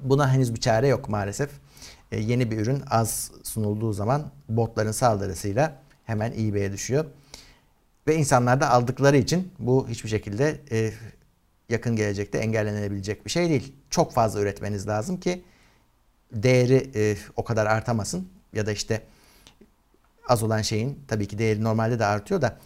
Buna 0.00 0.32
henüz 0.32 0.54
bir 0.54 0.60
çare 0.60 0.88
yok 0.88 1.08
maalesef. 1.08 1.50
E, 2.12 2.20
yeni 2.20 2.50
bir 2.50 2.58
ürün 2.58 2.82
az 2.90 3.30
sunulduğu 3.42 3.92
zaman 3.92 4.30
botların 4.48 4.92
saldırısıyla 4.92 5.82
hemen 6.04 6.32
eBay'e 6.32 6.72
düşüyor. 6.72 7.04
Ve 8.06 8.16
insanlar 8.16 8.60
da 8.60 8.70
aldıkları 8.70 9.16
için 9.16 9.52
bu 9.58 9.88
hiçbir 9.88 10.08
şekilde 10.08 10.60
e, 10.70 10.92
yakın 11.68 11.96
gelecekte 11.96 12.38
engellenebilecek 12.38 13.24
bir 13.24 13.30
şey 13.30 13.48
değil. 13.48 13.74
Çok 13.90 14.12
fazla 14.12 14.40
üretmeniz 14.40 14.88
lazım 14.88 15.20
ki 15.20 15.44
değeri 16.32 16.90
e, 16.94 17.16
o 17.36 17.44
kadar 17.44 17.66
artamasın 17.66 18.28
ya 18.52 18.66
da 18.66 18.72
işte 18.72 19.02
az 20.28 20.42
olan 20.42 20.62
şeyin 20.62 21.04
tabii 21.08 21.28
ki 21.28 21.38
değeri 21.38 21.64
normalde 21.64 21.98
de 21.98 22.04
artıyor 22.04 22.42
da 22.42 22.58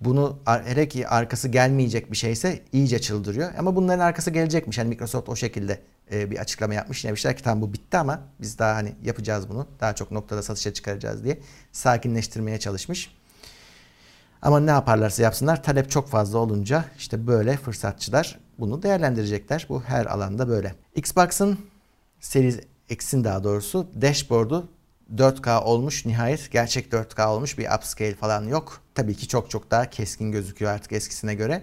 Bunu 0.00 0.38
hele 0.64 0.88
ki 0.88 1.08
arkası 1.08 1.48
gelmeyecek 1.48 2.12
bir 2.12 2.16
şeyse 2.16 2.62
iyice 2.72 3.00
çıldırıyor. 3.00 3.52
Ama 3.58 3.76
bunların 3.76 4.04
arkası 4.04 4.30
gelecekmiş. 4.30 4.78
Yani 4.78 4.88
Microsoft 4.88 5.28
o 5.28 5.36
şekilde 5.36 5.80
e, 6.12 6.30
bir 6.30 6.38
açıklama 6.38 6.74
yapmış. 6.74 7.04
Demişler 7.04 7.36
ki 7.36 7.42
tamam 7.42 7.62
bu 7.62 7.72
bitti 7.72 7.96
ama 7.96 8.20
biz 8.40 8.58
daha 8.58 8.74
hani 8.74 8.94
yapacağız 9.02 9.48
bunu. 9.48 9.66
Daha 9.80 9.94
çok 9.94 10.10
noktada 10.10 10.42
satışa 10.42 10.72
çıkaracağız 10.74 11.24
diye 11.24 11.38
sakinleştirmeye 11.72 12.58
çalışmış. 12.58 13.19
Ama 14.42 14.60
ne 14.60 14.70
yaparlarsa 14.70 15.22
yapsınlar 15.22 15.62
talep 15.62 15.90
çok 15.90 16.08
fazla 16.08 16.38
olunca 16.38 16.84
işte 16.98 17.26
böyle 17.26 17.56
fırsatçılar 17.56 18.38
bunu 18.58 18.82
değerlendirecekler. 18.82 19.66
Bu 19.68 19.82
her 19.82 20.06
alanda 20.06 20.48
böyle. 20.48 20.74
Xbox'ın 20.94 21.58
Series 22.20 22.60
X'in 22.88 23.24
daha 23.24 23.44
doğrusu 23.44 23.86
dashboard'u 24.00 24.68
4K 25.16 25.62
olmuş 25.62 26.06
nihayet 26.06 26.50
gerçek 26.50 26.92
4K 26.92 27.26
olmuş 27.26 27.58
bir 27.58 27.68
upscale 27.76 28.14
falan 28.14 28.44
yok. 28.44 28.80
Tabii 28.94 29.14
ki 29.14 29.28
çok 29.28 29.50
çok 29.50 29.70
daha 29.70 29.90
keskin 29.90 30.32
gözüküyor 30.32 30.70
artık 30.72 30.92
eskisine 30.92 31.34
göre. 31.34 31.62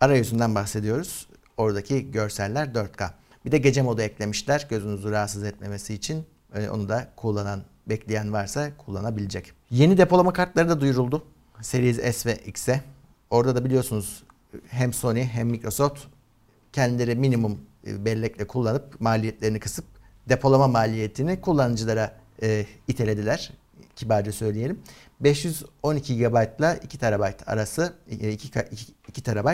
Arayüzünden 0.00 0.54
bahsediyoruz. 0.54 1.28
Oradaki 1.56 2.10
görseller 2.10 2.66
4K. 2.66 3.10
Bir 3.44 3.52
de 3.52 3.58
gece 3.58 3.82
modu 3.82 4.02
eklemişler 4.02 4.66
gözünüzü 4.70 5.10
rahatsız 5.10 5.44
etmemesi 5.44 5.94
için. 5.94 6.26
Ee, 6.54 6.68
onu 6.68 6.88
da 6.88 7.08
kullanan, 7.16 7.62
bekleyen 7.86 8.32
varsa 8.32 8.76
kullanabilecek. 8.76 9.52
Yeni 9.70 9.98
depolama 9.98 10.32
kartları 10.32 10.68
da 10.68 10.80
duyuruldu. 10.80 11.24
Series 11.62 12.16
S 12.16 12.30
ve 12.30 12.36
X'e. 12.36 12.80
Orada 13.30 13.56
da 13.56 13.64
biliyorsunuz 13.64 14.24
hem 14.68 14.92
Sony 14.92 15.24
hem 15.24 15.48
Microsoft 15.48 16.04
kendileri 16.72 17.14
minimum 17.14 17.60
e, 17.86 18.04
bellekle 18.04 18.46
kullanıp 18.46 19.00
maliyetlerini 19.00 19.60
kısıp 19.60 19.84
depolama 20.28 20.68
maliyetini 20.68 21.40
kullanıcılara 21.40 22.16
e, 22.42 22.66
itelediler. 22.88 23.52
Kibarca 23.96 24.32
söyleyelim. 24.32 24.80
512 25.20 26.16
GB 26.16 26.60
ile 26.60 26.80
2 26.82 26.98
TB 26.98 27.22
arası 27.46 27.94
2, 28.10 28.30
2, 28.30 28.50
2 29.08 29.22
TB 29.22 29.48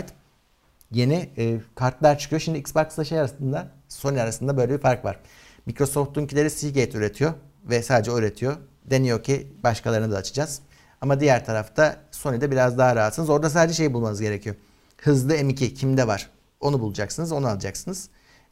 yeni 0.90 1.30
e, 1.38 1.60
kartlar 1.74 2.18
çıkıyor. 2.18 2.40
Şimdi 2.40 2.58
Xbox'la 2.58 3.04
şey 3.04 3.20
arasında 3.20 3.68
Sony 3.88 4.20
arasında 4.20 4.56
böyle 4.56 4.72
bir 4.72 4.78
fark 4.78 5.04
var. 5.04 5.20
Microsoft'unkileri 5.66 6.50
Seagate 6.50 6.98
üretiyor 6.98 7.34
ve 7.64 7.82
sadece 7.82 8.12
üretiyor. 8.12 8.56
Deniyor 8.84 9.22
ki 9.22 9.48
başkalarını 9.62 10.12
da 10.12 10.16
açacağız. 10.16 10.60
Ama 11.04 11.20
diğer 11.20 11.44
tarafta 11.44 11.96
Sony'de 12.10 12.50
biraz 12.50 12.78
daha 12.78 12.96
rahatsınız. 12.96 13.30
Orada 13.30 13.50
sadece 13.50 13.74
şey 13.74 13.92
bulmanız 13.94 14.20
gerekiyor. 14.20 14.56
Hızlı 14.96 15.34
M2 15.34 15.74
kimde 15.74 16.06
var? 16.06 16.30
Onu 16.60 16.80
bulacaksınız, 16.80 17.32
onu 17.32 17.48
alacaksınız. 17.48 18.08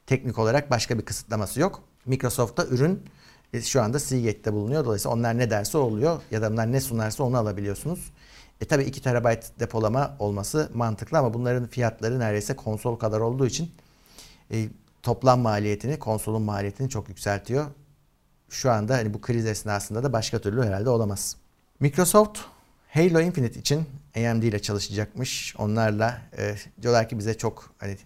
Teknik 0.07 0.39
olarak 0.39 0.71
başka 0.71 0.99
bir 0.99 1.05
kısıtlaması 1.05 1.61
yok. 1.61 1.83
Microsoft'ta 2.07 2.67
ürün 2.67 3.03
e, 3.53 3.63
şu 3.63 3.83
anda 3.83 3.99
Seagate'de 3.99 4.53
bulunuyor. 4.53 4.85
Dolayısıyla 4.85 5.17
onlar 5.17 5.39
ne 5.39 5.51
derse 5.51 5.79
oluyor 5.79 6.23
ya 6.31 6.43
da 6.43 6.49
onlar 6.49 6.73
ne 6.73 6.81
sunarsa 6.81 7.25
onu 7.25 7.37
alabiliyorsunuz. 7.37 8.13
E 8.61 8.65
tabi 8.65 8.83
2 8.85 9.03
TB 9.03 9.61
depolama 9.61 10.17
olması 10.19 10.71
mantıklı 10.75 11.19
ama 11.19 11.35
bunların 11.35 11.67
fiyatları 11.67 12.19
neredeyse 12.19 12.57
konsol 12.57 12.97
kadar 12.97 13.21
olduğu 13.21 13.47
için 13.47 13.71
e, 14.51 14.69
toplam 15.03 15.41
maliyetini, 15.41 15.99
konsolun 15.99 16.43
maliyetini 16.43 16.89
çok 16.89 17.09
yükseltiyor. 17.09 17.67
Şu 18.49 18.71
anda 18.71 18.95
hani 18.95 19.15
bu 19.15 19.21
kriz 19.21 19.47
esnasında 19.47 20.03
da 20.03 20.13
başka 20.13 20.39
türlü 20.39 20.63
herhalde 20.63 20.91
olamaz. 20.91 21.42
Microsoft 21.83 22.39
Halo 22.89 23.21
Infinite 23.21 23.61
için 23.61 23.85
AMD 24.17 24.43
ile 24.43 24.59
çalışacakmış. 24.59 25.55
Onlarla 25.59 26.23
e, 26.39 26.55
diyorlar 26.83 27.09
ki 27.09 27.19
bize 27.19 27.35
çok 27.35 27.75
hani 27.79 27.97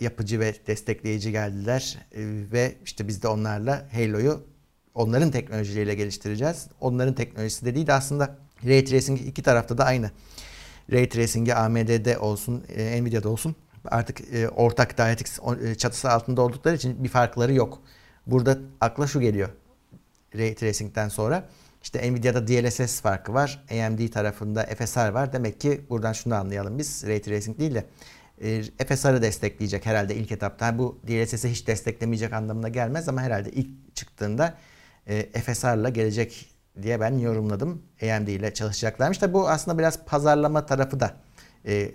yapıcı 0.00 0.40
ve 0.40 0.54
destekleyici 0.66 1.32
geldiler 1.32 1.98
e, 2.12 2.20
ve 2.52 2.74
işte 2.84 3.08
biz 3.08 3.22
de 3.22 3.28
onlarla 3.28 3.88
Halo'yu 3.92 4.44
onların 4.94 5.30
teknolojileriyle 5.30 5.94
geliştireceğiz. 5.94 6.66
Onların 6.80 7.14
teknolojisi 7.14 7.64
dediği 7.64 7.86
de 7.86 7.92
aslında 7.92 8.38
Ray 8.64 8.84
Tracing 8.84 9.20
iki 9.20 9.42
tarafta 9.42 9.78
da 9.78 9.84
aynı. 9.84 10.10
Ray 10.92 11.08
Tracing'i 11.08 11.54
AMD'de 11.54 12.18
olsun, 12.18 12.64
e, 12.76 13.02
Nvidia'da 13.02 13.28
olsun 13.28 13.56
artık 13.84 14.34
e, 14.34 14.48
ortak 14.48 14.98
DirectX 14.98 15.38
çatısı 15.78 16.10
altında 16.10 16.42
oldukları 16.42 16.76
için 16.76 17.04
bir 17.04 17.08
farkları 17.08 17.54
yok. 17.54 17.82
Burada 18.26 18.58
akla 18.80 19.06
şu 19.06 19.20
geliyor 19.20 19.48
Ray 20.34 20.54
Tracing'den 20.54 21.08
sonra. 21.08 21.48
İşte 21.82 22.12
Nvidia'da 22.12 22.48
DLSS 22.48 23.00
farkı 23.00 23.34
var. 23.34 23.64
AMD 23.70 24.08
tarafında 24.08 24.62
FSR 24.62 25.08
var. 25.08 25.32
Demek 25.32 25.60
ki 25.60 25.80
buradan 25.90 26.12
şunu 26.12 26.34
anlayalım 26.34 26.78
biz. 26.78 27.04
Ray 27.06 27.22
Tracing 27.22 27.58
değil 27.58 27.74
de 27.74 27.84
e, 28.40 28.62
FSR'ı 28.62 29.22
destekleyecek 29.22 29.86
herhalde 29.86 30.14
ilk 30.14 30.32
etapta. 30.32 30.78
Bu 30.78 31.00
DLSS'i 31.08 31.50
hiç 31.50 31.66
desteklemeyecek 31.66 32.32
anlamına 32.32 32.68
gelmez 32.68 33.08
ama 33.08 33.22
herhalde 33.22 33.50
ilk 33.50 33.96
çıktığında 33.96 34.54
e, 35.06 35.40
FSR'la 35.40 35.88
gelecek 35.88 36.46
diye 36.82 37.00
ben 37.00 37.18
yorumladım. 37.18 37.82
AMD 38.02 38.28
ile 38.28 38.54
çalışacaklarmış. 38.54 39.18
Tabi 39.18 39.32
bu 39.34 39.48
aslında 39.48 39.78
biraz 39.78 40.04
pazarlama 40.04 40.66
tarafı 40.66 41.00
da 41.00 41.16
e, 41.66 41.90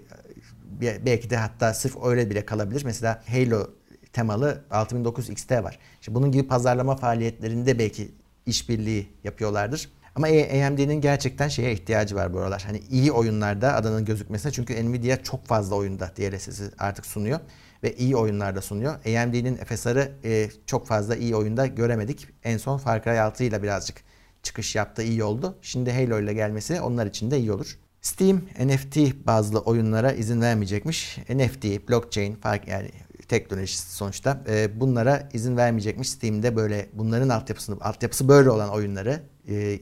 belki 0.82 1.30
de 1.30 1.38
hatta 1.38 1.74
sırf 1.74 2.06
öyle 2.06 2.30
bile 2.30 2.46
kalabilir. 2.46 2.86
Mesela 2.86 3.24
Halo 3.28 3.68
temalı 4.14 4.64
6009 4.72 5.30
XT 5.30 5.52
var. 5.52 5.80
İşte 6.02 6.16
bunun 6.16 6.32
gibi 6.32 6.48
pazarlama 6.48 6.96
faaliyetlerinde 6.96 7.80
belki 7.80 8.12
işbirliği 8.48 9.08
yapıyorlardır. 9.24 9.90
Ama 10.16 10.28
AMD'nin 10.28 11.02
gerçekten 11.02 11.48
şeye 11.48 11.74
ihtiyacı 11.74 12.16
var 12.16 12.34
bu 12.34 12.40
aralar. 12.40 12.64
Hani 12.68 12.82
iyi 12.90 13.12
oyunlarda 13.12 13.76
adının 13.76 14.06
gözükmesine 14.06 14.52
çünkü 14.52 14.92
Nvidia 14.92 15.24
çok 15.24 15.46
fazla 15.46 15.76
oyunda 15.76 16.12
DLSS'i 16.18 16.64
artık 16.80 17.06
sunuyor 17.06 17.40
ve 17.84 17.96
iyi 17.96 18.16
oyunlarda 18.16 18.62
sunuyor. 18.62 18.94
AMD'nin 18.94 19.56
FSR'ı 19.56 20.12
e, 20.24 20.50
çok 20.66 20.88
fazla 20.88 21.16
iyi 21.16 21.36
oyunda 21.36 21.68
göremedik. 21.68 22.28
En 22.44 22.58
son 22.58 22.78
Far 22.78 23.04
Cry 23.04 23.20
6 23.20 23.44
ile 23.44 23.64
birazcık 23.64 23.98
çıkış 24.44 24.76
yaptı 24.76 25.04
iyi 25.04 25.24
oldu. 25.24 25.58
Şimdi 25.62 25.92
Halo 25.92 26.20
ile 26.20 26.34
gelmesi 26.34 26.82
onlar 26.82 27.06
için 27.06 27.32
de 27.32 27.40
iyi 27.40 27.52
olur. 27.52 27.78
Steam 28.02 28.42
NFT 28.60 28.98
bazlı 29.28 29.60
oyunlara 29.60 30.12
izin 30.12 30.42
vermeyecekmiş. 30.42 31.18
NFT, 31.18 31.90
blockchain 31.90 32.36
fark 32.36 32.68
yani 32.68 32.90
teknolojisi 33.28 33.96
sonuçta. 33.96 34.42
E, 34.50 34.80
bunlara 34.80 35.30
izin 35.34 35.58
vermeyecekmiş. 35.58 36.10
Steam'de 36.10 36.56
böyle 36.56 36.90
bunların 36.94 37.30
altyapısını 37.30 37.78
altyapısı 37.82 38.28
böyle 38.28 38.50
olan 38.50 38.70
oyunları 38.70 39.22
e, 39.50 39.80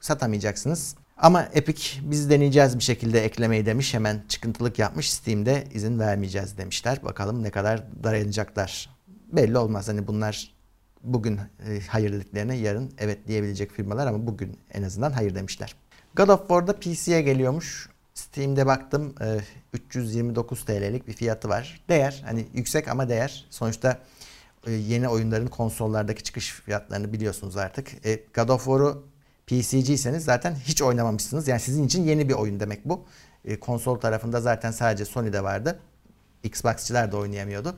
satamayacaksınız. 0.00 0.94
Ama 1.16 1.48
Epic 1.52 2.00
biz 2.02 2.30
deneyeceğiz 2.30 2.78
bir 2.78 2.82
şekilde 2.82 3.24
eklemeyi 3.24 3.66
demiş. 3.66 3.94
Hemen 3.94 4.22
çıkıntılık 4.28 4.78
yapmış. 4.78 5.12
Steam'de 5.12 5.64
izin 5.74 5.98
vermeyeceğiz 5.98 6.58
demişler. 6.58 7.04
Bakalım 7.04 7.42
ne 7.42 7.50
kadar 7.50 8.04
dayanacaklar. 8.04 8.90
Belli 9.32 9.58
olmaz. 9.58 9.88
Hani 9.88 10.06
bunlar 10.06 10.54
bugün 11.02 11.36
e, 11.36 11.80
hayır 11.88 12.12
dediklerine 12.12 12.56
yarın 12.56 12.92
evet 12.98 13.28
diyebilecek 13.28 13.72
firmalar 13.72 14.06
ama 14.06 14.26
bugün 14.26 14.58
en 14.72 14.82
azından 14.82 15.12
hayır 15.12 15.34
demişler. 15.34 15.74
God 16.16 16.28
of 16.28 16.40
War'da 16.40 16.72
PC'ye 16.72 17.22
geliyormuş. 17.22 17.88
Steam'de 18.14 18.66
baktım 18.66 19.14
329 19.72 20.60
e, 20.60 20.64
TL'lik 20.64 21.08
bir 21.08 21.12
fiyatı 21.12 21.48
var. 21.48 21.84
Değer 21.88 22.22
hani 22.26 22.46
yüksek 22.54 22.88
ama 22.88 23.08
değer. 23.08 23.46
Sonuçta 23.50 23.98
e, 24.66 24.72
yeni 24.72 25.08
oyunların 25.08 25.46
konsollardaki 25.46 26.22
çıkış 26.22 26.50
fiyatlarını 26.50 27.12
biliyorsunuz 27.12 27.56
artık. 27.56 27.88
God 28.34 28.48
of 28.48 28.64
War'u 28.64 29.06
PC'ciyseniz 29.46 30.24
zaten 30.24 30.54
hiç 30.54 30.82
oynamamışsınız. 30.82 31.48
Yani 31.48 31.60
sizin 31.60 31.86
için 31.86 32.04
yeni 32.04 32.28
bir 32.28 32.34
oyun 32.34 32.60
demek 32.60 32.84
bu. 32.84 33.04
Konsol 33.60 33.96
tarafında 33.96 34.40
zaten 34.40 34.70
sadece 34.70 35.04
Sony'de 35.04 35.42
vardı. 35.42 35.78
Xbox'çılar 36.42 37.12
da 37.12 37.16
oynayamıyordu. 37.16 37.76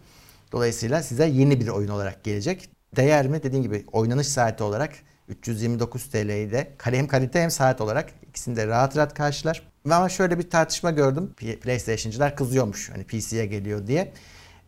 Dolayısıyla 0.52 1.02
size 1.02 1.26
yeni 1.26 1.60
bir 1.60 1.68
oyun 1.68 1.88
olarak 1.88 2.24
gelecek. 2.24 2.70
Değer 2.96 3.26
mi? 3.26 3.42
Dediğim 3.42 3.62
gibi 3.62 3.84
oynanış 3.92 4.28
saati 4.28 4.62
olarak 4.62 4.92
329 5.28 6.10
TL'yi 6.10 6.50
de 6.50 6.74
hem 6.78 7.08
kalite 7.08 7.42
hem 7.42 7.50
saat 7.50 7.80
olarak 7.80 8.10
ikisini 8.28 8.56
de 8.56 8.66
rahat 8.66 8.96
rahat 8.96 9.14
karşılar. 9.14 9.73
Ama 9.90 10.08
şöyle 10.08 10.38
bir 10.38 10.50
tartışma 10.50 10.90
gördüm. 10.90 11.34
PlayStation'cılar 11.62 12.36
kızıyormuş 12.36 12.90
hani 12.90 13.04
PC'ye 13.04 13.46
geliyor 13.46 13.86
diye. 13.86 14.12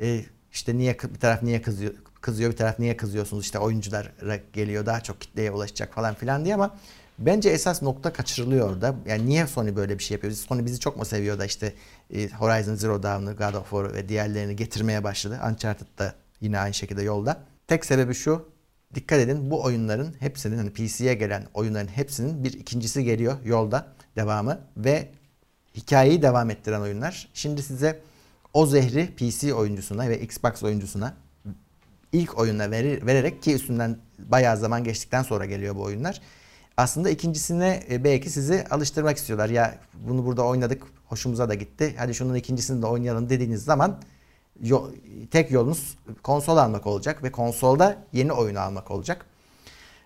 Ee, 0.01 0.25
işte 0.53 0.79
niye 0.79 0.97
bir 1.15 1.21
taraf 1.21 1.43
niye 1.43 1.63
kızıyor 1.63 1.93
kızıyor 2.21 2.51
bir 2.53 2.57
taraf 2.57 2.79
niye 2.79 2.97
kızıyorsunuz 2.97 3.45
işte 3.45 3.59
oyuncular 3.59 4.13
geliyor 4.53 4.87
daha 4.87 5.01
çok 5.01 5.21
kitleye 5.21 5.51
ulaşacak 5.51 5.95
falan 5.95 6.15
filan 6.15 6.45
diye 6.45 6.55
ama 6.55 6.77
bence 7.19 7.49
esas 7.51 7.83
nokta 7.83 8.13
kaçırılıyor 8.13 8.71
orada. 8.71 8.95
Yani 9.07 9.27
niye 9.27 9.47
Sony 9.47 9.77
böyle 9.77 9.99
bir 9.99 10.03
şey 10.05 10.15
yapıyor? 10.15 10.33
Sony 10.33 10.65
bizi 10.65 10.81
çok 10.81 10.97
mu 10.97 11.05
seviyor 11.05 11.39
da 11.39 11.45
işte 11.45 11.75
e, 12.15 12.29
Horizon 12.29 12.75
Zero 12.75 13.03
Dawn'ı, 13.03 13.37
God 13.37 13.55
of 13.55 13.71
War 13.71 13.95
ve 13.95 14.09
diğerlerini 14.09 14.57
getirmeye 14.57 15.05
başladı. 15.05 15.41
Uncharted 15.51 15.87
da 15.99 16.15
yine 16.41 16.59
aynı 16.59 16.75
şekilde 16.75 17.03
yolda. 17.03 17.41
Tek 17.69 17.85
sebebi 17.85 18.15
şu. 18.15 18.49
Dikkat 18.95 19.19
edin 19.19 19.51
bu 19.51 19.63
oyunların 19.63 20.15
hepsinin 20.21 20.57
hani 20.57 20.73
PC'ye 20.73 21.15
gelen 21.15 21.47
oyunların 21.55 21.89
hepsinin 21.89 22.45
bir 22.45 22.53
ikincisi 22.53 23.05
geliyor 23.05 23.37
yolda 23.45 23.96
devamı 24.17 24.61
ve 24.77 25.09
hikayeyi 25.75 26.23
devam 26.23 26.51
ettiren 26.51 26.81
oyunlar. 26.81 27.29
Şimdi 27.35 27.63
size 27.63 28.01
o 28.55 28.67
zehri 28.67 29.15
PC 29.17 29.55
oyuncusuna 29.55 30.09
ve 30.09 30.21
Xbox 30.21 30.63
oyuncusuna 30.63 31.15
ilk 32.13 32.39
oyuna 32.39 32.71
verir, 32.71 33.07
vererek 33.07 33.43
ki 33.43 33.55
üstünden 33.55 33.99
bayağı 34.19 34.57
zaman 34.57 34.85
geçtikten 34.85 35.23
sonra 35.23 35.45
geliyor 35.45 35.77
bu 35.77 35.83
oyunlar. 35.83 36.21
Aslında 36.77 37.11
ikincisine 37.11 37.85
e, 37.91 38.05
belki 38.05 38.31
sizi 38.31 38.65
alıştırmak 38.71 39.17
istiyorlar. 39.17 39.49
Ya 39.49 39.79
bunu 39.95 40.27
burada 40.27 40.45
oynadık, 40.45 40.83
hoşumuza 41.07 41.49
da 41.49 41.55
gitti. 41.55 41.95
Hadi 41.99 42.15
şunun 42.15 42.35
ikincisini 42.35 42.83
de 42.83 42.87
oynayalım 42.87 43.29
dediğiniz 43.29 43.65
zaman 43.65 44.03
tek 45.31 45.51
yolunuz 45.51 45.99
konsol 46.23 46.57
almak 46.57 46.87
olacak 46.87 47.23
ve 47.23 47.33
konsolda 47.33 47.97
yeni 48.13 48.33
oyunu 48.33 48.61
almak 48.61 48.91
olacak. 48.91 49.27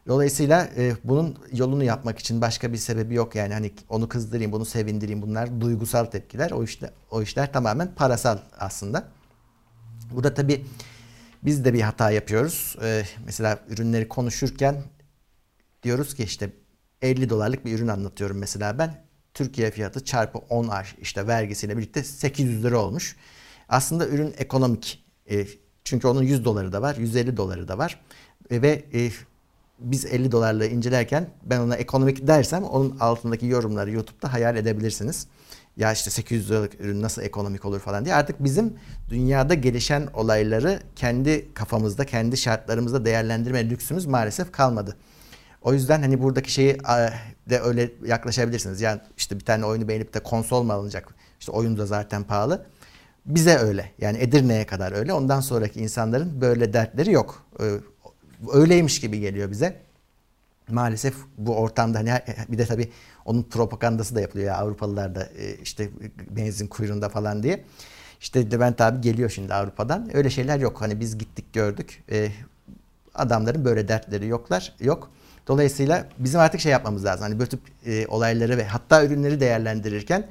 Dolayısıyla 0.07 0.69
e, 0.77 0.97
bunun 1.05 1.39
yolunu 1.53 1.85
yapmak 1.85 2.19
için 2.19 2.41
başka 2.41 2.73
bir 2.73 2.79
sebebi 2.79 3.15
yok 3.15 3.35
yani 3.35 3.55
hani 3.55 3.73
onu 3.89 4.09
kızdırayım, 4.09 4.53
bunu 4.53 4.65
sevindireyim 4.65 5.23
bunlar 5.23 5.61
duygusal 5.61 6.05
tepkiler. 6.05 6.51
O 6.51 6.65
işler 6.65 6.91
o 7.11 7.23
işler 7.23 7.53
tamamen 7.53 7.95
parasal 7.95 8.39
aslında. 8.59 9.09
Bu 10.15 10.25
da 10.25 10.35
tabii 10.35 10.67
biz 11.43 11.65
de 11.65 11.75
bir 11.75 11.81
hata 11.81 12.11
yapıyoruz. 12.11 12.77
Ee, 12.83 13.05
mesela 13.27 13.59
ürünleri 13.69 14.09
konuşurken 14.09 14.83
diyoruz 15.83 16.15
ki 16.15 16.23
işte 16.23 16.51
50 17.03 17.31
dolarlık 17.31 17.65
bir 17.65 17.73
ürün 17.73 17.89
anlatıyorum 17.89 18.39
mesela 18.39 18.79
ben. 18.79 19.05
Türkiye 19.35 19.71
fiyatı 19.71 20.05
çarpı 20.05 20.39
10 20.39 20.71
işte 21.01 21.27
vergisiyle 21.27 21.77
birlikte 21.77 22.05
800 22.05 22.65
lira 22.65 22.79
olmuş. 22.79 23.17
Aslında 23.69 24.09
ürün 24.09 24.35
ekonomik. 24.39 25.05
E, 25.31 25.47
çünkü 25.85 26.09
onun 26.09 26.23
100 26.23 26.45
doları 26.45 26.73
da 26.73 26.83
var, 26.83 26.97
150 26.97 27.37
doları 27.37 27.69
da 27.69 27.79
var. 27.79 28.01
E, 28.51 28.63
ve 28.63 28.85
e, 28.93 29.11
biz 29.81 30.05
50 30.05 30.33
dolarla 30.33 30.67
incelerken 30.67 31.27
ben 31.45 31.61
ona 31.61 31.77
ekonomik 31.77 32.27
dersem 32.27 32.65
onun 32.65 32.97
altındaki 33.01 33.47
yorumları 33.47 33.91
YouTube'da 33.91 34.33
hayal 34.33 34.57
edebilirsiniz. 34.57 35.27
Ya 35.77 35.93
işte 35.93 36.11
800 36.11 36.51
liralık 36.51 36.81
ürün 36.81 37.03
nasıl 37.03 37.23
ekonomik 37.23 37.65
olur 37.65 37.81
falan 37.81 38.05
diye. 38.05 38.15
Artık 38.15 38.45
bizim 38.45 38.75
dünyada 39.09 39.55
gelişen 39.55 40.09
olayları 40.15 40.81
kendi 40.97 41.55
kafamızda, 41.55 42.07
kendi 42.07 42.37
şartlarımızda 42.37 43.05
değerlendirme 43.05 43.71
lüksümüz 43.71 44.07
maalesef 44.07 44.53
kalmadı. 44.53 44.97
O 45.63 45.73
yüzden 45.73 46.01
hani 46.01 46.23
buradaki 46.23 46.53
şeyi 46.53 46.79
de 47.51 47.61
öyle 47.61 47.93
yaklaşabilirsiniz. 48.07 48.81
Yani 48.81 49.01
işte 49.17 49.39
bir 49.39 49.45
tane 49.45 49.65
oyunu 49.65 49.89
beğenip 49.89 50.15
de 50.15 50.21
konsol 50.21 50.63
mu 50.63 50.73
alınacak? 50.73 51.15
İşte 51.41 51.53
oyun 51.53 51.79
da 51.79 51.87
zaten 51.87 52.25
pahalı. 52.25 52.67
Bize 53.27 53.57
öyle. 53.57 53.93
Yani 53.99 54.19
Edirne'ye 54.19 54.67
kadar 54.67 54.93
öyle. 54.93 55.13
Ondan 55.13 55.41
sonraki 55.41 55.81
insanların 55.81 56.41
böyle 56.41 56.73
dertleri 56.73 57.13
yok. 57.13 57.47
Öyleymiş 58.53 59.01
gibi 59.01 59.21
geliyor 59.21 59.51
bize. 59.51 59.77
Maalesef 60.69 61.15
bu 61.39 61.57
ortamda 61.57 61.99
hani 61.99 62.13
bir 62.49 62.59
de 62.59 62.67
tabii 62.67 62.91
onun 63.25 63.43
propagandası 63.43 64.15
da 64.15 64.21
yapılıyor 64.21 64.49
ya 64.49 64.57
Avrupalılar 64.57 65.15
da 65.15 65.25
e, 65.39 65.55
işte 65.55 65.89
benzin 66.31 66.67
kuyruğunda 66.67 67.09
falan 67.09 67.43
diye. 67.43 67.65
İşte 68.21 68.51
Levent 68.51 68.81
abi 68.81 69.01
geliyor 69.01 69.31
şimdi 69.31 69.55
Avrupa'dan. 69.55 70.17
Öyle 70.17 70.31
şeyler 70.31 70.59
yok. 70.59 70.81
Hani 70.81 71.01
biz 71.01 71.19
gittik 71.19 71.53
gördük. 71.53 72.03
Ee, 72.11 72.29
adamların 73.15 73.65
böyle 73.65 73.89
dertleri 73.89 74.27
yoklar. 74.27 74.75
Yok. 74.81 75.11
Dolayısıyla 75.47 76.07
bizim 76.19 76.41
artık 76.41 76.61
şey 76.61 76.73
yapmamız 76.73 77.05
lazım. 77.05 77.23
Hani 77.23 77.39
böyle 77.39 77.51
tip 77.51 77.61
e, 77.87 78.07
olayları 78.07 78.57
ve 78.59 78.65
hatta 78.65 79.05
ürünleri 79.05 79.41
değerlendirirken 79.41 80.27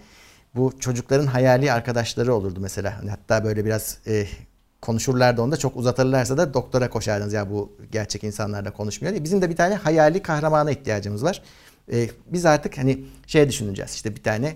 bu 0.55 0.79
çocukların 0.79 1.27
hayali 1.27 1.71
arkadaşları 1.71 2.33
olurdu 2.33 2.59
mesela. 2.59 2.97
Hani 2.97 3.09
hatta 3.09 3.43
böyle 3.43 3.65
biraz 3.65 3.97
e, 4.07 4.27
konuşurlardı 4.81 5.41
onda 5.41 5.57
çok 5.57 5.75
uzatırlarsa 5.77 6.37
da 6.37 6.53
doktora 6.53 6.89
koşardınız 6.89 7.33
ya 7.33 7.49
bu 7.49 7.71
gerçek 7.91 8.23
insanlarla 8.23 8.71
konuşmuyor 8.73 9.13
diye. 9.13 9.23
Bizim 9.23 9.41
de 9.41 9.49
bir 9.49 9.55
tane 9.55 9.75
hayali 9.75 10.21
kahramana 10.21 10.71
ihtiyacımız 10.71 11.23
var. 11.23 11.41
E, 11.93 12.09
biz 12.27 12.45
artık 12.45 12.77
hani 12.77 13.03
şey 13.27 13.49
düşüneceğiz 13.49 13.91
işte 13.91 14.15
bir 14.15 14.23
tane 14.23 14.55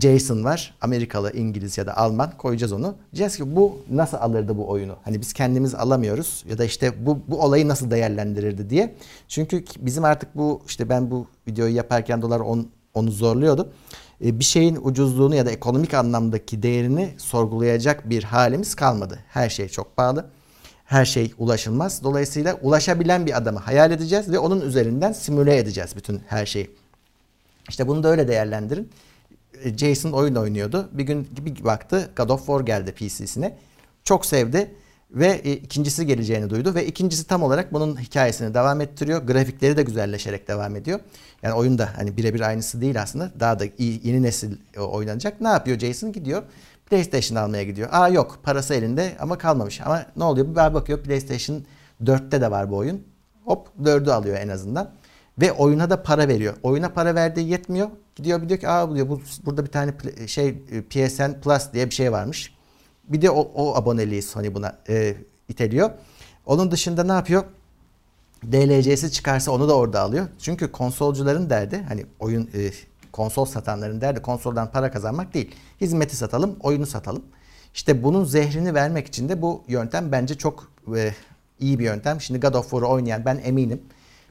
Jason 0.00 0.44
var. 0.44 0.74
Amerikalı, 0.80 1.32
İngiliz 1.32 1.78
ya 1.78 1.86
da 1.86 1.96
Alman 1.96 2.30
koyacağız 2.38 2.72
onu. 2.72 2.96
Diyeceğiz 3.12 3.36
ki 3.36 3.56
bu 3.56 3.78
nasıl 3.90 4.16
alırdı 4.16 4.56
bu 4.56 4.68
oyunu? 4.68 4.96
Hani 5.04 5.20
biz 5.20 5.32
kendimiz 5.32 5.74
alamıyoruz 5.74 6.44
ya 6.48 6.58
da 6.58 6.64
işte 6.64 7.06
bu, 7.06 7.18
bu 7.28 7.42
olayı 7.42 7.68
nasıl 7.68 7.90
değerlendirirdi 7.90 8.70
diye. 8.70 8.94
Çünkü 9.28 9.64
bizim 9.78 10.04
artık 10.04 10.36
bu 10.36 10.62
işte 10.66 10.88
ben 10.88 11.10
bu 11.10 11.26
videoyu 11.48 11.74
yaparken 11.74 12.22
dolar 12.22 12.40
on, 12.40 12.68
onu 12.94 13.10
zorluyordu. 13.10 13.72
Ee, 14.24 14.38
bir 14.38 14.44
şeyin 14.44 14.78
ucuzluğunu 14.82 15.34
ya 15.34 15.46
da 15.46 15.50
ekonomik 15.50 15.94
anlamdaki 15.94 16.62
değerini 16.62 17.14
sorgulayacak 17.18 18.10
bir 18.10 18.22
halimiz 18.22 18.74
kalmadı. 18.74 19.18
Her 19.28 19.48
şey 19.48 19.68
çok 19.68 19.96
pahalı. 19.96 20.26
Her 20.84 21.04
şey 21.04 21.32
ulaşılmaz. 21.38 22.02
Dolayısıyla 22.02 22.54
ulaşabilen 22.62 23.26
bir 23.26 23.36
adamı 23.36 23.58
hayal 23.58 23.90
edeceğiz 23.90 24.32
ve 24.32 24.38
onun 24.38 24.60
üzerinden 24.60 25.12
simüle 25.12 25.56
edeceğiz 25.58 25.96
bütün 25.96 26.20
her 26.26 26.46
şeyi. 26.46 26.70
İşte 27.68 27.88
bunu 27.88 28.02
da 28.02 28.08
öyle 28.08 28.28
değerlendirin. 28.28 28.90
E, 29.64 29.78
Jason 29.78 30.12
oyun 30.12 30.34
oynuyordu. 30.34 30.88
Bir 30.92 31.04
gün 31.04 31.28
bir 31.40 31.64
baktı 31.64 32.10
God 32.16 32.28
of 32.28 32.46
War 32.46 32.60
geldi 32.60 32.92
PC'sine. 32.92 33.56
Çok 34.04 34.26
sevdi 34.26 34.74
ve 35.10 35.40
e, 35.44 35.52
ikincisi 35.52 36.06
geleceğini 36.06 36.50
duydu 36.50 36.74
ve 36.74 36.86
ikincisi 36.86 37.26
tam 37.26 37.42
olarak 37.42 37.72
bunun 37.72 38.00
hikayesini 38.00 38.54
devam 38.54 38.80
ettiriyor. 38.80 39.22
Grafikleri 39.22 39.76
de 39.76 39.82
güzelleşerek 39.82 40.48
devam 40.48 40.76
ediyor. 40.76 41.00
Yani 41.42 41.54
oyun 41.54 41.78
da 41.78 41.88
hani 41.96 42.16
birebir 42.16 42.40
aynısı 42.40 42.80
değil 42.80 43.02
aslında. 43.02 43.30
Daha 43.40 43.58
da 43.58 43.64
iyi, 43.78 44.00
yeni 44.04 44.22
nesil 44.22 44.56
e, 44.74 44.80
oynanacak. 44.80 45.40
Ne 45.40 45.48
yapıyor 45.48 45.78
Jason? 45.78 46.12
Gidiyor 46.12 46.42
PlayStation 46.90 47.36
almaya 47.36 47.64
gidiyor. 47.64 47.88
Aa 47.92 48.08
yok 48.08 48.38
parası 48.42 48.74
elinde 48.74 49.16
ama 49.20 49.38
kalmamış. 49.38 49.80
Ama 49.80 50.06
ne 50.16 50.24
oluyor? 50.24 50.46
Bir 50.48 50.74
bakıyor 50.74 51.02
PlayStation 51.02 51.64
4'te 52.04 52.40
de 52.40 52.50
var 52.50 52.70
bu 52.70 52.76
oyun. 52.76 53.02
Hop 53.44 53.68
4'ü 53.82 54.10
alıyor 54.10 54.36
en 54.36 54.48
azından. 54.48 54.90
Ve 55.40 55.52
oyuna 55.52 55.90
da 55.90 56.02
para 56.02 56.28
veriyor. 56.28 56.54
Oyuna 56.62 56.88
para 56.88 57.14
verdiği 57.14 57.48
yetmiyor. 57.48 57.88
Gidiyor 58.14 58.42
bir 58.42 58.48
diyor 58.48 58.60
ki 58.60 58.68
aa 58.68 58.94
diyor 58.94 59.08
bu, 59.08 59.20
burada 59.44 59.64
bir 59.64 59.70
tane 59.70 59.94
şey 60.26 60.48
e, 60.48 60.82
PSN 60.82 61.32
Plus 61.42 61.72
diye 61.72 61.86
bir 61.86 61.94
şey 61.94 62.12
varmış. 62.12 62.55
Bir 63.08 63.22
de 63.22 63.30
o, 63.30 63.40
o 63.54 63.74
aboneliği 63.74 64.22
Sony 64.22 64.54
buna 64.54 64.78
e, 64.88 65.16
iteliyor. 65.48 65.90
Onun 66.46 66.70
dışında 66.70 67.04
ne 67.04 67.12
yapıyor? 67.12 67.44
DLC'si 68.52 69.12
çıkarsa 69.12 69.50
onu 69.50 69.68
da 69.68 69.76
orada 69.76 70.00
alıyor. 70.00 70.28
Çünkü 70.38 70.72
konsolcuların 70.72 71.50
derdi 71.50 71.84
hani 71.88 72.06
oyun 72.18 72.50
e, 72.54 72.70
konsol 73.12 73.44
satanların 73.44 74.00
derdi 74.00 74.22
konsoldan 74.22 74.70
para 74.70 74.90
kazanmak 74.90 75.34
değil. 75.34 75.54
Hizmeti 75.80 76.16
satalım, 76.16 76.56
oyunu 76.62 76.86
satalım. 76.86 77.22
İşte 77.74 78.02
bunun 78.02 78.24
zehrini 78.24 78.74
vermek 78.74 79.06
için 79.06 79.28
de 79.28 79.42
bu 79.42 79.62
yöntem 79.68 80.12
bence 80.12 80.34
çok 80.34 80.72
e, 80.96 81.14
iyi 81.60 81.78
bir 81.78 81.84
yöntem. 81.84 82.20
Şimdi 82.20 82.40
God 82.40 82.54
of 82.54 82.70
War'u 82.70 82.88
oynayan 82.88 83.24
ben 83.24 83.40
eminim 83.44 83.82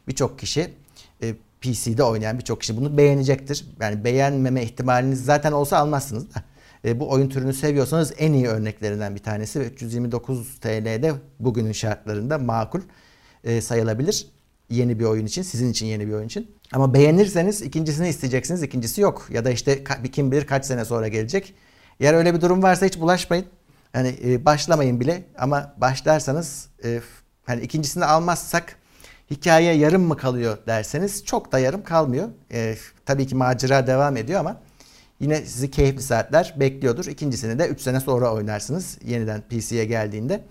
birçok 0.08 0.40
kişi 0.40 0.74
e, 1.22 1.36
PC'de 1.62 2.04
oynayan 2.04 2.40
birçok 2.40 2.62
kişi 2.62 2.78
bunu 2.78 2.98
beğenecektir. 2.98 3.66
Yani 3.80 4.04
beğenmeme 4.04 4.64
ihtimaliniz 4.64 5.26
zaten 5.26 5.52
olsa 5.52 5.78
almazsınız 5.78 6.36
da. 6.36 6.44
E, 6.86 7.00
bu 7.00 7.10
oyun 7.10 7.30
türünü 7.30 7.54
seviyorsanız 7.54 8.14
en 8.18 8.34
iyi 8.34 8.48
örneklerinden 8.48 9.16
bir 9.16 9.24
tanesi 9.24 9.60
ve 9.60 9.68
329 9.68 10.60
TL'de 10.60 11.14
bugünün 11.40 11.72
şartlarında 11.72 12.38
makul 12.38 12.82
e, 13.44 13.62
sayılabilir. 13.62 14.28
Yeni 14.70 15.00
bir 15.00 15.06
oyun 15.06 15.26
için, 15.26 15.42
sizin 15.42 15.72
için 15.72 15.86
yeni 15.86 16.08
bir 16.08 16.14
oyun 16.14 16.26
için. 16.26 16.52
Ama 16.74 16.94
beğenirseniz 16.94 17.62
ikincisini 17.62 18.10
isteyeceksiniz, 18.10 18.64
ikincisi 18.64 19.02
yok. 19.02 19.28
Ya 19.30 19.46
da 19.46 19.52
işte 19.52 19.84
kim 20.12 20.32
bilir 20.32 20.48
kaç 20.48 20.66
sene 20.66 20.86
sonra 20.86 21.08
gelecek. 21.08 21.54
Eğer 22.00 22.14
öyle 22.14 22.34
bir 22.34 22.42
durum 22.42 22.64
varsa 22.64 22.86
hiç 22.86 23.00
bulaşmayın. 23.00 23.46
Hani 23.94 24.16
e, 24.26 24.46
başlamayın 24.46 25.00
bile 25.00 25.24
ama 25.38 25.76
başlarsanız 25.78 26.70
e, 26.84 27.02
hani 27.46 27.62
ikincisini 27.62 28.06
almazsak 28.06 28.76
hikaye 29.32 29.74
yarım 29.74 30.02
mı 30.02 30.18
kalıyor 30.18 30.58
derseniz 30.68 31.26
çok 31.26 31.52
da 31.52 31.60
yarım 31.60 31.84
kalmıyor. 31.84 32.30
E, 32.52 32.76
tabii 33.06 33.28
ki 33.28 33.36
macera 33.36 33.88
devam 33.88 34.18
ediyor 34.18 34.40
ama 34.40 34.62
yine 35.20 35.46
sizi 35.46 35.72
keyifli 35.72 36.02
saatler 36.02 36.56
bekliyordur. 36.60 37.06
İkincisini 37.06 37.60
de 37.60 37.68
3 37.68 37.82
sene 37.82 38.00
sonra 38.00 38.34
oynarsınız 38.34 38.98
yeniden 39.06 39.42
PC'ye 39.42 39.86
geldiğinde 39.86 40.44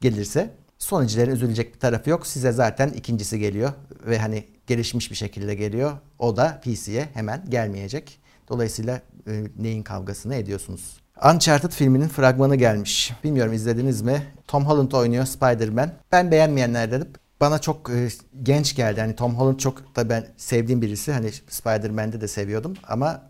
gelirse. 0.00 0.50
Sonuncuların 0.78 1.30
üzülecek 1.30 1.74
bir 1.74 1.80
tarafı 1.80 2.10
yok. 2.10 2.26
Size 2.26 2.52
zaten 2.52 2.88
ikincisi 2.88 3.38
geliyor 3.38 3.72
ve 4.06 4.18
hani 4.18 4.44
gelişmiş 4.66 5.10
bir 5.10 5.16
şekilde 5.16 5.54
geliyor. 5.54 5.92
O 6.18 6.36
da 6.36 6.60
PC'ye 6.64 7.08
hemen 7.14 7.44
gelmeyecek. 7.48 8.18
Dolayısıyla 8.48 9.00
e, 9.26 9.44
neyin 9.58 9.82
kavgasını 9.82 10.34
ediyorsunuz? 10.34 11.00
Uncharted 11.34 11.70
filminin 11.70 12.08
fragmanı 12.08 12.56
gelmiş. 12.56 13.12
Bilmiyorum 13.24 13.52
izlediniz 13.52 14.02
mi? 14.02 14.22
Tom 14.48 14.66
Holland 14.66 14.92
oynuyor 14.92 15.24
Spider-Man. 15.26 15.90
Ben 16.12 16.30
beğenmeyenler 16.30 16.92
dedim 16.92 17.08
bana 17.40 17.58
çok 17.58 17.90
e, 17.90 18.08
genç 18.42 18.76
geldi. 18.76 19.00
Yani 19.00 19.16
Tom 19.16 19.34
Holland 19.34 19.58
çok 19.58 19.96
da 19.96 20.08
ben 20.08 20.26
sevdiğim 20.36 20.82
birisi. 20.82 21.12
Hani 21.12 21.30
Spider-Man'de 21.48 22.20
de 22.20 22.28
seviyordum 22.28 22.74
ama 22.88 23.22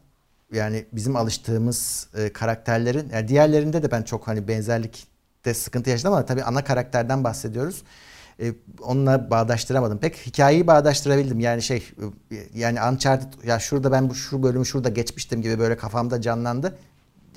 yani 0.55 0.85
bizim 0.93 1.17
alıştığımız 1.17 2.09
e, 2.17 2.33
karakterlerin 2.33 3.09
yani 3.13 3.29
diğerlerinde 3.29 3.83
de 3.83 3.91
ben 3.91 4.03
çok 4.03 4.29
hani 4.29 4.49
benzerlikte 4.49 5.55
sıkıntı 5.55 5.91
yaşadım 5.91 6.13
ama 6.13 6.27
tabii 6.27 6.43
ana 6.43 6.65
karakterden 6.65 7.25
bahsediyoruz. 7.25 7.83
E, 8.41 8.53
onunla 8.83 9.31
bağdaştıramadım. 9.31 9.99
Pek 9.99 10.27
hikayeyi 10.27 10.67
bağdaştırabildim. 10.67 11.41
Yani 11.41 11.63
şey 11.63 11.93
e, 12.33 12.37
yani 12.55 12.79
Uncharted 12.83 13.45
ya 13.45 13.59
şurada 13.59 13.93
ben 13.93 14.11
bu 14.11 14.15
şu 14.15 14.43
bölümü 14.43 14.67
şurada 14.67 14.89
geçmiştim 14.89 15.43
gibi 15.43 15.59
böyle 15.59 15.77
kafamda 15.77 16.21
canlandı. 16.21 16.79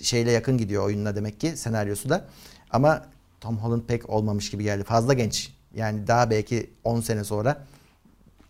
Şeyle 0.02 0.32
yakın 0.32 0.58
gidiyor 0.58 0.84
oyununa 0.84 1.16
demek 1.16 1.40
ki 1.40 1.58
senaryosu 1.58 2.10
da. 2.10 2.26
Ama 2.72 3.06
Tom 3.42 3.58
Holland 3.58 3.82
pek 3.88 4.10
olmamış 4.10 4.52
gibi 4.52 4.64
geldi. 4.64 4.84
Fazla 4.84 5.14
genç 5.14 5.54
yani 5.76 6.08
daha 6.08 6.30
belki 6.30 6.70
10 6.84 7.02
sene 7.02 7.24
sonra 7.24 7.64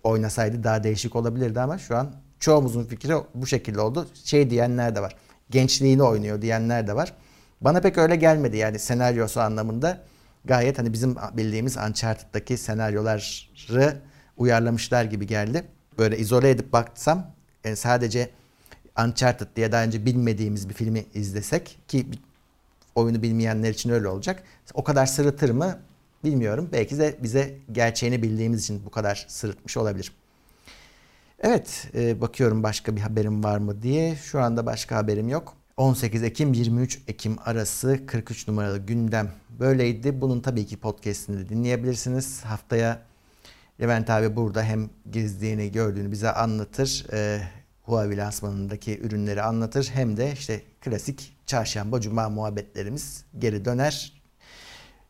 oynasaydı 0.03 0.63
daha 0.63 0.83
değişik 0.83 1.15
olabilirdi 1.15 1.59
ama 1.59 1.77
şu 1.77 1.97
an 1.97 2.11
çoğumuzun 2.39 2.85
fikri 2.85 3.13
bu 3.33 3.47
şekilde 3.47 3.81
oldu. 3.81 4.07
Şey 4.23 4.49
diyenler 4.49 4.95
de 4.95 5.01
var. 5.01 5.15
Gençliğini 5.49 6.03
oynuyor 6.03 6.41
diyenler 6.41 6.87
de 6.87 6.95
var. 6.95 7.13
Bana 7.61 7.81
pek 7.81 7.97
öyle 7.97 8.15
gelmedi 8.15 8.57
yani 8.57 8.79
senaryosu 8.79 9.41
anlamında. 9.41 10.03
Gayet 10.45 10.79
hani 10.79 10.93
bizim 10.93 11.15
bildiğimiz 11.33 11.77
Uncharted'daki 11.77 12.57
senaryoları 12.57 13.97
uyarlamışlar 14.37 15.03
gibi 15.03 15.27
geldi. 15.27 15.63
Böyle 15.97 16.17
izole 16.17 16.49
edip 16.49 16.73
baksam 16.73 17.31
yani 17.63 17.75
sadece 17.75 18.29
Uncharted 19.05 19.47
diye 19.55 19.71
daha 19.71 19.83
önce 19.83 20.05
bilmediğimiz 20.05 20.69
bir 20.69 20.73
filmi 20.73 21.05
izlesek 21.13 21.79
ki 21.87 22.07
oyunu 22.95 23.21
bilmeyenler 23.21 23.69
için 23.69 23.89
öyle 23.89 24.07
olacak. 24.07 24.43
O 24.73 24.83
kadar 24.83 25.05
sırıtır 25.05 25.49
mı? 25.49 25.79
Bilmiyorum. 26.23 26.69
Belki 26.71 26.97
de 26.97 27.17
bize 27.23 27.55
gerçeğini 27.71 28.21
bildiğimiz 28.23 28.63
için 28.63 28.85
bu 28.85 28.89
kadar 28.89 29.25
sırıtmış 29.29 29.77
olabilir. 29.77 30.11
Evet, 31.39 31.87
e, 31.95 32.21
bakıyorum 32.21 32.63
başka 32.63 32.95
bir 32.95 33.01
haberim 33.01 33.43
var 33.43 33.57
mı 33.57 33.81
diye. 33.81 34.15
Şu 34.15 34.41
anda 34.41 34.65
başka 34.65 34.95
haberim 34.95 35.29
yok. 35.29 35.53
18 35.77 36.23
Ekim 36.23 36.53
23 36.53 36.99
Ekim 37.07 37.37
arası 37.45 38.05
43 38.05 38.47
numaralı 38.47 38.77
gündem 38.77 39.31
böyleydi. 39.59 40.21
Bunun 40.21 40.39
tabii 40.39 40.65
ki 40.65 40.77
podcast'ini 40.77 41.37
de 41.37 41.49
dinleyebilirsiniz. 41.49 42.41
Haftaya 42.45 43.01
Levent 43.81 44.09
abi 44.09 44.35
burada 44.35 44.63
hem 44.63 44.89
gezdiğini 45.09 45.71
gördüğünü 45.71 46.11
bize 46.11 46.31
anlatır. 46.31 47.05
E, 47.13 47.41
Huawei 47.83 48.17
lansmanındaki 48.17 48.99
ürünleri 48.99 49.41
anlatır. 49.41 49.89
Hem 49.93 50.17
de 50.17 50.31
işte 50.33 50.61
klasik 50.81 51.37
çarşamba 51.45 52.01
cuma 52.01 52.29
muhabbetlerimiz 52.29 53.25
geri 53.39 53.65
döner. 53.65 54.16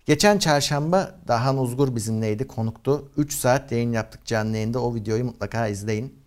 Geçen 0.08 0.40
çarşamba 0.40 1.16
Dahan 1.28 1.58
Uzgur 1.58 1.96
bizimleydi, 1.96 2.48
konuktu. 2.48 3.12
3 3.18 3.34
saat 3.34 3.72
yayın 3.72 3.92
yaptık 3.92 4.26
canlı 4.26 4.56
yayında. 4.56 4.84
O 4.84 4.96
videoyu 4.96 5.26
mutlaka 5.26 5.68
izleyin. 5.68 6.20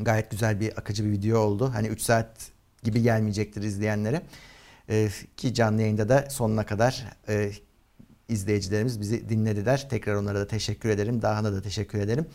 Gayet 0.00 0.30
güzel 0.30 0.60
bir 0.60 0.78
akıcı 0.78 1.04
bir 1.04 1.10
video 1.10 1.38
oldu. 1.38 1.70
Hani 1.74 1.88
3 1.88 2.00
saat 2.00 2.50
gibi 2.82 3.02
gelmeyecektir 3.02 3.62
izleyenlere. 3.62 4.22
Ee, 4.90 5.08
ki 5.36 5.54
canlı 5.54 5.82
yayında 5.82 6.08
da 6.08 6.30
sonuna 6.30 6.66
kadar 6.66 7.04
e, 7.28 7.52
izleyicilerimiz 8.28 9.00
bizi 9.00 9.28
dinlediler. 9.28 9.88
Tekrar 9.90 10.14
onlara 10.14 10.40
da 10.40 10.46
teşekkür 10.46 10.88
ederim. 10.88 11.22
Dahan'a 11.22 11.52
da 11.52 11.62
teşekkür 11.62 11.98
ederim. 11.98 12.26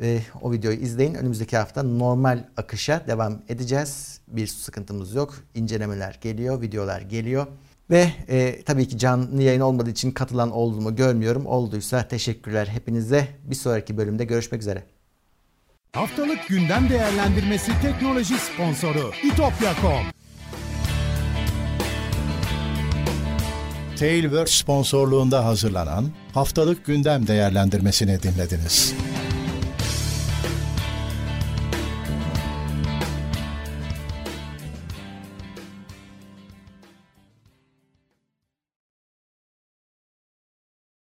Ee, 0.00 0.20
o 0.42 0.52
videoyu 0.52 0.78
izleyin. 0.78 1.14
Önümüzdeki 1.14 1.56
hafta 1.56 1.82
normal 1.82 2.44
akışa 2.56 3.04
devam 3.06 3.42
edeceğiz. 3.48 4.20
Bir 4.28 4.46
sıkıntımız 4.46 5.14
yok. 5.14 5.34
İncelemeler 5.54 6.18
geliyor, 6.22 6.60
videolar 6.60 7.00
geliyor. 7.00 7.46
Ve 7.90 8.12
e, 8.28 8.62
tabii 8.62 8.88
ki 8.88 8.98
canlı 8.98 9.42
yayın 9.42 9.60
olmadığı 9.60 9.90
için 9.90 10.10
katılan 10.10 10.50
oldu 10.50 10.80
mu 10.80 10.96
görmüyorum. 10.96 11.46
Olduysa 11.46 12.08
teşekkürler 12.08 12.66
hepinize. 12.66 13.28
Bir 13.44 13.54
sonraki 13.54 13.96
bölümde 13.96 14.24
görüşmek 14.24 14.60
üzere. 14.60 14.82
Haftalık 15.92 16.48
gündem 16.48 16.88
değerlendirmesi 16.88 17.72
teknoloji 17.82 18.34
sponsoru 18.38 19.10
itopya.com. 19.24 20.20
Tailwords 23.96 24.52
sponsorluğunda 24.52 25.44
hazırlanan 25.44 26.10
haftalık 26.34 26.86
gündem 26.86 27.26
değerlendirmesini 27.26 28.22
dinlediniz. 28.22 28.94